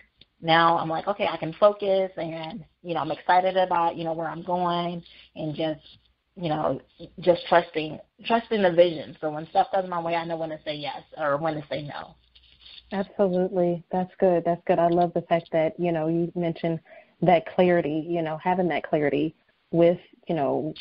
now 0.40 0.78
I'm 0.78 0.88
like, 0.88 1.06
okay, 1.08 1.26
I 1.26 1.36
can 1.36 1.52
focus 1.54 2.10
and, 2.16 2.64
you 2.82 2.94
know, 2.94 3.00
I'm 3.00 3.10
excited 3.10 3.56
about, 3.56 3.96
you 3.96 4.04
know, 4.04 4.12
where 4.12 4.28
I'm 4.28 4.42
going 4.42 5.02
and 5.34 5.54
just 5.54 5.80
you 6.40 6.48
know, 6.48 6.80
just 7.20 7.42
trusting 7.48 7.98
trusting 8.26 8.62
the 8.62 8.70
vision. 8.70 9.16
So 9.20 9.30
when 9.30 9.48
stuff 9.48 9.68
comes 9.72 9.88
my 9.88 10.00
way, 10.00 10.14
I 10.14 10.24
know 10.24 10.36
when 10.36 10.50
to 10.50 10.58
say 10.64 10.76
yes 10.76 11.02
or 11.16 11.36
when 11.36 11.54
to 11.54 11.64
say 11.68 11.82
no. 11.82 12.14
Absolutely, 12.92 13.84
that's 13.90 14.12
good. 14.18 14.44
That's 14.44 14.62
good. 14.66 14.78
I 14.78 14.88
love 14.88 15.12
the 15.14 15.22
fact 15.22 15.48
that 15.52 15.78
you 15.78 15.92
know 15.92 16.08
you 16.08 16.32
mentioned 16.34 16.80
that 17.22 17.44
clarity. 17.54 18.06
You 18.08 18.22
know, 18.22 18.38
having 18.42 18.68
that 18.68 18.88
clarity 18.88 19.34
with 19.72 19.98
you 20.28 20.34
know 20.34 20.74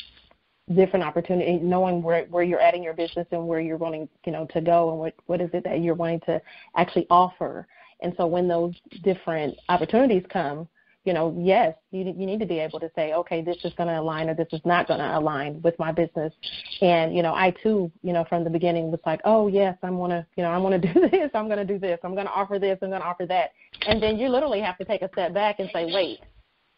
different 0.74 1.04
opportunity, 1.04 1.56
knowing 1.56 2.02
where 2.02 2.24
where 2.26 2.44
you're 2.44 2.60
at 2.60 2.74
in 2.74 2.82
your 2.82 2.94
business 2.94 3.26
and 3.32 3.46
where 3.46 3.60
you're 3.60 3.76
wanting 3.76 4.08
you 4.24 4.32
know 4.32 4.46
to 4.54 4.60
go 4.60 4.90
and 4.90 4.98
what 4.98 5.14
what 5.26 5.40
is 5.40 5.50
it 5.52 5.64
that 5.64 5.80
you're 5.80 5.94
wanting 5.94 6.20
to 6.20 6.40
actually 6.76 7.06
offer. 7.10 7.66
And 8.00 8.14
so 8.16 8.26
when 8.26 8.48
those 8.48 8.74
different 9.02 9.56
opportunities 9.68 10.24
come, 10.30 10.68
you 11.04 11.14
know, 11.14 11.34
yes, 11.38 11.74
you 11.90 12.04
you 12.04 12.26
need 12.26 12.38
to 12.40 12.46
be 12.46 12.58
able 12.58 12.78
to 12.80 12.90
say, 12.94 13.14
okay, 13.14 13.40
this 13.40 13.56
is 13.64 13.72
going 13.78 13.88
to 13.88 13.98
align 13.98 14.28
or 14.28 14.34
this 14.34 14.48
is 14.52 14.60
not 14.66 14.86
going 14.86 15.00
to 15.00 15.18
align 15.18 15.62
with 15.62 15.78
my 15.78 15.90
business. 15.90 16.34
And 16.82 17.16
you 17.16 17.22
know, 17.22 17.34
I 17.34 17.54
too, 17.62 17.90
you 18.02 18.12
know, 18.12 18.26
from 18.28 18.44
the 18.44 18.50
beginning 18.50 18.90
was 18.90 19.00
like, 19.06 19.20
oh 19.24 19.48
yes, 19.48 19.76
I'm 19.82 19.96
going 19.96 20.10
to, 20.10 20.26
you 20.36 20.42
know, 20.42 20.50
I'm 20.50 20.60
going 20.60 20.78
to 20.80 20.92
do 20.92 21.08
this, 21.08 21.30
I'm 21.32 21.46
going 21.46 21.58
to 21.58 21.64
do 21.64 21.78
this, 21.78 21.98
I'm 22.04 22.14
going 22.14 22.26
to 22.26 22.32
offer 22.32 22.58
this, 22.58 22.78
I'm 22.82 22.90
going 22.90 23.00
to 23.00 23.06
offer 23.06 23.24
that, 23.26 23.52
and 23.86 24.02
then 24.02 24.18
you 24.18 24.28
literally 24.28 24.60
have 24.60 24.76
to 24.78 24.84
take 24.84 25.00
a 25.00 25.08
step 25.12 25.32
back 25.32 25.60
and 25.60 25.70
say, 25.72 25.90
wait, 25.92 26.18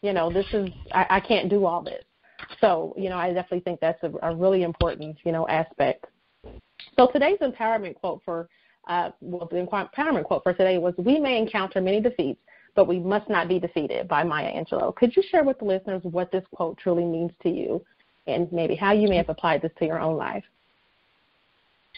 you 0.01 0.13
know, 0.13 0.31
this 0.31 0.45
is 0.53 0.69
I, 0.93 1.07
I 1.09 1.19
can't 1.19 1.49
do 1.49 1.65
all 1.65 1.81
this. 1.81 2.03
So 2.61 2.93
you 2.97 3.09
know, 3.09 3.17
I 3.17 3.33
definitely 3.33 3.61
think 3.61 3.81
that's 3.81 4.01
a, 4.03 4.11
a 4.21 4.33
really 4.33 4.63
important, 4.63 5.17
you 5.25 5.33
know, 5.33 5.45
aspect. 5.49 6.05
So 6.95 7.07
today's 7.07 7.39
empowerment 7.39 7.95
quote 7.95 8.21
for 8.23 8.47
uh, 8.87 9.11
well, 9.21 9.47
the 9.49 9.57
empowerment 9.57 10.23
quote 10.23 10.43
for 10.43 10.53
today 10.53 10.77
was, 10.77 10.93
"We 10.97 11.19
may 11.19 11.37
encounter 11.37 11.81
many 11.81 12.01
defeats." 12.01 12.39
but 12.75 12.87
we 12.87 12.99
must 12.99 13.29
not 13.29 13.47
be 13.47 13.59
defeated 13.59 14.07
by 14.07 14.23
Maya 14.23 14.51
Angelou. 14.51 14.95
Could 14.95 15.15
you 15.15 15.23
share 15.29 15.43
with 15.43 15.59
the 15.59 15.65
listeners 15.65 16.01
what 16.03 16.31
this 16.31 16.43
quote 16.53 16.77
truly 16.77 17.03
means 17.03 17.31
to 17.43 17.49
you 17.49 17.83
and 18.27 18.51
maybe 18.51 18.75
how 18.75 18.93
you 18.93 19.07
may 19.07 19.17
have 19.17 19.29
applied 19.29 19.61
this 19.61 19.71
to 19.79 19.85
your 19.85 19.99
own 19.99 20.15
life? 20.17 20.43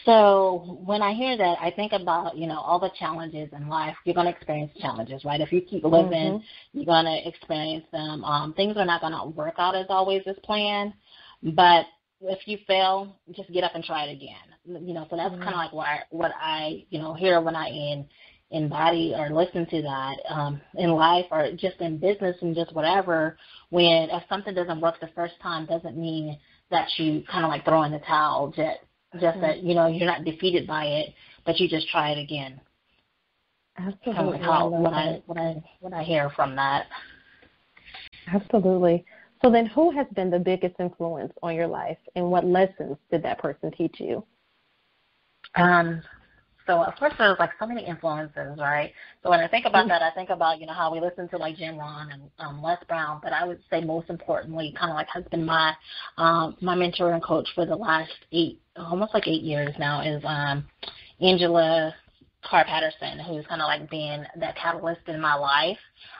So 0.04 0.80
when 0.84 1.00
I 1.00 1.14
hear 1.14 1.36
that, 1.36 1.56
I 1.60 1.70
think 1.70 1.92
about 1.92 2.36
you 2.36 2.46
know 2.46 2.58
all 2.58 2.80
the 2.80 2.90
challenges 2.98 3.48
in 3.52 3.68
life. 3.68 3.96
You're 4.04 4.14
going 4.14 4.26
to 4.26 4.32
experience 4.32 4.72
challenges, 4.78 5.24
right? 5.24 5.40
If 5.40 5.52
you 5.52 5.60
keep 5.60 5.84
living, 5.84 6.10
mm-hmm. 6.10 6.78
you're 6.78 6.84
going 6.84 7.06
to 7.06 7.28
experience 7.28 7.84
them. 7.92 8.24
Um, 8.24 8.52
things 8.54 8.76
are 8.76 8.84
not 8.84 9.00
going 9.00 9.12
to 9.12 9.26
work 9.28 9.54
out 9.58 9.74
as 9.74 9.86
always 9.88 10.22
as 10.26 10.36
planned, 10.42 10.92
but 11.42 11.86
if 12.20 12.46
you 12.46 12.58
fail, 12.66 13.16
just 13.32 13.50
get 13.52 13.64
up 13.64 13.74
and 13.74 13.84
try 13.84 14.04
it 14.04 14.12
again. 14.12 14.53
You 14.66 14.94
know, 14.94 15.06
so 15.10 15.16
that's 15.16 15.34
mm-hmm. 15.34 15.42
kind 15.42 15.54
of 15.54 15.58
like 15.58 15.72
what 15.72 15.86
I, 15.86 15.98
what 16.10 16.32
I 16.40 16.84
you 16.90 16.98
know 16.98 17.14
hear 17.14 17.40
when 17.40 17.54
I 17.54 17.68
in 17.68 18.06
embody 18.50 19.14
or 19.16 19.30
listen 19.30 19.66
to 19.66 19.82
that 19.82 20.16
um, 20.28 20.60
in 20.76 20.90
life 20.90 21.26
or 21.30 21.50
just 21.52 21.80
in 21.80 21.98
business 21.98 22.36
and 22.40 22.54
just 22.54 22.74
whatever. 22.74 23.36
When 23.70 24.08
if 24.10 24.22
something 24.28 24.54
doesn't 24.54 24.80
work 24.80 25.00
the 25.00 25.10
first 25.14 25.34
time, 25.42 25.66
doesn't 25.66 25.96
mean 25.96 26.38
that 26.70 26.88
you 26.96 27.24
kind 27.30 27.44
of 27.44 27.50
like 27.50 27.64
throw 27.64 27.82
in 27.82 27.92
the 27.92 27.98
towel. 28.00 28.48
Just 28.48 28.78
just 29.14 29.24
mm-hmm. 29.24 29.40
that 29.40 29.62
you 29.62 29.74
know 29.74 29.86
you're 29.86 30.06
not 30.06 30.24
defeated 30.24 30.66
by 30.66 30.86
it, 30.86 31.14
but 31.44 31.58
you 31.58 31.68
just 31.68 31.88
try 31.88 32.10
it 32.10 32.18
again. 32.18 32.60
Absolutely. 33.76 34.12
Kind 34.12 34.18
of 34.18 34.34
like 34.34 34.42
how, 34.42 34.68
what 34.68 34.92
I 34.92 35.22
what 35.26 35.38
I 35.38 35.62
what 35.80 35.92
I 35.92 36.02
hear 36.02 36.30
from 36.30 36.56
that. 36.56 36.86
Absolutely. 38.32 39.04
So 39.42 39.50
then, 39.50 39.66
who 39.66 39.90
has 39.90 40.06
been 40.14 40.30
the 40.30 40.38
biggest 40.38 40.76
influence 40.78 41.32
on 41.42 41.54
your 41.54 41.66
life, 41.66 41.98
and 42.16 42.30
what 42.30 42.46
lessons 42.46 42.96
did 43.10 43.22
that 43.24 43.38
person 43.38 43.70
teach 43.72 43.96
you? 43.98 44.24
Um, 45.56 46.02
so 46.66 46.82
of 46.82 46.94
course 46.96 47.12
there's 47.18 47.38
like 47.38 47.50
so 47.58 47.66
many 47.66 47.86
influences, 47.86 48.58
right? 48.58 48.92
So 49.22 49.30
when 49.30 49.40
I 49.40 49.48
think 49.48 49.66
about 49.66 49.80
mm-hmm. 49.80 49.88
that, 49.88 50.02
I 50.02 50.10
think 50.12 50.30
about 50.30 50.60
you 50.60 50.66
know 50.66 50.72
how 50.72 50.92
we 50.92 51.00
listen 51.00 51.28
to 51.28 51.36
like 51.36 51.56
Jim 51.56 51.78
Rohn 51.78 52.10
and 52.10 52.22
um, 52.38 52.62
Les 52.62 52.78
Brown, 52.88 53.20
but 53.22 53.32
I 53.32 53.44
would 53.46 53.60
say 53.70 53.82
most 53.82 54.08
importantly, 54.08 54.74
kind 54.78 54.90
of 54.90 54.96
like 54.96 55.08
has 55.12 55.24
been 55.30 55.44
my 55.44 55.74
um, 56.16 56.56
my 56.60 56.74
mentor 56.74 57.12
and 57.12 57.22
coach 57.22 57.48
for 57.54 57.66
the 57.66 57.76
last 57.76 58.12
eight, 58.32 58.60
almost 58.76 59.12
like 59.12 59.28
eight 59.28 59.42
years 59.42 59.74
now, 59.78 60.00
is 60.00 60.22
um, 60.24 60.66
Angela 61.20 61.94
Carr 62.44 62.64
Patterson, 62.64 63.18
who's 63.18 63.46
kind 63.46 63.62
of 63.62 63.66
like 63.66 63.90
being 63.90 64.24
that 64.36 64.56
catalyst 64.56 65.00
in 65.08 65.20
my 65.20 65.34
life. 65.34 65.78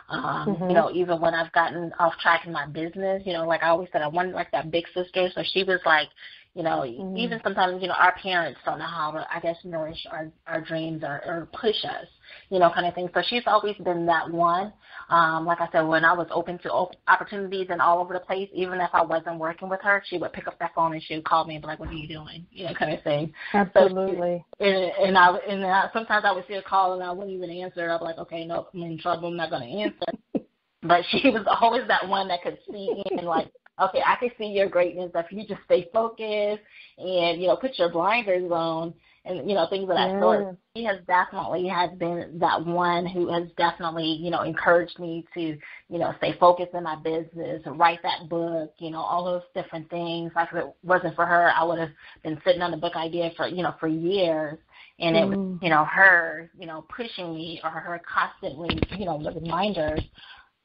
Um, 0.08 0.22
mm-hmm. 0.22 0.68
You 0.68 0.74
know, 0.74 0.90
even 0.92 1.20
when 1.20 1.34
I've 1.34 1.52
gotten 1.52 1.92
off 1.98 2.14
track 2.20 2.46
in 2.46 2.52
my 2.52 2.66
business, 2.66 3.22
you 3.24 3.32
know, 3.32 3.46
like 3.46 3.62
I 3.62 3.68
always 3.68 3.88
said, 3.92 4.02
I 4.02 4.08
wanted 4.08 4.34
like 4.34 4.50
that 4.52 4.70
big 4.70 4.84
sister. 4.94 5.28
So 5.34 5.42
she 5.52 5.64
was 5.64 5.80
like, 5.86 6.08
you 6.54 6.62
know, 6.62 6.82
mm-hmm. 6.82 7.16
even 7.16 7.40
sometimes, 7.42 7.82
you 7.82 7.88
know, 7.88 7.94
our 7.98 8.14
parents 8.22 8.60
don't 8.64 8.78
know 8.78 8.86
how 8.86 9.10
to, 9.12 9.26
I 9.34 9.40
guess, 9.40 9.56
nourish 9.64 10.06
our, 10.10 10.30
our 10.46 10.60
dreams 10.60 11.02
or, 11.02 11.22
or 11.26 11.48
push 11.52 11.84
us, 11.84 12.06
you 12.50 12.58
know, 12.58 12.70
kind 12.70 12.86
of 12.86 12.94
thing. 12.94 13.08
So 13.14 13.22
she's 13.26 13.42
always 13.46 13.76
been 13.76 14.06
that 14.06 14.30
one. 14.30 14.72
Um, 15.10 15.44
like 15.44 15.60
I 15.60 15.68
said, 15.72 15.82
when 15.82 16.04
I 16.04 16.12
was 16.12 16.26
open 16.30 16.58
to 16.60 16.70
op- 16.70 16.96
opportunities 17.08 17.68
and 17.70 17.80
all 17.80 18.00
over 18.00 18.14
the 18.14 18.20
place, 18.20 18.48
even 18.54 18.80
if 18.80 18.90
I 18.92 19.02
wasn't 19.02 19.38
working 19.38 19.68
with 19.68 19.80
her, 19.82 20.02
she 20.08 20.18
would 20.18 20.32
pick 20.32 20.46
up 20.46 20.58
that 20.58 20.74
phone 20.74 20.92
and 20.92 21.02
she 21.02 21.14
would 21.16 21.24
call 21.24 21.44
me 21.44 21.56
and 21.56 21.62
be 21.62 21.66
like, 21.66 21.80
"What 21.80 21.90
are 21.90 21.94
you 21.94 22.08
doing?" 22.08 22.46
You 22.50 22.66
know, 22.66 22.74
kind 22.74 22.92
of 22.92 23.02
thing. 23.02 23.32
Absolutely. 23.52 24.44
So, 24.58 24.64
and, 24.64 24.92
and 25.08 25.18
I 25.18 25.36
and 25.48 25.64
I, 25.64 25.90
sometimes 25.92 26.24
I 26.26 26.32
would 26.32 26.46
see 26.46 26.54
a 26.54 26.62
call 26.62 26.94
and 26.94 27.02
I 27.02 27.10
wouldn't 27.12 27.36
even 27.36 27.50
answer. 27.50 27.90
I'd 27.90 27.98
be 27.98 28.04
like, 28.04 28.18
"Okay, 28.18 28.46
no, 28.46 28.68
I'm 28.72 28.82
in 28.82 28.98
trouble. 28.98 29.28
I'm 29.28 29.36
not 29.36 29.50
going 29.50 29.62
to 29.62 29.82
answer." 29.82 30.44
but 30.82 31.02
she 31.10 31.30
was 31.30 31.46
always 31.60 31.86
that 31.88 32.08
one 32.08 32.28
that 32.28 32.42
could 32.42 32.58
see 32.70 33.02
and 33.10 33.26
like 33.26 33.50
okay, 33.82 34.02
I 34.06 34.16
can 34.16 34.30
see 34.38 34.46
your 34.46 34.68
greatness 34.68 35.10
if 35.14 35.26
you 35.30 35.46
just 35.46 35.62
stay 35.64 35.88
focused 35.92 36.62
and, 36.98 37.40
you 37.40 37.48
know, 37.48 37.56
put 37.56 37.78
your 37.78 37.90
blinders 37.90 38.50
on 38.50 38.94
and, 39.26 39.48
you 39.48 39.54
know, 39.54 39.66
things 39.68 39.84
of 39.84 39.96
that 39.96 40.10
yeah. 40.10 40.20
sort. 40.20 40.56
He 40.74 40.84
has 40.84 40.98
definitely 41.06 41.66
has 41.68 41.90
been 41.98 42.38
that 42.40 42.64
one 42.66 43.06
who 43.06 43.32
has 43.32 43.48
definitely, 43.56 44.18
you 44.20 44.30
know, 44.30 44.42
encouraged 44.42 44.98
me 44.98 45.24
to, 45.34 45.40
you 45.40 45.98
know, 45.98 46.12
stay 46.18 46.36
focused 46.38 46.74
in 46.74 46.82
my 46.82 46.96
business, 46.96 47.62
write 47.66 48.00
that 48.02 48.28
book, 48.28 48.74
you 48.78 48.90
know, 48.90 49.00
all 49.00 49.24
those 49.24 49.42
different 49.54 49.88
things. 49.88 50.32
Like 50.36 50.48
if 50.52 50.58
it 50.58 50.74
wasn't 50.82 51.14
for 51.14 51.24
her, 51.24 51.50
I 51.56 51.64
would 51.64 51.78
have 51.78 51.90
been 52.22 52.40
sitting 52.44 52.60
on 52.60 52.70
the 52.70 52.76
book 52.76 52.96
idea 52.96 53.30
for, 53.36 53.46
you 53.46 53.62
know, 53.62 53.74
for 53.80 53.88
years. 53.88 54.58
And 54.98 55.16
it 55.16 55.26
was, 55.26 55.36
mm. 55.36 55.62
you 55.62 55.70
know, 55.70 55.84
her, 55.84 56.50
you 56.58 56.66
know, 56.66 56.84
pushing 56.94 57.34
me 57.34 57.60
or 57.64 57.70
her 57.70 58.00
constantly, 58.06 58.78
you 58.98 59.06
know, 59.06 59.22
the 59.22 59.32
reminders 59.32 60.02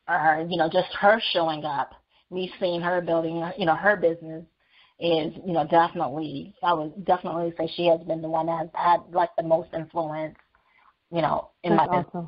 or, 0.07 0.45
you 0.49 0.57
know, 0.57 0.69
just 0.69 0.93
her 0.99 1.21
showing 1.31 1.63
up 1.63 1.91
me 2.31 2.51
seeing 2.59 2.81
her 2.81 3.01
building, 3.01 3.49
you 3.57 3.65
know, 3.65 3.75
her 3.75 3.95
business 3.95 4.43
is, 4.99 5.33
you 5.45 5.53
know, 5.53 5.65
definitely, 5.65 6.53
I 6.63 6.73
would 6.73 7.05
definitely 7.05 7.53
say 7.57 7.71
she 7.75 7.87
has 7.87 8.01
been 8.01 8.21
the 8.21 8.29
one 8.29 8.47
that 8.47 8.59
has 8.59 8.69
had 8.73 8.97
like 9.11 9.29
the 9.37 9.43
most 9.43 9.69
influence, 9.73 10.35
you 11.11 11.21
know, 11.21 11.49
in 11.63 11.75
That's 11.75 11.87
my 11.89 11.97
awesome. 11.97 12.05
business. 12.05 12.27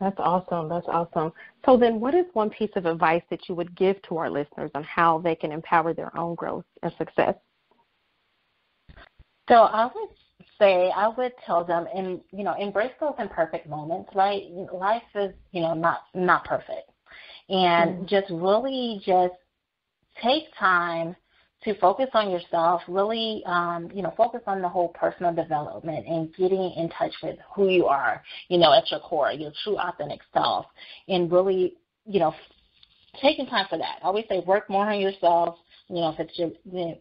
That's 0.00 0.18
awesome. 0.18 0.68
That's 0.68 0.86
awesome. 0.88 1.32
So 1.64 1.76
then 1.76 2.00
what 2.00 2.14
is 2.14 2.26
one 2.32 2.50
piece 2.50 2.70
of 2.74 2.86
advice 2.86 3.22
that 3.30 3.48
you 3.48 3.54
would 3.54 3.76
give 3.76 4.00
to 4.02 4.16
our 4.16 4.30
listeners 4.30 4.70
on 4.74 4.82
how 4.82 5.18
they 5.18 5.34
can 5.34 5.52
empower 5.52 5.94
their 5.94 6.16
own 6.18 6.34
growth 6.34 6.64
and 6.82 6.92
success? 6.98 7.34
So 9.48 9.54
I 9.54 9.84
would 9.84 10.08
say 10.58 10.90
I 10.94 11.08
would 11.08 11.32
tell 11.44 11.64
them 11.64 11.86
and 11.94 12.20
you 12.32 12.42
know, 12.42 12.54
embrace 12.54 12.92
those 13.00 13.14
imperfect 13.18 13.68
moments, 13.68 14.10
right? 14.14 14.44
Life 14.72 15.02
is, 15.14 15.32
you 15.52 15.60
know, 15.60 15.74
not 15.74 16.02
not 16.14 16.44
perfect 16.44 16.90
and 17.48 17.98
mm. 17.98 18.08
just 18.08 18.30
really 18.30 19.00
just 19.04 19.34
take 20.22 20.44
time 20.58 21.14
to 21.64 21.78
focus 21.78 22.08
on 22.14 22.30
yourself, 22.30 22.82
really, 22.88 23.42
um, 23.46 23.90
you 23.94 24.02
know, 24.02 24.12
focus 24.16 24.40
on 24.46 24.60
the 24.62 24.68
whole 24.68 24.88
personal 24.88 25.32
development 25.32 26.06
and 26.06 26.34
getting 26.34 26.72
in 26.76 26.90
touch 26.90 27.12
with 27.22 27.36
who 27.54 27.68
you 27.68 27.86
are, 27.86 28.22
you 28.48 28.58
know, 28.58 28.72
at 28.72 28.90
your 28.90 29.00
core, 29.00 29.32
your 29.32 29.52
true 29.62 29.78
authentic 29.78 30.20
self, 30.32 30.66
and 31.08 31.30
really, 31.30 31.74
you 32.04 32.18
know, 32.18 32.34
taking 33.20 33.46
time 33.46 33.66
for 33.68 33.78
that. 33.78 33.98
I 34.02 34.06
always 34.06 34.24
say 34.28 34.40
work 34.46 34.68
more 34.68 34.86
on 34.86 35.00
yourself, 35.00 35.58
you 35.88 35.96
know, 35.96 36.08
if 36.08 36.20
it's 36.20 36.38
your, 36.38 36.50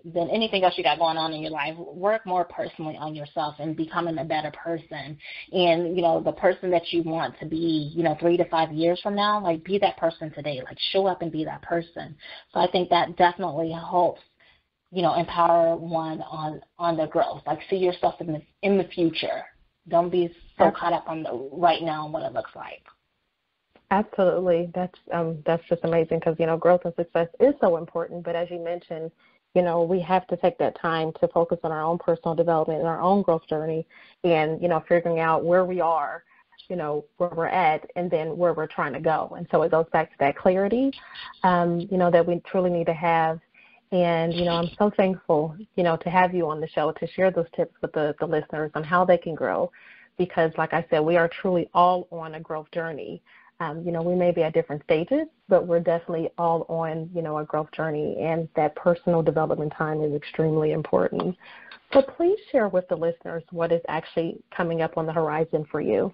than 0.04 0.30
anything 0.30 0.64
else 0.64 0.74
you 0.78 0.84
got 0.84 1.00
going 1.00 1.16
on 1.16 1.34
in 1.34 1.42
your 1.42 1.52
life, 1.52 1.78
work 1.78 2.26
more 2.26 2.44
personally 2.44 2.98
on 2.98 3.16
yourself 3.16 3.56
and 3.60 3.76
becoming 3.76 4.18
a 4.18 4.26
better 4.26 4.52
person. 4.52 5.18
And, 5.54 5.96
you 5.96 6.02
know, 6.02 6.22
the 6.22 6.34
person 6.34 6.70
that 6.72 6.92
you 6.92 7.02
want 7.04 7.40
to 7.40 7.46
be, 7.46 7.92
you 7.96 8.04
know, 8.04 8.18
three 8.20 8.36
to 8.36 8.46
five 8.50 8.74
years 8.74 9.00
from 9.02 9.16
now, 9.16 9.42
like 9.42 9.64
be 9.64 9.80
that 9.80 9.96
person 9.96 10.32
today. 10.34 10.62
Like 10.66 10.78
show 10.92 11.08
up 11.08 11.22
and 11.22 11.32
be 11.32 11.46
that 11.46 11.62
person. 11.62 12.16
So 12.54 12.60
I 12.60 12.70
think 12.70 12.90
that 12.90 13.16
definitely 13.16 13.72
helps 13.72 14.22
you 14.92 15.02
know, 15.02 15.16
empower 15.16 15.76
one 15.76 16.22
on 16.22 16.62
on 16.78 16.98
their 16.98 17.08
growth. 17.08 17.42
Like 17.48 17.60
see 17.70 17.78
yourself 17.78 18.16
in 18.20 18.28
the 18.28 18.42
in 18.62 18.78
the 18.78 18.84
future. 18.86 19.44
Don't 19.88 20.12
be 20.12 20.34
so 20.58 20.72
caught 20.72 20.94
up 20.94 21.06
on 21.08 21.24
the 21.24 21.50
right 21.52 21.82
now 21.82 22.06
and 22.06 22.14
what 22.14 22.24
it 22.24 22.34
looks 22.34 22.52
like. 22.56 22.84
Absolutely, 23.90 24.70
that's 24.74 24.98
um, 25.14 25.42
that's 25.46 25.64
just 25.68 25.84
amazing 25.84 26.20
because 26.20 26.36
you 26.40 26.46
know 26.46 26.58
growth 26.58 26.82
and 26.86 26.94
success 26.96 27.28
is 27.40 27.54
so 27.62 27.78
important. 27.78 28.24
But 28.24 28.36
as 28.36 28.50
you 28.50 28.60
mentioned, 28.60 29.12
you 29.56 29.62
know 29.62 29.84
we 29.84 30.00
have 30.02 30.28
to 30.28 30.38
take 30.38 30.58
that 30.60 30.80
time 30.80 31.12
to 31.20 31.28
focus 31.30 31.60
on 31.64 31.72
our 31.72 31.84
own 31.84 31.98
personal 31.98 32.36
development 32.36 32.80
and 32.80 32.88
our 32.88 33.02
own 33.02 33.22
growth 33.22 33.48
journey, 33.48 33.88
and 34.24 34.62
you 34.62 34.68
know 34.68 34.84
figuring 34.88 35.20
out 35.20 35.44
where 35.44 35.66
we 35.66 35.82
are, 35.82 36.24
you 36.70 36.76
know 36.76 37.06
where 37.18 37.32
we're 37.36 37.48
at, 37.48 37.90
and 37.96 38.12
then 38.12 38.38
where 38.38 38.54
we're 38.54 38.68
trying 38.68 38.94
to 38.94 39.02
go. 39.02 39.34
And 39.38 39.48
so 39.52 39.62
it 39.64 39.72
goes 39.72 39.88
back 39.92 40.10
to 40.12 40.18
that 40.20 40.38
clarity, 40.38 40.92
um, 41.44 41.82
you 41.92 41.98
know 41.98 42.12
that 42.12 42.26
we 42.26 42.42
truly 42.46 42.70
need 42.70 42.88
to 42.88 42.94
have 42.94 43.40
and, 43.92 44.34
you 44.34 44.46
know, 44.46 44.54
I'm 44.54 44.70
so 44.78 44.92
thankful, 44.96 45.56
you 45.76 45.84
know, 45.84 45.98
to 45.98 46.10
have 46.10 46.34
you 46.34 46.50
on 46.50 46.62
the 46.62 46.68
show 46.68 46.92
to 46.94 47.08
share 47.08 47.30
those 47.30 47.48
tips 47.56 47.74
with 47.82 47.92
the, 47.92 48.16
the 48.20 48.26
listeners 48.26 48.72
on 48.74 48.84
how 48.84 49.04
they 49.04 49.18
can 49.18 49.36
grow. 49.36 49.72
Because, 50.18 50.52
like 50.58 50.74
I 50.74 50.86
said, 50.90 51.00
we 51.00 51.18
are 51.18 51.28
truly 51.28 51.70
all 51.74 52.08
on 52.12 52.36
a 52.36 52.40
growth 52.40 52.72
journey. 52.72 53.22
Um, 53.60 53.84
you 53.86 53.92
know, 53.92 54.02
we 54.02 54.16
may 54.16 54.32
be 54.32 54.44
at 54.44 54.54
different 54.54 54.84
stages, 54.84 55.28
but 55.48 55.68
we're 55.68 55.80
definitely 55.80 56.30
all 56.38 56.66
on, 56.70 57.10
you 57.14 57.22
know, 57.22 57.38
a 57.38 57.44
growth 57.44 57.72
journey. 57.72 58.18
And 58.20 58.48
that 58.56 58.76
personal 58.76 59.22
development 59.22 59.74
time 59.78 60.02
is 60.02 60.14
extremely 60.14 60.72
important. 60.72 61.36
So 61.94 62.02
please 62.02 62.40
share 62.52 62.70
with 62.70 62.88
the 62.88 62.96
listeners 62.96 63.44
what 63.52 63.72
is 63.72 63.82
actually 63.88 64.42
coming 64.56 64.82
up 64.82 64.98
on 64.98 65.06
the 65.06 65.14
horizon 65.14 65.66
for 65.70 65.82
you. 65.82 66.14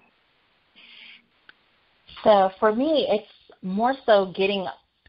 So 2.24 2.50
for 2.58 2.74
me, 2.74 3.06
it's 3.08 3.52
more 3.62 3.94
so 4.04 4.32
getting 4.36 4.66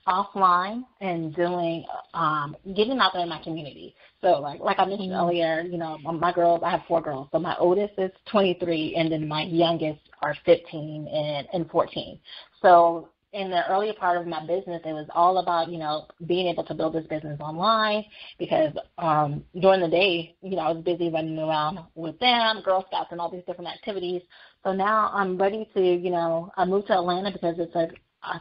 offline 0.10 0.84
and 1.00 1.36
doing 1.36 1.86
um 2.14 2.58
getting 2.76 3.00
out 3.00 3.12
there 3.14 3.24
in 3.24 3.30
my 3.30 3.42
community. 3.44 3.96
So 4.22 4.40
like 4.40 4.60
like 4.60 4.80
I 4.80 4.86
mentioned 4.86 5.12
mm-hmm. 5.12 5.24
earlier, 5.24 5.62
you 5.62 5.78
know, 5.78 5.98
my 6.00 6.34
girls 6.34 6.62
I 6.66 6.72
have 6.72 6.82
four 6.88 7.02
girls. 7.02 7.30
So 7.32 7.40
my 7.40 7.56
oldest 7.58 7.94
is 7.98 8.12
twenty 8.26 8.58
three 8.60 8.96
and 8.98 9.12
then 9.12 9.28
my 9.28 9.44
youngest 9.44 10.02
are 10.22 10.36
fifteen 10.46 11.08
and, 11.08 11.48
and 11.54 11.70
fourteen. 11.70 12.20
So 12.62 13.10
in 13.32 13.52
the 13.52 13.62
earlier 13.70 13.94
part 13.94 14.20
of 14.20 14.26
my 14.26 14.40
business, 14.46 14.82
it 14.84 14.92
was 14.92 15.08
all 15.14 15.38
about, 15.38 15.70
you 15.70 15.78
know, 15.78 16.08
being 16.26 16.48
able 16.48 16.64
to 16.66 16.74
build 16.74 16.94
this 16.94 17.06
business 17.06 17.40
online 17.40 18.04
because 18.40 18.74
um, 18.98 19.44
during 19.62 19.82
the 19.82 19.88
day, 19.88 20.36
you 20.42 20.56
know, 20.56 20.64
I 20.64 20.72
was 20.72 20.84
busy 20.84 21.10
running 21.10 21.38
around 21.38 21.80
with 21.94 22.18
them, 22.20 22.64
Girl 22.66 22.84
Scouts, 22.88 23.10
and 23.12 23.22
all 23.22 23.30
these 23.30 23.44
different 23.46 23.70
activities. 23.70 24.24
So 24.64 24.74
now 24.74 25.12
I'm 25.14 25.38
ready 25.38 25.70
to, 25.76 25.80
you 25.80 26.10
know, 26.10 26.52
I 26.58 26.66
moved 26.66 26.88
to 26.88 26.94
Atlanta 26.94 27.32
because 27.32 27.56
it's 27.60 27.76
a 27.76 27.90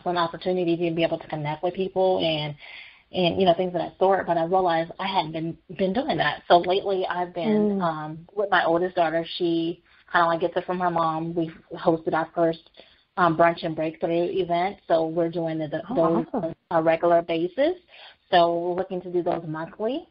an 0.04 0.16
opportunity 0.16 0.76
to 0.76 0.94
be 0.94 1.02
able 1.02 1.18
to 1.18 1.28
connect 1.28 1.62
with 1.62 1.74
people 1.74 2.18
and 2.18 2.54
and 3.10 3.40
you 3.40 3.46
know 3.46 3.54
things 3.54 3.74
of 3.74 3.80
that 3.80 3.98
sort. 3.98 4.26
But 4.26 4.36
I 4.36 4.44
realized 4.44 4.90
I 4.98 5.06
hadn't 5.06 5.32
been 5.32 5.56
been 5.76 5.92
doing 5.92 6.16
that. 6.18 6.42
So 6.48 6.58
lately, 6.58 7.06
I've 7.08 7.34
been 7.34 7.78
mm. 7.78 7.82
um, 7.82 8.26
with 8.34 8.50
my 8.50 8.64
oldest 8.64 8.96
daughter. 8.96 9.24
She 9.36 9.82
kind 10.12 10.24
of 10.24 10.28
like 10.28 10.40
gets 10.40 10.56
it 10.56 10.66
from 10.66 10.80
her 10.80 10.90
mom. 10.90 11.34
We 11.34 11.50
hosted 11.74 12.14
our 12.14 12.28
first 12.34 12.70
um, 13.16 13.36
brunch 13.36 13.64
and 13.64 13.74
breakthrough 13.74 14.28
event, 14.30 14.78
so 14.86 15.06
we're 15.06 15.30
doing 15.30 15.58
the, 15.58 15.68
the, 15.68 15.82
oh, 15.90 15.94
those 15.94 16.26
awesome. 16.32 16.54
on 16.70 16.80
a 16.80 16.82
regular 16.82 17.22
basis. 17.22 17.74
So 18.30 18.58
we're 18.58 18.74
looking 18.74 19.00
to 19.02 19.12
do 19.12 19.22
those 19.22 19.42
monthly. 19.46 20.06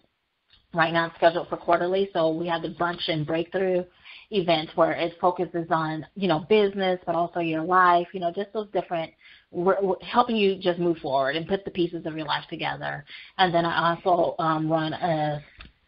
Right 0.73 0.91
now, 0.91 1.07
it's 1.07 1.15
scheduled 1.15 1.47
for 1.47 1.57
quarterly. 1.57 2.09
So 2.13 2.29
we 2.29 2.47
have 2.47 2.61
the 2.61 2.69
brunch 2.69 3.07
and 3.07 3.25
breakthrough 3.25 3.83
event 4.31 4.69
where 4.75 4.91
it 4.91 5.13
focuses 5.21 5.67
on 5.69 6.05
you 6.15 6.27
know 6.27 6.45
business, 6.49 6.99
but 7.05 7.15
also 7.15 7.39
your 7.39 7.63
life. 7.63 8.07
You 8.13 8.19
know, 8.19 8.31
just 8.31 8.51
those 8.53 8.67
different 8.73 9.11
we're, 9.51 9.81
we're 9.81 9.95
helping 10.01 10.35
you 10.35 10.55
just 10.55 10.79
move 10.79 10.97
forward 10.97 11.35
and 11.35 11.47
put 11.47 11.65
the 11.65 11.71
pieces 11.71 12.05
of 12.05 12.15
your 12.15 12.25
life 12.25 12.43
together. 12.49 13.05
And 13.37 13.53
then 13.53 13.65
I 13.65 13.95
also 13.95 14.35
um, 14.39 14.69
run 14.69 14.93
a 14.93 15.43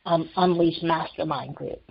um, 0.05 0.30
Unleashed 0.38 0.84
Mastermind 0.84 1.55
group. 1.55 1.82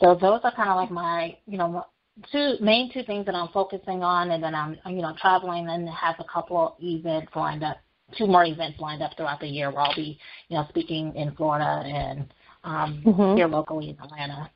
So 0.00 0.14
those 0.14 0.40
are 0.42 0.54
kind 0.54 0.68
of 0.68 0.76
like 0.76 0.90
my, 0.90 1.36
you 1.46 1.58
know, 1.58 1.86
two 2.30 2.54
main 2.60 2.92
two 2.92 3.02
things 3.04 3.26
that 3.26 3.34
I'm 3.34 3.48
focusing 3.48 4.02
on, 4.02 4.32
and 4.32 4.42
then 4.42 4.54
I'm, 4.54 4.76
you 4.86 5.02
know, 5.02 5.14
traveling 5.20 5.68
and 5.68 5.88
have 5.88 6.16
a 6.18 6.24
couple 6.24 6.58
of 6.58 6.74
events 6.82 7.32
lined 7.34 7.62
up, 7.62 7.78
two 8.16 8.26
more 8.26 8.44
events 8.44 8.80
lined 8.80 9.02
up 9.02 9.12
throughout 9.16 9.40
the 9.40 9.46
year 9.46 9.70
where 9.70 9.80
I'll 9.80 9.94
be, 9.94 10.18
you 10.48 10.56
know, 10.56 10.66
speaking 10.68 11.14
in 11.14 11.34
Florida 11.36 11.82
and 11.86 12.26
um, 12.64 13.02
mm-hmm. 13.04 13.36
here 13.36 13.48
locally 13.48 13.90
in 13.90 13.98
Atlanta. 14.02 14.50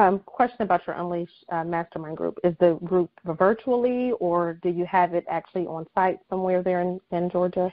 Um, 0.00 0.20
question 0.20 0.62
about 0.62 0.80
your 0.86 0.96
Unleash 0.96 1.28
uh, 1.52 1.62
Mastermind 1.62 2.16
group. 2.16 2.38
Is 2.42 2.54
the 2.58 2.78
group 2.84 3.10
virtually, 3.26 4.12
or 4.18 4.54
do 4.62 4.70
you 4.70 4.86
have 4.86 5.12
it 5.12 5.26
actually 5.28 5.66
on 5.66 5.86
site 5.94 6.20
somewhere 6.30 6.62
there 6.62 6.80
in, 6.80 6.98
in 7.12 7.28
Georgia? 7.30 7.70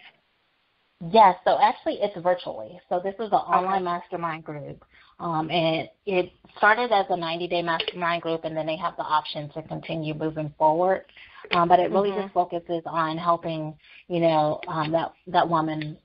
Yes, 1.09 1.37
so 1.45 1.57
actually 1.61 1.99
it's 2.01 2.19
virtually. 2.21 2.81
So 2.89 2.99
this 3.01 3.13
is 3.13 3.27
an 3.27 3.33
online 3.33 3.85
mastermind 3.85 4.43
group. 4.43 4.83
Um, 5.21 5.49
and 5.49 5.87
it 6.05 6.33
started 6.57 6.91
as 6.91 7.05
a 7.09 7.13
90-day 7.13 7.61
mastermind 7.61 8.23
group, 8.23 8.43
and 8.43 8.57
then 8.57 8.65
they 8.65 8.75
have 8.75 8.97
the 8.97 9.03
option 9.03 9.49
to 9.51 9.61
continue 9.61 10.13
moving 10.13 10.53
forward. 10.57 11.05
Um, 11.51 11.69
but 11.69 11.79
it 11.79 11.91
really 11.91 12.09
mm-hmm. 12.09 12.23
just 12.23 12.33
focuses 12.33 12.81
on 12.85 13.17
helping, 13.17 13.73
you 14.09 14.19
know, 14.19 14.59
um, 14.67 14.91
that 14.91 15.13
that 15.27 15.47
woman 15.47 15.97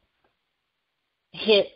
hit 1.32 1.66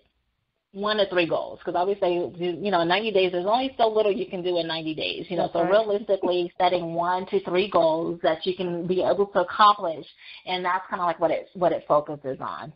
one 0.76 0.98
to 0.98 1.08
three 1.08 1.26
goals 1.26 1.58
because 1.58 1.74
I 1.74 1.80
always 1.80 1.98
say, 2.00 2.12
you 2.14 2.70
know, 2.70 2.82
in 2.82 2.88
90 2.88 3.10
days, 3.10 3.32
there's 3.32 3.46
only 3.46 3.74
so 3.78 3.88
little 3.88 4.12
you 4.12 4.26
can 4.26 4.42
do 4.42 4.58
in 4.58 4.66
90 4.66 4.94
days. 4.94 5.26
You 5.30 5.36
know, 5.36 5.44
That's 5.44 5.54
so 5.54 5.62
right. 5.62 5.70
realistically, 5.70 6.52
setting 6.58 6.92
one 6.92 7.26
to 7.26 7.42
three 7.44 7.70
goals 7.70 8.20
that 8.22 8.44
you 8.44 8.54
can 8.54 8.86
be 8.86 9.02
able 9.02 9.26
to 9.28 9.40
accomplish, 9.40 10.06
and 10.44 10.62
that's 10.62 10.84
kind 10.90 11.00
of 11.00 11.06
like 11.06 11.18
what 11.18 11.30
it 11.30 11.48
what 11.54 11.72
it 11.72 11.84
focuses 11.88 12.38
on. 12.40 12.72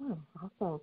Awesome, 0.00 0.26
awesome. 0.42 0.80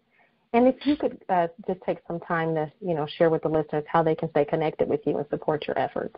And 0.54 0.68
if 0.68 0.76
you 0.86 0.96
could 0.96 1.18
uh, 1.30 1.48
just 1.68 1.80
take 1.86 1.98
some 2.08 2.20
time 2.22 2.54
to, 2.56 2.72
you 2.80 2.94
know, 2.94 3.08
share 3.18 3.30
with 3.30 3.42
the 3.42 3.50
listeners 3.50 3.84
how 3.88 4.04
they 4.04 4.16
can 4.16 4.30
stay 4.30 4.46
connected 4.46 4.88
with 4.88 5.02
you 5.06 5.18
and 5.18 5.26
support 5.30 5.68
your 5.68 5.78
efforts. 5.78 6.16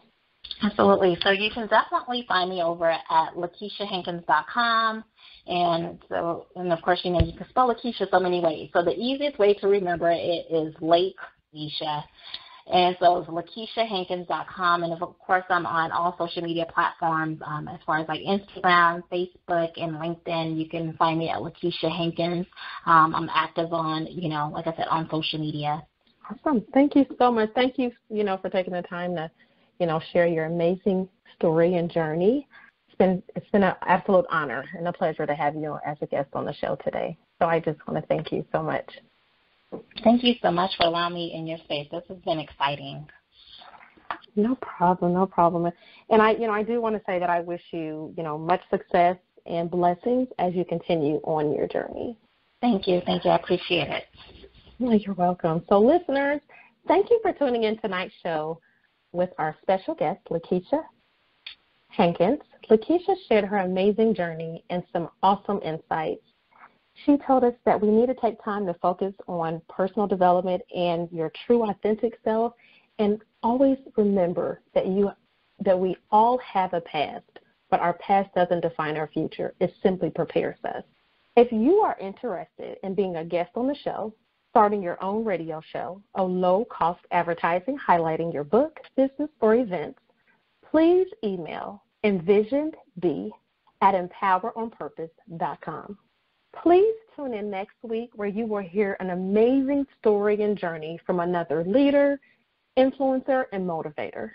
Absolutely. 0.62 1.18
So 1.22 1.32
you 1.32 1.52
can 1.52 1.68
definitely 1.68 2.26
find 2.28 2.50
me 2.50 2.62
over 2.62 2.89
at 2.89 3.36
LaKeishaHankins.com. 3.36 5.04
And 5.48 6.00
so, 6.10 6.48
and 6.56 6.74
of 6.74 6.82
course, 6.82 7.00
you 7.04 7.12
know, 7.12 7.22
you 7.22 7.38
can 7.38 7.48
spell 7.50 7.74
LaKeisha 7.74 8.10
so 8.12 8.20
many 8.20 8.41
ways. 8.41 8.70
So 8.74 8.84
the 8.84 8.95
easiest 8.95 9.39
way 9.39 9.54
to 9.56 9.68
remember 9.68 10.10
it 10.12 10.45
is 10.52 10.74
Lake. 10.82 11.16
And 12.72 12.98
so 13.00 13.20
it's 13.20 13.30
LaKeishaHankins.com. 13.30 14.84
And 14.84 14.93
of 14.93 15.20
course, 15.20 15.45
I'm 15.50 15.66
on 15.66 15.91
all 15.91 16.16
social 16.18 16.41
media 16.41 16.66
platforms 16.74 17.39
um, 17.45 17.68
as 17.68 17.80
far 17.86 18.00
as 18.00 18.08
like 18.08 18.20
Instagram, 18.22 19.04
Facebook, 19.12 19.72
and 19.78 19.95
LinkedIn. 19.95 20.58
You 20.58 20.68
can 20.68 20.93
find 20.98 21.18
me 21.20 21.30
at 21.30 21.38
LaKeisha 21.38 21.89
Hankins. 21.95 22.45
Um, 22.86 23.16
I'm 23.16 23.30
active 23.34 23.72
on, 23.72 24.08
you 24.08 24.28
know, 24.28 24.50
like 24.54 24.68
I 24.68 24.76
said, 24.76 24.88
on 24.89 25.10
social 25.10 25.39
media. 25.39 25.82
Awesome. 26.30 26.66
Thank 26.74 26.95
you 26.95 27.06
so 27.18 27.32
much. 27.32 27.50
Thank 27.56 27.78
you, 27.78 27.91
you 28.10 28.26
know, 28.26 28.38
for 28.38 28.50
taking 28.50 28.74
the 28.74 28.82
time 28.82 29.16
to 29.16 29.32
you 29.80 29.86
know, 29.86 30.01
share 30.11 30.28
your 30.28 30.45
amazing 30.45 31.07
story 31.36 31.75
and 31.75 31.91
journey. 31.91 32.47
It's 32.88 32.97
been 32.97 33.21
it's 33.36 33.49
been 33.51 33.63
an 33.63 33.75
absolute 33.84 34.25
honor 34.30 34.65
and 34.78 34.88
a 34.88 34.93
pleasure 34.93 35.25
to 35.25 35.36
have 35.36 35.55
you 35.55 35.78
as 35.86 35.97
a 36.01 36.07
guest 36.07 36.30
on 36.34 36.45
the 36.45 36.53
show 36.53 36.78
today. 36.84 37.17
So 37.39 37.47
I 37.47 37.59
just 37.59 37.80
want 37.88 38.01
to 38.01 38.07
thank 38.07 38.32
you 38.32 38.45
so 38.51 38.63
much. 38.63 38.89
Thank 40.03 40.23
you 40.23 40.36
so 40.41 40.51
much 40.51 40.71
for 40.78 40.86
allowing 40.86 41.13
me 41.13 41.34
in 41.34 41.45
your 41.45 41.57
space. 41.59 41.88
This 41.91 42.03
has 42.07 42.17
been 42.19 42.39
exciting. 42.39 43.05
No 44.36 44.55
problem, 44.55 45.13
no 45.13 45.25
problem. 45.25 45.71
And 46.09 46.21
I, 46.21 46.32
you 46.32 46.47
know, 46.47 46.53
I 46.53 46.63
do 46.63 46.80
want 46.80 46.95
to 46.95 47.01
say 47.05 47.19
that 47.19 47.30
I 47.30 47.41
wish 47.41 47.61
you, 47.71 48.13
you 48.15 48.23
know, 48.23 48.38
much 48.38 48.61
success 48.69 49.17
and 49.45 49.69
blessings 49.69 50.28
as 50.39 50.53
you 50.53 50.63
continue 50.63 51.19
on 51.23 51.53
your 51.53 51.67
journey. 51.67 52.17
Thank 52.61 52.88
you, 52.88 53.01
thank 53.05 53.25
you. 53.25 53.32
I 53.32 53.36
appreciate 53.36 53.89
it. 53.89 54.03
Well, 54.80 54.95
you're 54.95 55.15
welcome. 55.15 55.63
So, 55.69 55.80
listeners, 55.80 56.39
thank 56.88 57.09
you 57.09 57.19
for 57.21 57.34
tuning 57.34 57.63
in 57.63 57.78
tonight's 57.80 58.13
show 58.23 58.59
with 59.18 59.32
our 59.38 59.55
special 59.61 59.95
guest, 59.95 60.20
LaKeisha 60.30 60.82
Hankins. 61.89 62.39
LaKeisha 62.70 63.15
shared 63.28 63.43
her 63.43 63.57
amazing 63.57 64.13
journey 64.13 64.63
and 64.70 64.84
some 64.93 65.09
awesome 65.24 65.59
insights. 65.63 66.22
She 67.05 67.18
told 67.26 67.43
us 67.43 67.53
that 67.65 67.80
we 67.80 67.89
need 67.89 68.07
to 68.07 68.15
take 68.15 68.41
time 68.43 68.65
to 68.68 68.74
focus 68.76 69.13
on 69.28 69.61
personal 69.68 70.07
development 70.07 70.61
and 70.76 71.11
your 71.11 71.32
true 71.45 71.70
authentic 71.70 72.18
self 72.24 72.53
and 72.99 73.22
always 73.43 73.78
remember 73.97 74.61
that 74.74 74.88
you 74.88 75.11
that 75.59 75.78
we 75.78 75.95
all 76.11 76.38
have 76.39 76.74
a 76.74 76.82
past, 76.82 77.39
but 77.72 77.80
our 77.80 77.93
past 77.93 78.34
doesn't 78.36 78.61
define 78.61 78.95
our 78.95 79.07
future. 79.07 79.55
It 79.59 79.74
simply 79.82 80.11
prepares 80.11 80.57
us. 80.63 80.84
If 81.36 81.51
you 81.51 81.78
are 81.78 81.97
interested 81.99 82.78
in 82.84 82.93
being 82.93 83.15
a 83.15 83.26
guest 83.26 83.51
on 83.55 83.68
the 83.68 83.76
show, 83.76 84.13
starting 84.58 84.82
your 84.82 84.97
own 85.03 85.24
radio 85.24 85.62
show, 85.72 86.01
a 86.16 86.24
low 86.24 86.66
cost 86.66 86.99
advertising 87.12 87.78
highlighting 87.78 88.34
your 88.34 88.43
book, 88.43 88.80
business, 88.95 89.30
or 89.39 89.53
events, 89.53 89.99
please 90.72 91.05
email 91.24 91.84
envisionedb 92.03 93.30
at 93.84 93.93
empoweronpurpose.com. 93.93 95.95
Please 96.64 96.95
tune 97.16 97.36
in 97.36 97.51
next 97.51 97.76
week 97.84 98.10
where 98.16 98.28
you 98.28 98.47
will 98.47 98.64
hear 98.64 98.97
an 98.99 99.12
amazing 99.12 99.86
story 99.99 100.41
and 100.41 100.58
journey 100.58 100.99
from 101.05 101.20
another 101.20 101.64
leader, 101.64 102.20
influencer, 102.80 103.43
and 103.51 103.64
motivator. 103.64 104.32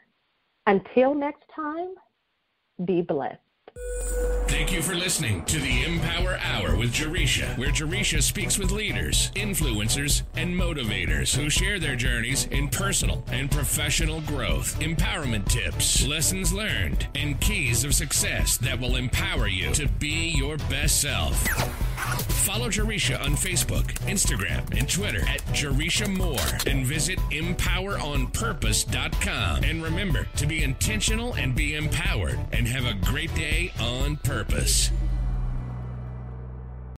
Until 0.69 1.15
next 1.15 1.43
time, 1.53 1.95
be 2.85 3.03
blessed. 3.03 3.41
Thank 4.63 4.75
you 4.75 4.83
for 4.83 4.95
listening 4.95 5.45
to 5.47 5.59
the 5.59 5.83
Empower 5.83 6.39
Hour 6.41 6.77
with 6.77 6.93
Jaresha, 6.93 7.59
where 7.59 7.71
Jaresha 7.71 8.23
speaks 8.23 8.59
with 8.59 8.71
leaders, 8.71 9.33
influencers, 9.35 10.23
and 10.37 10.55
motivators 10.55 11.35
who 11.35 11.51
share 11.51 11.81
their 11.81 11.97
journeys 11.97 12.45
in 12.45 12.69
personal 12.69 13.25
and 13.33 13.51
professional 13.51 14.21
growth, 14.21 14.79
empowerment 14.79 15.49
tips, 15.49 16.07
lessons 16.07 16.53
learned, 16.53 17.09
and 17.17 17.41
keys 17.41 17.83
of 17.83 17.93
success 17.93 18.57
that 18.59 18.79
will 18.79 18.95
empower 18.95 19.49
you 19.49 19.73
to 19.73 19.89
be 19.99 20.29
your 20.29 20.57
best 20.71 21.01
self. 21.01 21.92
Follow 22.03 22.69
Jaresha 22.69 23.23
on 23.25 23.33
Facebook, 23.33 23.87
Instagram, 24.09 24.79
and 24.79 24.89
Twitter 24.89 25.21
at 25.21 25.41
Jaresha 25.53 26.09
Moore 26.09 26.39
and 26.67 26.85
visit 26.85 27.19
empoweronpurpose.com. 27.31 29.65
And 29.65 29.83
remember 29.83 30.27
to 30.37 30.47
be 30.47 30.63
intentional 30.63 31.33
and 31.35 31.55
be 31.55 31.75
empowered 31.75 32.39
and 32.53 32.67
have 32.67 32.85
a 32.85 32.95
great 32.95 33.35
day 33.35 33.73
on 33.81 34.17
purpose. 34.17 34.91